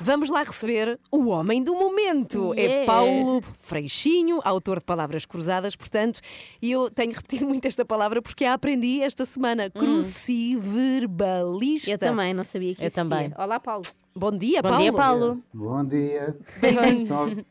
Vamos 0.00 0.30
lá 0.30 0.44
receber 0.44 0.96
o 1.10 1.26
homem 1.30 1.60
do 1.64 1.74
momento. 1.74 2.54
É 2.54 2.66
Yeah. 2.66 2.86
Paulo 2.92 3.42
Freixinho, 3.60 4.40
autor 4.44 4.78
de 4.80 4.84
Palavras 4.84 5.24
Cruzadas, 5.26 5.74
portanto, 5.76 6.20
e 6.60 6.70
eu 6.70 6.88
tenho 6.90 7.12
repetido 7.18 7.46
muito 7.46 7.64
esta 7.66 7.84
palavra 7.84 8.20
porque 8.22 8.44
a 8.44 8.54
aprendi 8.54 9.00
esta 9.02 9.24
semana. 9.24 9.68
Cruciverbalista. 9.70 11.90
Eu 11.90 11.98
também, 11.98 12.32
não 12.34 12.44
sabia 12.44 12.74
que 12.76 12.82
Eu 12.82 12.86
existia. 12.86 13.04
também. 13.08 13.32
Olá, 13.38 13.58
Paulo. 13.60 13.82
Bom 14.14 14.30
dia, 14.30 14.62
Bom 14.62 14.68
Paulo. 14.68 14.82
dia, 14.82 14.92
Paulo. 14.92 15.42
Bom 15.52 15.84
dia. 15.84 16.36
Bem-vindo. 16.60 17.44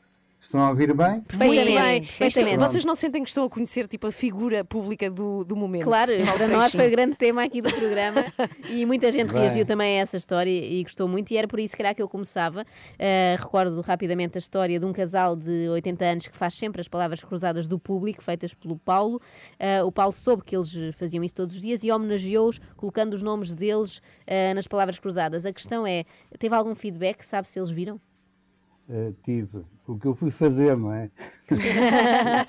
Estão, 0.46 0.62
a 0.62 0.70
ouvir 0.70 0.94
bem? 0.94 1.24
Muito 1.34 1.66
bem. 1.66 2.04
Perfeitamente, 2.04 2.58
vocês 2.58 2.86
não 2.86 2.94
sentem 2.94 3.24
que 3.24 3.30
estão 3.30 3.46
a 3.46 3.50
conhecer 3.50 3.88
tipo, 3.88 4.06
a 4.06 4.12
figura 4.12 4.64
pública 4.64 5.10
do, 5.10 5.44
do 5.44 5.56
momento? 5.56 5.86
Claro, 5.86 6.12
para 6.38 6.48
nós 6.48 6.72
foi 6.72 6.88
o 6.88 6.92
grande 6.92 7.16
tema 7.16 7.44
aqui 7.44 7.62
do 7.62 7.74
programa 7.74 8.24
e 8.70 8.86
muita 8.86 9.12
gente 9.12 9.34
Bem. 9.34 9.42
reagiu 9.42 9.66
também 9.66 9.98
a 9.98 10.02
essa 10.04 10.18
história 10.18 10.52
e 10.52 10.84
gostou 10.84 11.08
muito, 11.08 11.32
e 11.32 11.38
era 11.38 11.48
por 11.48 11.60
isso, 11.60 11.72
se 11.72 11.78
calhar, 11.78 11.96
que 11.96 12.02
eu 12.02 12.08
começava. 12.08 12.62
Uh, 12.62 13.42
recordo 13.42 13.82
rapidamente 13.82 14.38
a 14.38 14.40
história 14.40 14.80
de 14.80 14.86
um 14.86 14.94
casal 14.94 15.36
de 15.36 15.68
80 15.70 16.06
anos 16.06 16.28
que 16.28 16.38
faz 16.38 16.54
sempre 16.54 16.80
as 16.80 16.88
palavras 16.88 17.24
cruzadas 17.24 17.68
do 17.68 17.80
público, 17.80 18.22
feitas 18.22 18.54
pelo 18.54 18.78
Paulo. 18.78 19.20
Uh, 19.54 19.84
o 19.84 19.92
Paulo 19.92 20.14
soube 20.14 20.44
que 20.44 20.56
eles 20.56 20.72
faziam 20.96 21.24
isso 21.24 21.34
todos 21.34 21.56
os 21.56 21.62
dias 21.62 21.84
e 21.84 21.92
homenageou-os 21.92 22.62
colocando 22.78 23.16
os 23.16 23.24
nomes 23.24 23.56
deles 23.56 23.98
uh, 23.98 24.54
nas 24.54 24.68
palavras 24.68 25.00
cruzadas. 25.00 25.44
A 25.44 25.52
questão 25.52 25.88
é: 25.88 26.06
teve 26.38 26.54
algum 26.54 26.76
feedback? 26.76 27.24
Sabe 27.24 27.50
se 27.50 27.58
eles 27.58 27.72
viram? 27.72 28.00
Tive. 29.24 29.66
O 29.88 29.98
que 30.00 30.08
eu 30.08 30.16
fui 30.16 30.32
fazer, 30.32 30.76
não 30.76 30.92
é? 30.92 31.12
é 31.48 32.46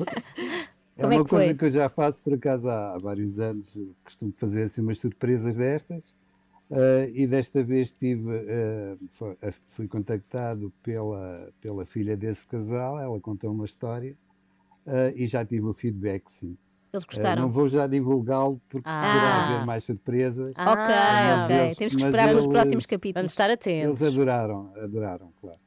Como 1.02 1.12
é 1.12 1.16
uma 1.16 1.24
que 1.24 1.30
coisa 1.30 1.44
foi? 1.46 1.54
que 1.54 1.64
eu 1.66 1.70
já 1.70 1.88
faço 1.88 2.22
por 2.22 2.34
acaso 2.34 2.68
há, 2.68 2.98
vários 2.98 3.38
anos. 3.38 3.76
Costumo 4.04 4.32
fazer 4.32 4.64
assim 4.64 4.80
umas 4.80 4.98
surpresas 4.98 5.56
destas. 5.56 6.14
eh, 6.70 7.10
e 7.14 7.26
desta 7.28 7.62
vez 7.62 7.92
tive, 7.92 8.28
eh, 8.48 8.96
foi- 9.10 9.36
eh, 9.40 9.52
fui 9.68 9.86
contactado 9.86 10.72
pela, 10.82 11.48
pela 11.60 11.86
filha 11.86 12.16
desse 12.16 12.44
casal, 12.48 12.98
ela 12.98 13.20
contou 13.20 13.52
uma 13.52 13.64
história 13.64 14.16
eh, 14.84 15.12
e 15.14 15.26
já 15.28 15.44
tive 15.44 15.64
o 15.66 15.72
feedback, 15.72 16.28
sim. 16.28 16.56
Eles 16.92 17.04
gostaram? 17.04 17.42
não 17.42 17.52
vou 17.52 17.68
já 17.68 17.86
divulgá-lo 17.86 18.60
porque 18.68 18.88
Ah. 18.88 19.12
poderá 19.12 19.44
haver 19.44 19.64
mais 19.66 19.84
surpresas. 19.84 20.56
ok, 20.56 20.64
Ah, 20.66 21.42
ok. 21.44 21.56
eles- 21.56 21.76
Temos 21.76 21.94
que 21.94 22.02
esperar 22.04 22.28
pelos 22.30 22.46
próximos 22.48 22.86
capítulos. 22.86 23.20
Vamos 23.20 23.30
estar 23.30 23.48
atentos. 23.50 24.00
Eles 24.00 24.14
adoraram, 24.14 24.72
adoraram, 24.82 25.32
claro. 25.40 25.58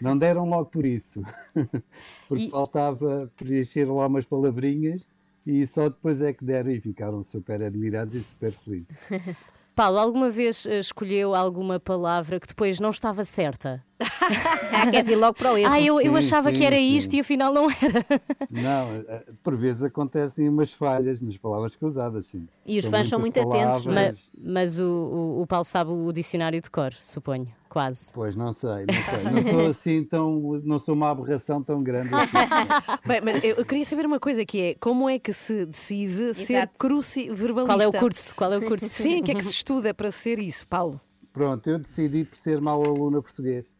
Não 0.00 0.16
deram 0.16 0.48
logo 0.48 0.66
por 0.66 0.84
isso, 0.86 1.22
porque 2.28 2.44
E- 2.44 2.50
faltava 2.50 3.30
preencher 3.36 3.84
lá 3.86 4.06
umas 4.06 4.24
palavrinhas 4.24 5.06
e 5.46 5.66
só 5.66 5.88
depois 5.88 6.22
é 6.22 6.32
que 6.32 6.44
deram 6.44 6.70
e 6.70 6.80
ficaram 6.80 7.22
super 7.22 7.62
admirados 7.62 8.14
e 8.14 8.22
super 8.22 8.52
felizes. 8.52 8.98
Paulo, 9.74 9.98
alguma 9.98 10.30
vez 10.30 10.66
eh, 10.66 10.78
escolheu 10.78 11.34
alguma 11.34 11.80
palavra 11.80 12.38
que 12.38 12.46
depois 12.46 12.78
não 12.78 12.90
estava 12.90 13.24
certa? 13.24 13.84
Ah, 14.00 14.90
queres 14.90 15.08
ir 15.08 15.16
logo 15.16 15.34
para 15.34 15.52
o 15.52 15.56
erro? 15.58 15.72
Ah, 15.72 15.80
eu, 15.80 16.00
eu 16.00 16.12
Sim, 16.12 16.18
achava 16.18 16.50
sim, 16.50 16.56
que 16.58 16.64
era 16.64 16.76
sim. 16.76 16.96
isto 16.96 17.14
e 17.14 17.20
afinal 17.20 17.52
não 17.52 17.68
era. 17.70 18.04
Não, 18.50 18.94
eh, 18.96 19.24
por 19.42 19.56
vezes 19.56 19.82
acontecem 19.82 20.48
umas 20.48 20.72
falhas 20.72 21.20
nas 21.22 21.36
palavras 21.36 21.74
cruzadas, 21.76 22.26
sim. 22.26 22.46
E 22.66 22.78
os 22.78 22.86
fãs 22.86 23.08
são 23.08 23.18
muito 23.18 23.38
atentos, 23.38 23.86
é? 23.86 23.90
palavras- 23.90 24.30
Ma- 24.36 24.52
Mas, 24.52 24.80
o, 24.80 24.86
o, 24.86 25.42
o 25.42 25.46
Paulo 25.46 25.64
sabe 25.64 25.90
o 25.90 26.12
dicionário 26.12 26.60
de 26.60 26.70
cor, 26.70 26.92
suponho, 26.92 27.46
quase. 27.68 28.12
Pois, 28.12 28.34
não 28.36 28.52
sei, 28.52 28.84
não 28.86 29.02
sei. 29.10 29.24
Não 29.32 29.42
sou 29.42 29.66
assim 29.70 30.04
tão, 30.04 30.60
não 30.64 30.78
sou 30.78 30.94
uma 30.94 31.10
aberração 31.10 31.62
tão 31.62 31.82
grande 31.82 32.14
assim. 32.14 32.36
Bem, 33.06 33.20
mas 33.22 33.42
eu 33.44 33.54
eu 33.56 33.64
queria 33.64 33.84
saber 33.84 34.06
uma 34.06 34.18
coisa 34.20 34.44
que 34.44 34.60
é 34.60 34.74
como 34.74 35.08
é 35.08 35.18
que 35.18 35.32
se 35.32 35.64
decide 35.66 36.34
ser 36.34 36.54
Exato. 36.54 36.78
cruciverbalista? 36.78 37.64
Qual 37.66 37.80
é 37.80 37.86
o 37.88 37.92
curso? 37.92 38.34
Qual 38.34 38.52
é 38.52 38.58
o 38.58 38.62
curso? 38.62 38.88
Sim, 38.88 39.20
o 39.20 39.22
que 39.22 39.30
é 39.32 39.34
que 39.34 39.44
se 39.44 39.52
estuda 39.52 39.94
para 39.94 40.10
ser 40.10 40.38
isso, 40.38 40.66
Paulo? 40.66 41.00
Pronto, 41.32 41.68
eu 41.68 41.78
decidi 41.80 42.24
por 42.24 42.36
ser 42.36 42.60
mau 42.60 42.80
aluno 42.84 43.18
a 43.18 43.22
português. 43.22 43.74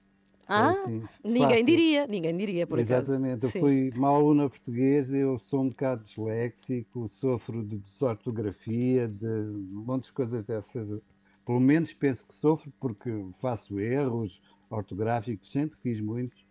Ah, 0.47 0.67
É 0.67 0.71
assim, 0.71 1.09
Ninguém 1.25 1.49
fácil. 1.49 1.67
diria, 1.67 2.07
ninguém 2.07 2.37
diria, 2.37 2.67
por 2.67 2.79
acaso. 2.79 3.13
Exatamente, 3.13 3.45
eu 3.45 3.51
Sim. 3.51 3.61
fui 3.61 3.93
mau 3.97 4.17
aluno 4.17 4.45
a 4.45 4.51
português, 4.51 5.13
eu 5.13 5.39
sou 5.39 5.63
um 5.63 5.69
bocado 5.69 6.05
disléxico, 6.05 7.09
sofro 7.09 7.65
de 7.65 7.79
desortografia, 7.79 9.09
de 9.09 9.27
um 9.27 9.85
monte 9.87 10.05
de 10.07 10.13
coisas 10.13 10.45
dessas. 10.45 11.01
Pelo 11.45 11.61
menos 11.61 11.93
penso 11.93 12.27
que 12.27 12.35
sofro 12.35 12.73
porque 12.81 13.11
faço 13.39 13.79
erros 13.81 14.43
ortográficos, 14.71 15.51
sempre 15.53 15.79
fiz 15.79 16.01
muitos, 16.01 16.45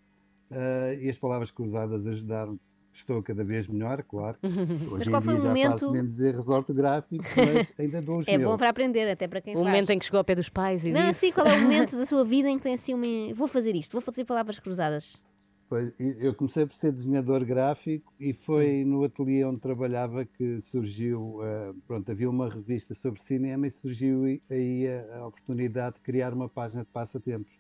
ah, 0.52 0.94
e 0.94 1.10
as 1.10 1.18
palavras 1.18 1.52
cruzadas 1.52 2.08
ajudaram. 2.08 2.60
Estou 2.94 3.24
cada 3.24 3.44
vez 3.44 3.68
melhor, 3.68 4.04
claro. 4.04 4.38
Hoje 4.92 5.10
qual 5.10 5.22
em 5.22 5.26
foi 5.26 5.34
o 5.36 5.44
momento- 5.44 5.72
faço 5.72 5.92
menos 5.92 6.20
erros 6.20 6.48
ortográficos, 6.48 7.26
mas 7.36 7.74
ainda 7.80 8.02
dou 8.02 8.18
os 8.20 8.28
É 8.28 8.38
meus. 8.38 8.52
bom 8.52 8.58
para 8.58 8.70
aprender, 8.70 9.10
até 9.10 9.28
para 9.28 9.42
quem 9.42 9.56
o 9.56 9.58
faz. 9.58 9.68
momento 9.68 9.90
em 9.90 9.98
que 10.00 10.06
chegou 10.06 10.20
ao 10.20 10.24
pé 10.24 10.36
dos 10.36 10.48
pais 10.50 10.86
e 10.86 10.92
Não, 10.92 11.08
disse... 11.10 11.26
assim, 11.26 11.34
qual 11.36 11.48
é 11.48 11.58
o 11.58 11.62
momento 11.62 11.98
da 11.98 12.06
sua 12.06 12.24
vida 12.24 12.48
em 12.50 12.58
que 12.58 12.64
tem 12.64 12.76
assim 12.76 12.94
uma. 12.94 13.34
Vou 13.34 13.48
fazer 13.48 13.76
isto, 13.76 13.92
vou 13.94 14.02
fazer 14.02 14.26
palavras 14.26 14.60
cruzadas. 14.60 15.20
Pois, 15.68 15.92
eu 16.00 16.36
comecei 16.36 16.68
por 16.68 16.76
ser 16.76 16.92
desenhador 16.92 17.44
gráfico 17.44 18.14
e 18.20 18.32
foi 18.32 18.84
no 18.86 19.04
ateliê 19.04 19.44
onde 19.44 19.60
trabalhava 19.60 20.24
que 20.24 20.62
surgiu, 20.62 21.40
eh, 21.44 21.74
pronto, 21.88 22.12
havia 22.12 22.30
uma 22.30 22.48
revista 22.48 22.94
sobre 22.94 23.20
cinema 23.20 23.66
e 23.66 23.72
surgiu 23.72 24.24
aí- 24.52 24.88
a, 24.88 25.18
a 25.18 25.26
oportunidade 25.28 25.96
de 25.96 26.02
criar 26.02 26.32
uma 26.32 26.48
página 26.48 26.84
de 26.84 26.90
passatempos. 26.92 27.60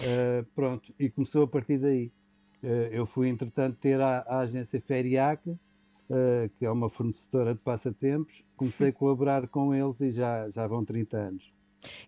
Eh, 0.00 0.44
pronto, 0.52 0.92
e 0.98 1.08
começou 1.08 1.44
a 1.44 1.46
partir 1.46 1.78
daí. 1.78 2.10
Eh, 2.62 2.90
eu 2.92 3.06
fui, 3.06 3.28
entretanto, 3.28 3.78
ter 3.80 4.00
a, 4.00 4.24
agência 4.40 4.80
Feriac, 4.80 5.56
eh, 6.10 6.50
que 6.58 6.66
é 6.66 6.70
uma 6.70 6.88
fornecedora 6.88 7.54
de 7.54 7.60
passatempos, 7.60 8.44
comecei 8.56 8.88
a 8.88 8.92
colaborar 8.92 9.48
com 9.48 9.74
eles 9.74 10.00
e 10.00 10.10
já, 10.10 10.48
já 10.48 10.66
vão 10.66 10.84
30 10.84 11.16
anos. 11.16 11.57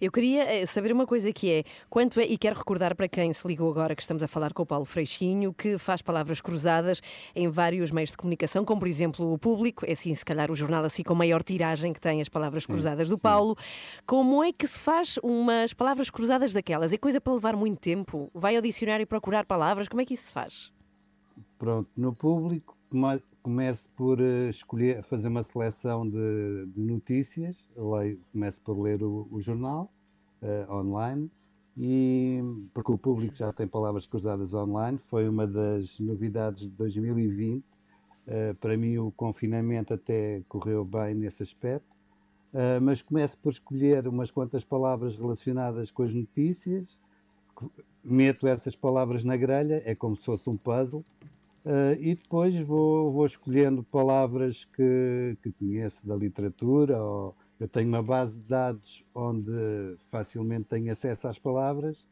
Eu 0.01 0.11
queria 0.11 0.45
eh, 0.45 0.67
saber 0.67 0.93
uma 0.93 1.07
coisa 1.07 1.33
que 1.33 1.51
é, 1.51 1.65
quanto 1.89 2.21
é, 2.21 2.25
e 2.25 2.37
quero 2.37 2.57
recordar 2.57 2.95
para 2.95 3.09
quem 3.09 3.33
se 3.33 3.47
ligou 3.47 3.71
agora 3.71 3.95
que 3.95 4.03
estamos 4.03 4.23
a 4.23 4.29
falar 4.29 4.53
com 4.53 4.63
o 4.63 4.67
Paulo 4.67 4.85
Freixinho, 4.85 5.53
que 5.53 5.79
faz 5.79 6.03
palavras 6.03 6.41
cruzadas 6.41 7.01
em 7.35 7.49
vários 7.49 7.91
meios 7.91 8.11
de 8.11 8.17
comunicação, 8.17 8.65
como 8.65 8.81
por 8.81 8.89
exemplo 8.89 9.33
o 9.33 9.39
público, 9.39 9.85
é 9.87 9.93
assim, 9.93 10.15
se 10.15 10.25
calhar 10.25 10.51
o 10.51 10.55
jornal 10.55 10.85
assim 10.85 11.03
com 11.03 11.15
maior 11.15 11.43
tiragem 11.43 11.93
que 11.93 12.01
tem 12.01 12.21
as 12.21 12.29
palavras 12.29 12.67
cruzadas 12.67 13.09
do 13.09 13.19
Paulo. 13.19 13.57
Como 14.07 14.43
é 14.43 14.53
que 14.53 14.67
se 14.67 14.79
faz 14.79 15.19
umas 15.23 15.73
palavras 15.73 16.11
cruzadas 16.11 16.53
daquelas? 16.53 16.93
É 16.93 16.99
coisa 16.99 17.21
para 17.21 17.33
levar 17.33 17.57
muito 17.57 17.79
tempo? 17.79 18.31
Vai 18.35 18.57
ao 18.57 18.63
dicionário 18.63 19.07
procurar 19.07 19.45
palavras? 19.45 19.89
Como 19.89 20.01
é 20.01 20.05
que 20.05 20.15
isso 20.15 20.25
se 20.25 20.33
faz? 20.33 20.73
pronto, 21.61 21.91
no 21.95 22.15
público, 22.15 22.75
comece 23.43 23.89
por 23.91 24.21
eh, 24.21 24.49
escolher, 24.49 25.03
fazer 25.03 25.29
uma 25.29 25.43
seleção 25.43 26.09
de, 26.09 26.67
de 26.67 26.81
notícias, 26.81 27.69
leio, 27.77 28.21
por 28.65 28.79
ler 28.79 29.03
o, 29.03 29.27
o 29.31 29.41
jornal 29.41 29.91
eh, 30.43 30.67
online, 30.71 31.31
e, 31.77 32.41
porque 32.75 32.93
o 32.93 32.99
público 32.99 33.35
já 33.35 33.53
tem 33.53 33.67
palavras 33.67 34.07
cruzadas 34.07 34.53
online, 34.53 34.99
foi 34.99 35.29
uma 35.29 35.47
das 35.47 35.99
novidades 36.01 36.63
de 36.63 36.71
2020. 36.71 37.65
Eh, 38.27 38.55
para 38.55 38.77
mim, 38.77 38.99
o 38.99 39.11
confinamento 39.11 39.95
até 39.95 40.43
correu 40.49 40.85
bem 40.85 41.15
nesse 41.15 41.43
aspecto. 41.43 41.91
Uh, 42.53 42.81
mas 42.83 43.01
começo 43.01 43.39
por 43.39 43.53
escolher 43.53 44.09
umas 44.09 44.29
quantas 44.33 44.65
palavras 44.65 45.17
relacionadas 45.17 45.93
com 45.93 46.03
as 46.03 46.13
notícias, 46.13 46.99
meto 48.03 48.45
essas 48.49 48.75
palavras 48.75 49.23
na 49.23 49.37
grelha, 49.37 49.81
é 49.85 49.95
como 49.95 50.17
se 50.17 50.25
fosse 50.25 50.51
um 50.51 50.57
puzzle, 50.57 51.05
uh, 51.65 51.95
e 52.01 52.15
depois 52.15 52.55
vou, 52.57 53.11
vou 53.13 53.27
escolhendo 53.27 53.83
palavras 53.83 54.65
que, 54.65 55.37
que 55.43 55.53
conheço 55.53 56.07
da 56.07 56.15
literatura, 56.17 57.03
ou 57.03 57.35
eu 57.59 57.69
tenho 57.69 57.89
uma 57.89 58.03
base 58.03 58.39
de 58.41 58.47
dados 58.49 59.05
onde 59.15 59.53
facilmente 60.11 60.65
tenho 60.65 60.91
acesso 60.93 61.29
às 61.29 61.39
palavras, 61.39 62.07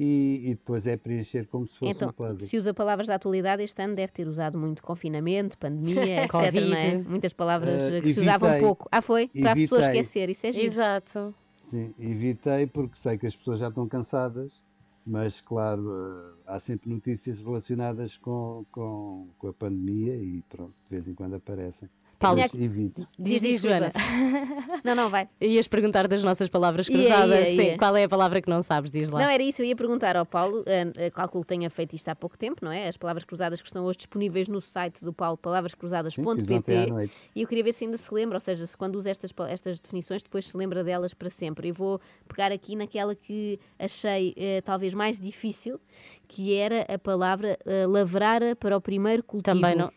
e, 0.00 0.42
e 0.44 0.48
depois 0.50 0.86
é 0.86 0.96
preencher 0.96 1.46
como 1.48 1.66
se 1.66 1.76
fosse 1.76 1.90
Então, 1.90 2.08
um 2.10 2.12
puzzle. 2.12 2.46
se 2.46 2.56
usa 2.56 2.72
palavras 2.72 3.08
da 3.08 3.16
atualidade, 3.16 3.64
este 3.64 3.82
ano 3.82 3.96
deve 3.96 4.12
ter 4.12 4.28
usado 4.28 4.56
muito 4.56 4.80
confinamento, 4.80 5.58
pandemia, 5.58 6.22
etc. 6.22 6.30
Covid. 6.30 6.70
não 6.70 6.76
é? 6.76 6.98
Muitas 6.98 7.32
palavras 7.32 7.80
Eh, 7.82 8.00
que 8.00 8.14
se 8.14 8.20
usavam 8.20 8.48
evitei- 8.48 8.64
pouco. 8.66 8.88
Ah, 8.92 9.02
foi? 9.02 9.26
Para 9.26 9.52
as 9.52 9.58
pessoas 9.58 9.84
evitei. 9.86 10.00
esquecer, 10.00 10.30
isso 10.30 10.46
é 10.46 10.52
giro. 10.52 10.66
Exato. 10.66 11.34
Sim, 11.62 11.92
evitei 11.98 12.66
porque 12.68 12.96
sei 12.96 13.18
que 13.18 13.26
as 13.26 13.34
pessoas 13.34 13.58
já 13.58 13.68
estão 13.68 13.88
cansadas, 13.88 14.62
mas 15.08 15.40
claro, 15.40 15.90
eh, 15.90 16.42
há 16.46 16.60
sempre 16.60 16.90
notícias 16.90 17.40
relacionadas 17.40 18.18
com, 18.18 18.66
com, 18.70 19.28
com 19.38 19.48
a 19.48 19.52
pandemia 19.54 20.14
e 20.16 20.42
pronto, 20.42 20.74
de 20.84 20.90
vez 20.90 21.08
em 21.08 21.14
quando 21.14 21.34
aparecem. 21.34 21.88
Paulo, 22.18 22.40
Mas 22.40 22.52
evito. 22.54 23.06
Diz, 23.18 23.40
diz, 23.40 23.62
Joana. 23.62 23.92
Não, 24.84 24.94
não, 24.94 25.08
vai. 25.08 25.28
Ias 25.40 25.66
perguntar 25.68 26.06
das 26.08 26.22
nossas 26.24 26.48
palavras 26.48 26.88
Ia, 26.88 26.94
cruzadas. 26.98 27.50
ia, 27.50 27.56
Sim, 27.72 27.76
qual 27.78 27.96
é 27.96 28.04
a 28.04 28.08
palavra 28.08 28.40
que 28.42 28.48
não 28.50 28.62
sabes? 28.62 28.90
Diz 28.90 29.08
lá. 29.10 29.20
Não, 29.20 29.28
era 29.28 29.42
isso, 29.42 29.62
eu 29.62 29.66
ia 29.66 29.76
perguntar 29.76 30.16
ao 30.16 30.24
Paulo, 30.26 30.62
eh, 30.66 31.10
calculo 31.10 31.44
que 31.44 31.48
tenha 31.48 31.68
feito 31.70 31.94
isto 31.94 32.08
há 32.08 32.16
pouco 32.16 32.36
tempo, 32.38 32.64
não 32.64 32.72
é? 32.72 32.88
As 32.88 32.96
palavras 32.96 33.24
cruzadas 33.24 33.60
que 33.60 33.66
estão 33.68 33.84
hoje 33.84 33.98
disponíveis 33.98 34.48
no 34.48 34.60
site 34.60 35.04
do 35.04 35.12
Paulo, 35.12 35.36
palavrascruzadas.pt. 35.38 36.92
E 37.34 37.42
eu 37.42 37.48
queria 37.48 37.64
ver 37.64 37.72
se 37.72 37.84
ainda 37.84 37.96
se 37.96 38.12
lembra, 38.12 38.36
ou 38.36 38.40
seja, 38.40 38.66
se 38.66 38.76
quando 38.76 38.96
usa 38.96 39.10
estas, 39.10 39.32
estas 39.48 39.80
definições, 39.80 40.22
depois 40.22 40.46
se 40.48 40.56
lembra 40.56 40.82
delas 40.84 41.14
para 41.14 41.30
sempre. 41.30 41.68
E 41.68 41.72
vou 41.72 42.00
pegar 42.26 42.52
aqui 42.52 42.76
naquela 42.76 43.14
que 43.14 43.58
achei 43.78 44.34
eh, 44.36 44.60
talvez 44.62 44.94
mais 44.94 45.18
difícil, 45.20 45.80
que 46.26 46.54
era 46.54 46.82
a 46.92 46.98
palavra 46.98 47.58
eh, 47.64 47.86
lavrara 47.86 48.54
para 48.56 48.76
o 48.76 48.80
primeiro 48.80 49.22
cultivo. 49.22 49.56
Também 49.60 49.76
não, 49.76 49.92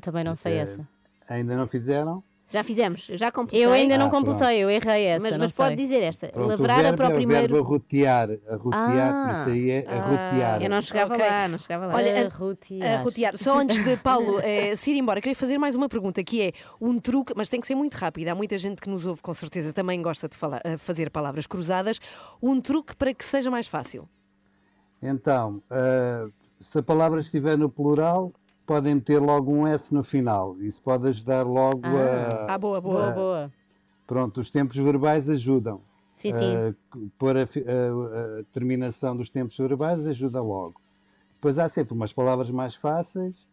também 0.00 0.24
não 0.24 0.34
sei 0.34 0.54
Eh, 0.54 0.58
essa. 0.58 0.88
Ainda 1.28 1.56
não 1.56 1.66
fizeram? 1.68 2.22
Já 2.50 2.64
fizemos, 2.64 3.10
eu 3.10 3.18
já 3.18 3.30
completei. 3.30 3.62
Eu 3.66 3.70
ainda 3.72 3.98
não 3.98 4.06
Ah, 4.06 4.08
pronto. 4.08 4.24
completei, 4.30 4.64
eu 4.64 4.70
errei 4.70 5.04
essa. 5.04 5.22
Mas, 5.26 5.32
não 5.36 5.44
mas 5.44 5.54
pode 5.54 5.76
dizer 5.76 6.02
esta, 6.02 6.28
Pronto, 6.28 6.48
lavrara 6.48 6.78
o 6.80 6.82
verbo 6.82 6.96
para 6.96 7.08
o 7.08 7.10
é 7.10 7.14
primeiro... 7.14 7.44
o 7.44 7.48
verbo 7.56 7.68
arrotear, 7.68 8.28
arrotear, 8.48 9.14
Ah. 9.14 9.30
isso 9.32 9.50
aí 9.50 9.70
é 9.70 9.86
arrotear. 9.86 10.62
Eu 10.62 10.70
não 10.70 10.80
chegava 10.80 11.14
Ok. 11.14 11.26
lá, 11.26 11.46
não 11.48 11.58
chegava 11.58 11.86
lá. 11.88 11.94
Olha, 11.94 12.22
a- 12.22 12.26
Arrotear. 12.26 13.00
a 13.00 13.02
rotear. 13.02 13.36
Só 13.36 13.58
antes 13.58 13.84
de 13.84 13.98
Paulo 13.98 14.40
eh, 14.40 14.74
se 14.74 14.92
ir 14.92 14.96
embora, 14.98 15.20
queria 15.20 15.36
fazer 15.36 15.58
mais 15.58 15.74
uma 15.74 15.90
pergunta 15.90 16.24
que 16.24 16.40
é 16.40 16.52
um 16.80 16.98
truque, 16.98 17.34
mas 17.36 17.50
tem 17.50 17.60
que 17.60 17.66
ser 17.66 17.74
muito 17.74 17.96
rápido. 17.96 18.28
Há 18.28 18.34
muita 18.34 18.56
gente 18.56 18.80
que 18.80 18.88
nos 18.88 19.04
ouve, 19.04 19.20
com 19.20 19.34
certeza, 19.34 19.74
também 19.74 20.00
gosta 20.00 20.26
de 20.26 20.34
falar, 20.34 20.62
fazer 20.78 21.10
palavras 21.10 21.46
cruzadas. 21.46 22.00
Um 22.42 22.62
truque 22.62 22.96
para 22.96 23.12
que 23.12 23.26
seja 23.26 23.50
mais 23.50 23.66
fácil. 23.66 24.08
Então, 25.02 25.62
ah, 25.70 26.26
se 26.58 26.78
a 26.78 26.82
palavra 26.82 27.20
estiver 27.20 27.58
no 27.58 27.68
plural, 27.68 28.32
podem 28.68 28.96
meter 28.96 29.18
logo 29.18 29.50
um 29.50 29.66
S 29.66 29.92
no 29.94 30.04
final. 30.04 30.56
Isso 30.60 30.82
pode 30.82 31.08
ajudar 31.08 31.42
logo 31.46 31.80
a. 31.86 32.44
Ah, 32.52 32.58
boa, 32.58 32.80
boa. 32.80 33.00
Boa, 33.00 33.10
boa. 33.12 33.52
Pronto, 34.06 34.40
os 34.40 34.50
tempos 34.50 34.76
verbais 34.76 35.28
ajudam. 35.30 35.80
Sim, 36.12 36.32
sim. 36.32 36.54
Ah, 36.54 36.70
c- 36.72 37.08
pôr 37.18 37.36
a, 37.36 37.40
a- 37.42 37.44
a 38.40 38.44
terminação 38.52 39.16
dos 39.16 39.30
tempos 39.30 39.56
verbais 39.56 40.06
ajuda 40.06 40.42
logo. 40.42 40.80
Depois 41.34 41.58
há 41.58 41.68
sempre 41.68 41.94
umas 41.94 42.12
palavras 42.12 42.50
mais 42.50 42.74
fáceis. 42.74 43.48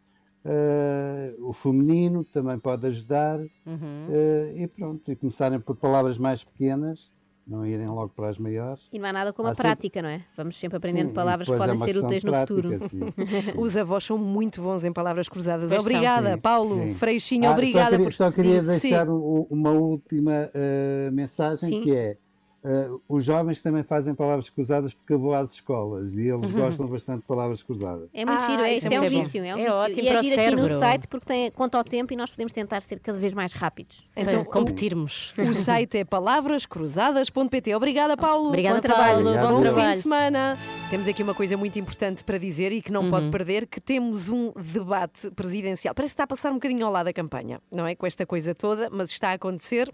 ah, 0.45 1.33
o 1.39 1.53
feminino 1.53 2.23
também 2.25 2.59
pode 2.59 2.85
ajudar. 2.87 3.39
Uhum. 3.65 4.07
ah, 4.09 4.51
e 4.53 4.67
pronto, 4.67 5.09
e 5.11 5.15
começarem 5.15 5.59
por 5.59 5.75
palavras 5.77 6.17
mais 6.17 6.43
pequenas, 6.43 7.09
não 7.47 7.65
irem 7.65 7.87
logo 7.87 8.09
para 8.09 8.29
as 8.29 8.37
maiores. 8.37 8.87
E 8.91 8.97
não 8.97 9.07
há 9.07 9.13
nada 9.13 9.31
como 9.33 9.47
Há 9.47 9.51
a 9.51 9.55
sempre- 9.55 9.67
prática, 9.69 10.01
não 10.01 10.09
é? 10.09 10.21
Vamos 10.35 10.55
sempre 10.57 10.77
aprendendo 10.77 11.09
Sim, 11.09 11.13
palavras 11.13 11.47
que 11.47 11.53
é 11.53 11.57
podem 11.57 11.75
uma 11.75 11.85
ser 11.85 11.97
úteis 11.97 12.23
no 12.23 12.33
futuro. 12.33 12.69
prática, 12.69 12.87
sim. 12.89 13.01
Os 13.61 13.77
avós 13.77 14.03
são 14.03 14.17
muito 14.17 14.61
bons 14.61 14.83
em 14.83 14.91
palavras 14.91 15.27
cruzadas. 15.29 15.69
Pois 15.69 15.83
são. 15.83 15.91
Obrigada, 15.91 16.33
Sim, 16.33 16.41
Paulo 16.41 16.75
sim. 16.75 16.93
Freixinho, 16.95 17.47
Ah, 17.49 17.51
obrigada 17.51 17.91
Só 17.91 17.91
queria, 17.97 18.03
por. 18.05 18.13
só 18.13 18.31
queria 18.31 18.59
Sim. 18.65 18.89
deixar 18.89 19.09
um- 19.09 19.47
uma 19.49 19.71
última 19.71 20.49
eh, 20.53 21.09
mensagem 21.11 21.69
Sim. 21.69 21.81
que 21.83 21.95
é 21.95 22.17
eh, 22.65 22.89
os 23.07 23.23
jovens 23.23 23.61
também 23.61 23.83
fazem 23.83 24.15
palavras 24.15 24.49
cruzadas 24.49 24.93
porque 24.93 25.13
eu 25.13 25.19
vou 25.19 25.33
às 25.35 25.51
escolas 25.51 26.13
e 26.17 26.27
eles 26.27 26.51
gostam 26.51 26.87
bastante 26.87 27.21
de 27.21 27.27
palavras 27.27 27.61
cruzadas. 27.61 28.09
É 28.13 28.25
muito 28.25 28.43
Ah, 28.43 28.47
giro, 28.49 28.61
é, 28.63 28.75
isso 28.75 28.87
é 28.87 28.93
é 28.95 28.99
um 29.01 29.03
vício. 29.07 29.43
É, 29.43 29.55
um 29.55 29.59
É 29.59 29.61
vício. 29.63 29.73
ótimo 29.75 30.01
e 30.01 30.07
é 30.07 30.11
para 30.11 30.19
o 30.19 30.23
giro 30.23 30.41
aqui 30.41 30.55
no 30.55 30.69
site 30.79 31.07
porque 31.07 31.25
tem 31.27 31.51
conta 31.51 31.77
ao 31.77 31.83
tempo 31.83 32.11
e 32.11 32.15
nós 32.15 32.31
podemos 32.31 32.51
tentar 32.51 32.81
ser 32.81 32.99
cada 32.99 33.17
vez 33.19 33.33
mais 33.33 33.53
rápidos. 33.53 34.03
Então, 34.15 34.43
Para 34.43 34.51
competirmos. 34.51 35.33
O 35.37 35.53
site 35.53 35.97
é 35.99 36.03
palavrascruzadas.pt. 36.05 37.75
Obrigada, 37.75 38.17
Paulo. 38.17 38.47
Obrigada, 38.49 38.75
bom 38.75 38.81
trabalho. 38.81 39.13
Paulo. 39.13 39.27
Obrigado. 39.29 39.45
Bom 39.47 39.53
Bom 39.53 39.59
fim 39.59 39.65
trabalho. 39.73 39.91
de 39.95 40.01
semana. 40.01 40.57
Temos 40.89 41.07
aqui 41.07 41.23
uma 41.23 41.33
coisa 41.33 41.57
muito 41.57 41.77
importante 41.79 42.23
para 42.23 42.37
dizer 42.37 42.71
e 42.71 42.81
que 42.81 42.91
não 42.91 43.03
Uhum. 43.05 43.09
pode 43.11 43.29
perder, 43.29 43.67
que 43.67 43.79
temos 43.79 44.29
um 44.29 44.51
debate 44.55 45.29
presidencial. 45.31 45.93
Parece 45.93 46.11
que 46.11 46.15
está 46.15 46.23
a 46.23 46.27
passar 46.27 46.49
um 46.51 46.55
bocadinho 46.55 46.85
ao 46.85 46.91
lado 46.91 47.05
da 47.05 47.13
campanha, 47.13 47.61
não 47.71 47.85
é? 47.85 47.95
Com 47.95 48.05
esta 48.07 48.25
coisa 48.25 48.55
toda, 48.55 48.89
mas 48.91 49.09
está 49.09 49.29
a 49.29 49.33
acontecer. 49.33 49.91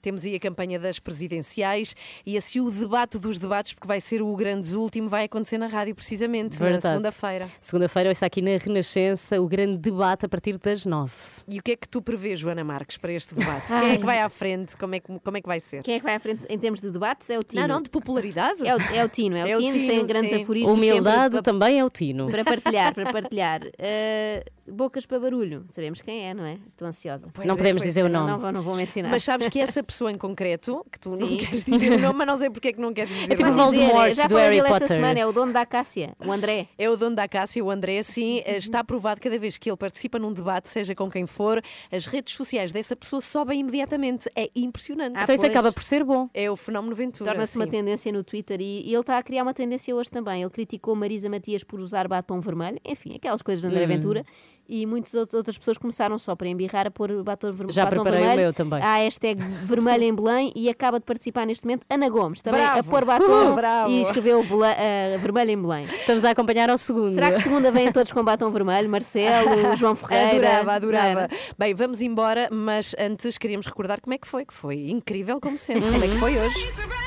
Temos 0.00 0.24
aí 0.24 0.34
a 0.34 0.40
campanha 0.40 0.78
das 0.78 0.98
presidenciais 0.98 1.94
e 2.24 2.36
assim 2.36 2.60
o 2.60 2.70
debate 2.70 3.18
dos 3.18 3.38
debates, 3.38 3.72
porque 3.72 3.86
vai 3.86 4.00
ser 4.00 4.22
o 4.22 4.34
grande 4.34 4.74
último, 4.76 5.08
vai 5.08 5.24
acontecer 5.24 5.58
na 5.58 5.66
rádio 5.66 5.94
precisamente, 5.94 6.60
na 6.60 6.66
Verdade. 6.66 6.88
segunda-feira. 6.88 7.48
Segunda-feira 7.60 8.10
está 8.10 8.26
aqui 8.26 8.40
na 8.40 8.56
Renascença 8.56 9.40
o 9.40 9.48
grande 9.48 9.78
debate 9.78 10.26
a 10.26 10.28
partir 10.28 10.58
das 10.58 10.86
nove. 10.86 11.12
E 11.48 11.58
o 11.58 11.62
que 11.62 11.72
é 11.72 11.76
que 11.76 11.88
tu 11.88 12.00
prevês, 12.00 12.38
Joana 12.38 12.64
Marques, 12.64 12.96
para 12.96 13.12
este 13.12 13.34
debate? 13.34 13.66
Quem 13.66 13.92
é 13.92 13.96
que 13.98 14.04
vai 14.04 14.20
à 14.20 14.28
frente? 14.28 14.76
Como 14.76 14.94
é 14.94 15.00
que, 15.00 15.18
como 15.18 15.36
é 15.36 15.40
que 15.40 15.46
vai 15.46 15.60
ser? 15.60 15.82
Quem 15.82 15.94
é 15.94 15.98
que 15.98 16.04
vai 16.04 16.14
à 16.14 16.20
frente 16.20 16.42
em 16.48 16.58
termos 16.58 16.80
de 16.80 16.90
debates? 16.90 17.30
É 17.30 17.38
o 17.38 17.42
Tino. 17.42 17.62
Não, 17.62 17.74
não, 17.76 17.82
de 17.82 17.90
popularidade. 17.90 18.66
É 18.66 18.74
o, 18.74 18.78
é 18.94 19.04
o 19.04 19.08
Tino, 19.08 19.36
é 19.36 19.44
o 19.44 19.46
É 19.46 19.56
o 19.56 19.58
Tino, 19.60 19.72
Tino, 19.72 19.86
tem 19.86 20.06
grandes 20.06 20.30
sim. 20.30 20.42
aforismos 20.42 20.70
Humildade 20.70 21.34
sempre 21.36 21.42
também 21.42 21.78
é 21.78 21.84
o 21.84 21.90
Tino. 21.90 22.26
para, 22.26 22.44
para 22.44 22.60
partilhar, 22.60 22.94
para 22.94 23.12
partilhar. 23.12 23.62
Uh, 23.62 24.54
bocas 24.66 25.04
para 25.06 25.18
barulho, 25.20 25.64
sabemos 25.70 26.00
quem 26.00 26.26
é, 26.28 26.34
não 26.34 26.44
é? 26.44 26.58
Estou 26.68 26.88
ansiosa. 26.88 27.28
Pois 27.32 27.46
não 27.46 27.54
é, 27.54 27.56
podemos 27.58 27.82
dizer 27.82 28.02
o 28.04 28.08
Não, 28.08 28.20
nome. 28.20 28.32
não, 28.32 28.40
vou, 28.40 28.52
não 28.52 28.62
vou 28.62 28.74
mencionar. 28.76 29.10
Mas 29.10 29.22
sabes 29.24 29.48
que 29.48 29.60
essa 29.60 29.82
pessoa 29.84 30.10
em 30.10 30.16
concreto, 30.18 30.84
que 30.90 30.98
tu 30.98 31.10
não 31.10 31.26
Sim. 31.26 31.36
queres 31.36 31.64
dizer 31.64 31.92
o 31.92 31.98
nome, 31.98 32.18
mas 32.18 32.26
não 32.26 32.36
sei 32.36 32.50
porque 32.50 32.68
é 32.68 32.72
que 32.72 32.80
não 32.80 32.92
queres 32.92 33.10
dizer 33.10 33.32
É 33.32 33.34
tipo 33.36 33.48
o 33.48 33.54
nome. 33.54 33.70
dizer, 33.72 33.82
Voldemort 33.84 34.08
eu 34.10 34.14
já 34.14 34.26
do 34.26 34.36
Harry 34.36 34.56
dele 34.56 34.66
esta 34.68 34.80
Potter. 34.80 34.96
semana, 34.96 35.20
é 35.20 35.26
o 35.26 35.32
dono 35.32 35.52
da 35.52 35.60
Acácia, 35.62 36.16
o 36.24 36.32
André. 36.32 36.68
É 36.78 36.88
o 36.90 36.96
dono 36.96 37.16
da 37.16 37.28
Cássia, 37.28 37.64
o 37.64 37.70
André, 37.70 38.02
sim, 38.02 38.42
está 38.46 38.80
aprovado 38.80 39.20
cada 39.20 39.38
vez 39.38 39.56
que 39.58 39.70
ele 39.70 39.76
participa 39.76 40.18
num 40.18 40.32
debate, 40.32 40.68
seja 40.68 40.94
com 40.94 41.10
quem 41.10 41.26
for, 41.26 41.60
as 41.92 42.06
redes 42.06 42.34
sociais 42.34 42.72
dessa 42.72 42.94
pessoa 42.96 43.20
sobem 43.20 43.60
imediatamente. 43.60 44.28
É 44.34 44.48
impressionante. 44.54 45.16
Ah, 45.16 45.22
Então 45.24 45.34
isso 45.34 45.46
acaba 45.46 45.72
por 45.72 45.82
ser 45.82 46.04
bom. 46.04 46.28
É 46.32 46.50
o 46.50 46.56
fenómeno 46.56 46.94
Ventura. 46.94 47.30
Torna-se 47.30 47.56
uma 47.56 47.66
tendência 47.66 48.12
no 48.12 48.22
Twitter 48.24 48.60
e, 48.60 48.82
e 48.88 48.92
ele 48.92 49.00
está 49.00 49.18
a 49.18 49.22
criar 49.22 49.42
uma 49.42 49.54
tendência 49.54 49.94
hoje 49.94 50.10
também. 50.10 50.42
Ele 50.42 50.50
criticou 50.50 50.94
Marisa 50.94 51.28
Matias 51.28 51.62
por 51.64 51.80
usar 51.80 52.08
batom 52.08 52.40
vermelho, 52.40 52.78
enfim, 52.84 53.14
aquelas 53.16 53.42
coisas 53.42 53.62
de 53.62 53.68
Hum. 53.68 53.70
André 53.70 53.86
Ventura, 53.86 54.24
e 54.68 54.86
muitas 54.86 55.14
out- 55.14 55.34
outras 55.36 55.58
pessoas 55.58 55.78
começaram 55.78 56.18
só 56.18 56.34
para 56.34 56.48
embirrar 56.48 56.86
a 56.86 56.90
pôr 56.90 57.22
batom, 57.22 57.52
ver 57.52 57.70
Já 57.70 57.84
batom 57.84 58.02
preparei 58.02 58.20
o 58.20 58.22
vermelho. 58.26 58.42
meu 58.42 58.52
também. 58.52 58.82
Há 58.82 58.94
a 58.94 58.96
hashtag 58.98 59.40
vermelho 59.42 60.04
em 60.04 60.14
Belém 60.14 60.52
e 60.56 60.68
acaba 60.68 60.98
de 60.98 61.04
participar 61.04 61.46
neste 61.46 61.64
momento 61.64 61.84
Ana 61.90 62.08
Gomes, 62.08 62.42
também 62.42 62.62
a 62.62 62.72
Bravo. 62.72 62.90
pôr 62.90 63.04
batom. 63.04 63.54
Bravo. 63.54 63.90
e 63.90 64.00
escreveu 64.00 64.42
eh, 64.76 65.16
vermelho 65.18 65.50
em 65.50 65.60
Belém. 65.60 65.84
Estamos 65.84 66.24
a 66.24 66.30
acompanhar 66.30 66.70
ao 66.70 66.78
segundo. 66.78 67.14
Será 67.14 67.32
que 67.32 67.40
segunda 67.40 67.70
vêm 67.70 67.90
todos 67.92 68.12
com 68.12 68.22
batom 68.24 68.50
vermelho? 68.50 68.88
Marcelo, 68.88 69.50
João 69.76 69.94
Ferreira. 69.94 70.58
Adorava, 70.60 70.72
adorava. 70.72 71.28
Bem, 71.58 71.74
vamos 71.74 72.00
embora, 72.00 72.48
mas 72.52 72.94
antes 72.98 73.36
queríamos 73.38 73.66
recordar 73.66 74.00
como 74.00 74.14
é 74.14 74.18
que 74.18 74.26
foi, 74.26 74.44
que 74.44 74.54
foi 74.54 74.88
incrível 74.90 75.40
como 75.40 75.58
sempre. 75.58 75.90
Como 75.90 76.04
é 76.04 76.08
que 76.08 76.16
foi 76.16 76.38
hoje? 76.38 77.03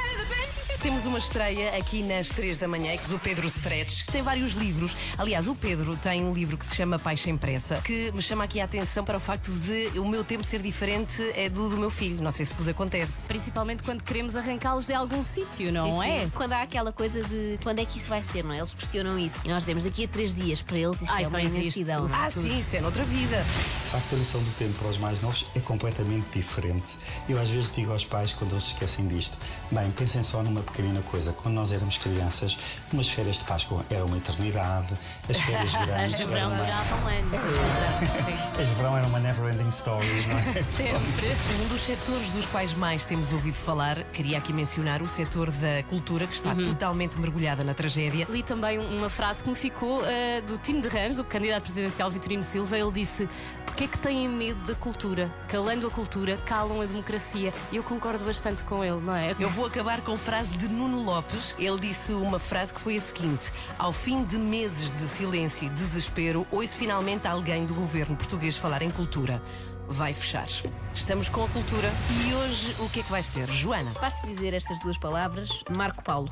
Temos 0.82 1.06
uma 1.08 1.18
estreia 1.18 1.76
aqui 1.76 2.04
nas 2.04 2.30
3 2.30 2.60
da 2.60 2.68
manhã, 2.68 2.96
que 2.96 3.06
é 3.06 3.08
do 3.08 3.18
Pedro 3.20 3.48
Stretch, 3.48 4.06
que 4.06 4.12
tem 4.12 4.22
vários 4.22 4.54
livros. 4.54 4.96
Aliás, 5.18 5.48
o 5.48 5.56
Pedro 5.56 5.98
tem 5.98 6.24
um 6.24 6.34
livro 6.34 6.56
que 6.56 6.66
se 6.66 6.76
chama 6.76 7.00
Paixa 7.00 7.30
Impressa, 7.32 7.82
que 7.84 8.12
me 8.12 8.22
chama 8.22 8.44
aqui 8.44 8.62
a 8.62 8.66
atenção 8.66 9.04
para 9.04 9.18
o 9.18 9.20
facto 9.20 9.52
de 9.52 10.00
o 10.00 10.08
meu 10.08 10.24
tempo 10.24 10.44
ser 10.44 10.62
diferente 10.62 11.22
é 11.36 11.50
do 11.50 11.68
do 11.68 11.78
meu 11.78 11.90
filho. 11.90 12.22
Não 12.22 12.30
sei 12.30 12.46
se 12.46 12.54
vos 12.54 12.68
acontece. 12.68 13.28
Principalmente 13.28 13.84
quando 13.84 14.04
queremos 14.04 14.36
arrancá-los 14.36 14.86
de 14.86 14.94
algum 14.94 15.24
sítio, 15.24 15.72
não 15.74 16.02
Sim, 16.02 16.10
é? 16.10 16.24
sim. 16.26 16.32
Quando 16.36 16.54
há 16.54 16.62
aquela 16.62 16.94
coisa 16.94 17.22
de 17.24 17.58
quando 17.64 17.80
é 17.80 17.86
que 17.86 17.98
isso 17.98 18.08
vai 18.08 18.22
ser, 18.24 18.44
não 18.44 18.54
é? 18.54 18.58
Eles 18.58 18.74
questionam 18.74 19.18
isso. 19.18 19.38
E 19.44 19.50
nós 19.50 19.64
dizemos 19.64 19.84
daqui 19.84 20.06
a 20.06 20.08
três 20.08 20.36
dias 20.36 20.62
para 20.62 20.78
eles 20.78 21.02
isso 21.02 21.12
Ai, 21.12 21.24
é 21.24 21.26
só 21.26 21.38
uma 21.38 21.42
imensidão. 21.42 22.08
Ah, 22.14 22.30
sim, 22.30 22.60
isso 22.60 22.76
é 22.76 22.82
noutra 22.82 23.04
vida. 23.04 23.44
De 23.84 23.90
facto, 23.92 24.14
a 24.14 24.18
noção 24.18 24.42
do 24.44 24.52
tempo 24.58 24.74
para 24.78 24.90
os 24.90 24.98
mais 24.98 25.22
novos 25.22 25.46
é 25.56 25.60
completamente 25.60 26.28
diferente. 26.34 26.86
Eu 27.28 27.40
às 27.40 27.50
vezes 27.50 27.74
digo 27.74 27.92
aos 27.92 28.06
pais, 28.06 28.32
quando 28.34 28.52
eles 28.52 28.64
se 28.64 28.74
esquecem 28.74 29.08
disto, 29.08 29.36
bem, 29.72 29.90
pensem 29.92 30.22
só 30.22 30.44
numa 30.44 30.62
pequenina 30.68 31.02
coisa. 31.02 31.34
Quando 31.34 31.56
nós 31.56 31.72
éramos 31.72 31.98
crianças, 31.98 32.58
umas 32.94 33.10
férias 33.10 33.38
de 33.38 33.44
Páscoa 33.46 33.86
eram 33.90 34.06
uma 34.06 34.18
eternidade, 34.18 34.94
as 35.30 35.38
férias 35.38 35.72
grandes. 35.86 36.14
As 36.14 36.18
de 36.18 36.26
verão 36.26 36.56
duravam 36.56 37.08
anos. 37.08 37.34
as 37.34 37.42
de 37.42 37.48
verão, 37.48 38.26
sim. 38.26 38.62
As 38.62 38.68
de 38.68 38.76
verão 38.76 38.98
eram 38.98 39.10
uma 39.10 39.20
never 39.20 39.54
ending 39.54 39.70
story, 39.70 40.08
não 40.28 40.38
é? 40.38 40.64
Sempre. 40.64 41.36
Um 41.64 41.68
dos 41.70 41.82
setores 41.82 42.30
dos 42.32 42.46
quais 42.46 42.74
mais 42.74 43.06
temos 43.06 43.34
ouvido 43.34 43.56
falar, 43.56 44.04
queria 44.06 44.38
aqui 44.38 44.54
mencionar 44.54 45.02
o 45.02 45.08
setor 45.08 45.50
da 45.52 45.84
cultura, 45.90 46.28
que 46.28 46.34
está 46.34 46.54
totalmente 46.54 47.18
mergulhada 47.20 47.64
na 47.64 47.74
tragédia. 47.74 48.28
Li 48.30 48.44
também 48.44 48.78
uma 48.80 49.10
frase 49.10 49.44
que 49.44 49.50
me 49.50 49.56
ficou 49.56 50.06
eh, 50.06 50.42
do 50.42 50.58
Tino 50.58 50.82
de 50.82 50.88
Rãs, 50.88 51.18
do 51.18 51.24
candidato 51.24 51.64
presidencial 51.64 52.10
Vitorino 52.12 52.44
Silva. 52.44 52.78
Ele 52.78 52.92
disse: 52.92 53.30
Porquê 53.66 53.86
é 53.86 53.88
que 53.88 53.98
têm 53.98 54.28
medo 54.28 54.60
da 54.66 54.76
cultura? 54.76 55.34
Calando 55.48 55.88
a 55.88 55.90
cultura, 55.90 56.38
calam 56.46 56.82
a 56.82 56.86
democracia. 56.86 57.54
E 57.72 57.78
eu 57.78 57.84
concordo 57.84 58.24
bastante 58.24 58.64
com 58.64 58.84
ele, 58.84 59.00
não 59.02 59.16
é? 59.16 59.36
Eu 59.40 59.50
vou 59.50 59.66
acabar 59.66 60.02
com 60.02 60.18
frase 60.18 60.57
de 60.58 60.68
Nuno 60.68 61.04
Lopes. 61.04 61.56
Ele 61.60 61.80
disse 61.80 62.12
uma 62.12 62.40
frase 62.40 62.74
que 62.74 62.80
foi 62.80 62.98
a 62.98 63.02
seguinte: 63.02 63.52
Ao 63.78 63.94
fim 63.94 64.24
de 64.26 64.38
meses 64.38 64.92
de 64.92 65.08
silêncio 65.08 65.68
e 65.68 65.70
desespero, 65.70 66.46
ouço 66.52 66.76
finalmente 66.76 67.28
alguém 67.28 67.66
do 67.66 67.74
governo 67.74 68.16
português 68.16 68.58
falar 68.58 68.82
em 68.82 68.90
cultura. 68.90 69.42
Vai 69.88 70.14
fechar. 70.14 70.48
Estamos 70.94 71.30
com 71.30 71.46
a 71.46 71.48
cultura 71.48 71.90
e 72.28 72.34
hoje 72.34 72.76
o 72.80 72.90
que 72.90 73.00
é 73.00 73.04
que 73.04 73.12
vais 73.12 73.30
ter, 73.30 73.48
Joana? 73.50 73.94
Basta 74.02 74.28
dizer 74.28 74.54
estas 74.54 74.80
duas 74.80 74.98
palavras, 74.98 75.64
Marco 75.76 76.04
Paulo. 76.04 76.30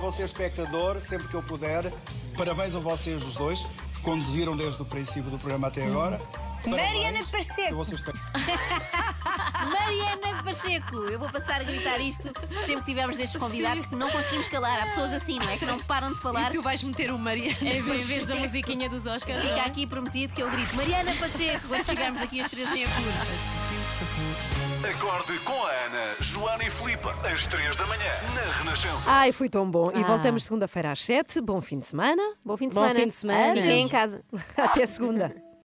Vou 0.00 0.10
ser 0.10 0.24
espectador 0.24 0.98
sempre 1.00 1.28
que 1.28 1.34
eu 1.34 1.42
puder. 1.42 1.92
Parabéns 2.36 2.74
a 2.74 2.80
vocês 2.80 3.24
os 3.24 3.36
dois, 3.36 3.62
que 3.94 4.00
conduziram 4.00 4.56
desde 4.56 4.82
o 4.82 4.84
princípio 4.84 5.30
do 5.30 5.38
programa 5.38 5.68
até 5.68 5.86
agora. 5.86 6.20
Mariana 6.66 7.18
Pacheco. 7.30 7.74
Mariana 9.66 10.42
Pacheco! 10.42 10.96
Eu 11.10 11.18
vou 11.18 11.28
passar 11.30 11.60
a 11.60 11.64
gritar 11.64 11.98
isto 12.00 12.22
sempre 12.64 12.76
que 12.80 12.84
tivermos 12.84 13.16
destes 13.16 13.40
convidados 13.40 13.84
que 13.84 13.94
não 13.94 14.10
conseguimos 14.10 14.46
calar. 14.48 14.80
Há 14.80 14.84
pessoas 14.86 15.12
assim, 15.12 15.38
não 15.38 15.48
é? 15.48 15.56
Que 15.56 15.64
não 15.66 15.78
param 15.80 16.12
de 16.12 16.20
falar. 16.20 16.50
E 16.50 16.56
tu 16.56 16.62
vais 16.62 16.82
meter 16.82 17.10
o 17.12 17.18
Mariana. 17.18 17.56
Em 17.60 17.80
vez, 17.80 17.88
em 17.88 17.96
vez 18.06 18.26
da 18.26 18.36
musiquinha 18.36 18.88
dos 18.88 19.06
Oscars. 19.06 19.42
Fica 19.42 19.54
é? 19.56 19.60
aqui 19.60 19.86
prometido 19.86 20.34
que 20.34 20.42
eu 20.42 20.50
grito 20.50 20.74
Mariana 20.76 21.12
Pacheco 21.14 21.68
quando 21.68 21.84
chegarmos 21.84 22.20
aqui 22.20 22.40
às 22.40 22.50
três 22.50 22.68
em. 22.74 22.84
Acorde 24.90 25.38
com 25.40 25.52
a 25.64 25.70
Ana, 25.70 26.16
Joana 26.20 26.64
e 26.64 26.70
Filipe, 26.70 27.08
às 27.32 27.46
3 27.46 27.76
da 27.76 27.86
manhã, 27.86 28.12
na 28.34 28.52
Renascença. 28.58 29.10
Ai, 29.10 29.30
foi 29.30 29.48
tão 29.48 29.70
bom. 29.70 29.86
E 29.94 30.02
Ah. 30.02 30.06
voltamos 30.06 30.44
segunda-feira 30.44 30.90
às 30.90 31.00
7. 31.00 31.40
Bom 31.40 31.60
fim 31.60 31.78
de 31.78 31.86
semana. 31.86 32.22
Bom 32.44 32.56
fim 32.56 32.68
de 32.68 32.74
Bom 32.74 32.82
semana. 32.82 33.00
fim 33.00 33.08
de 33.08 33.14
semana. 33.14 33.54
Fiquem 33.54 33.82
em 33.82 33.88
casa. 33.88 34.22
Até 34.58 34.84
segunda. 34.86 35.34